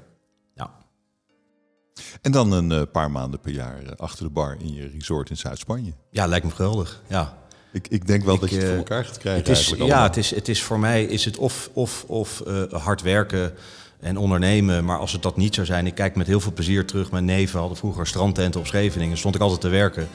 En 2.22 2.32
dan 2.32 2.52
een 2.52 2.72
eh, 2.72 2.82
paar 2.92 3.10
maanden 3.10 3.40
per 3.40 3.52
jaar 3.52 3.82
eh, 3.82 3.92
achter 3.96 4.24
de 4.24 4.30
bar 4.30 4.56
in 4.58 4.74
je 4.74 4.90
resort 4.94 5.30
in 5.30 5.36
Zuid-Spanje. 5.36 5.92
ja, 6.10 6.26
lijkt 6.26 6.44
me 6.44 6.50
geweldig. 6.50 7.02
Ja. 7.06 7.40
Ik, 7.72 7.88
ik 7.88 8.06
denk 8.06 8.24
wel 8.24 8.34
Ik, 8.34 8.40
dat 8.40 8.50
je 8.50 8.56
het 8.56 8.64
voor 8.64 8.74
eh, 8.74 8.78
elkaar 8.78 9.04
gaat 9.04 9.18
krijgen 9.18 9.42
Het 9.42 9.58
is, 9.58 9.68
ja, 9.68 9.76
allemaal. 9.76 10.02
het 10.02 10.16
is, 10.16 10.34
het 10.34 10.48
is 10.48 10.62
voor 10.62 10.78
mij 10.78 11.04
is 11.04 11.24
het 11.24 11.36
of, 11.36 11.70
of, 11.72 12.04
of 12.06 12.42
hard 12.70 13.02
werken 13.02 13.54
en 14.00 14.16
ondernemen. 14.16 14.84
Maar 14.84 14.98
als 14.98 15.12
het 15.12 15.22
dat 15.22 15.36
niet 15.36 15.54
zou 15.54 15.66
zijn, 15.66 15.86
ik 15.86 15.94
kijk 15.94 16.16
met 16.16 16.26
heel 16.26 16.40
veel 16.40 16.52
plezier 16.52 16.86
terug. 16.86 17.10
Mijn 17.10 17.24
neven 17.24 17.58
hadden 17.58 17.78
vroeger 17.78 18.06
strandtenten 18.06 18.60
op 18.60 18.66
Scheveningen. 18.66 19.18
Stond 19.18 19.34
ik 19.34 19.40
altijd 19.40 19.60
te 19.60 19.68
werken. 19.68 20.08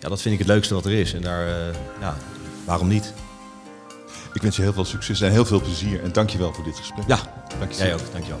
Ja, 0.00 0.08
dat 0.08 0.20
vind 0.20 0.34
ik 0.34 0.40
het 0.40 0.48
leukste 0.48 0.74
wat 0.74 0.84
er 0.84 0.92
is. 0.92 1.14
En 1.14 1.22
daar, 1.22 1.46
ja, 2.00 2.16
waarom 2.64 2.88
niet? 2.88 3.12
Ik 4.32 4.42
wens 4.42 4.56
je 4.56 4.62
heel 4.62 4.72
veel 4.72 4.84
succes 4.84 5.20
en 5.20 5.30
heel 5.30 5.44
veel 5.44 5.60
plezier. 5.60 6.02
En 6.02 6.12
dank 6.12 6.30
je 6.30 6.38
wel 6.38 6.52
voor 6.52 6.64
dit 6.64 6.76
gesprek. 6.76 7.04
Ja, 7.06 7.18
dank 7.58 7.72
je 7.72 7.78
jij 7.78 7.94
ook. 7.94 8.12
Dankjewel. 8.12 8.40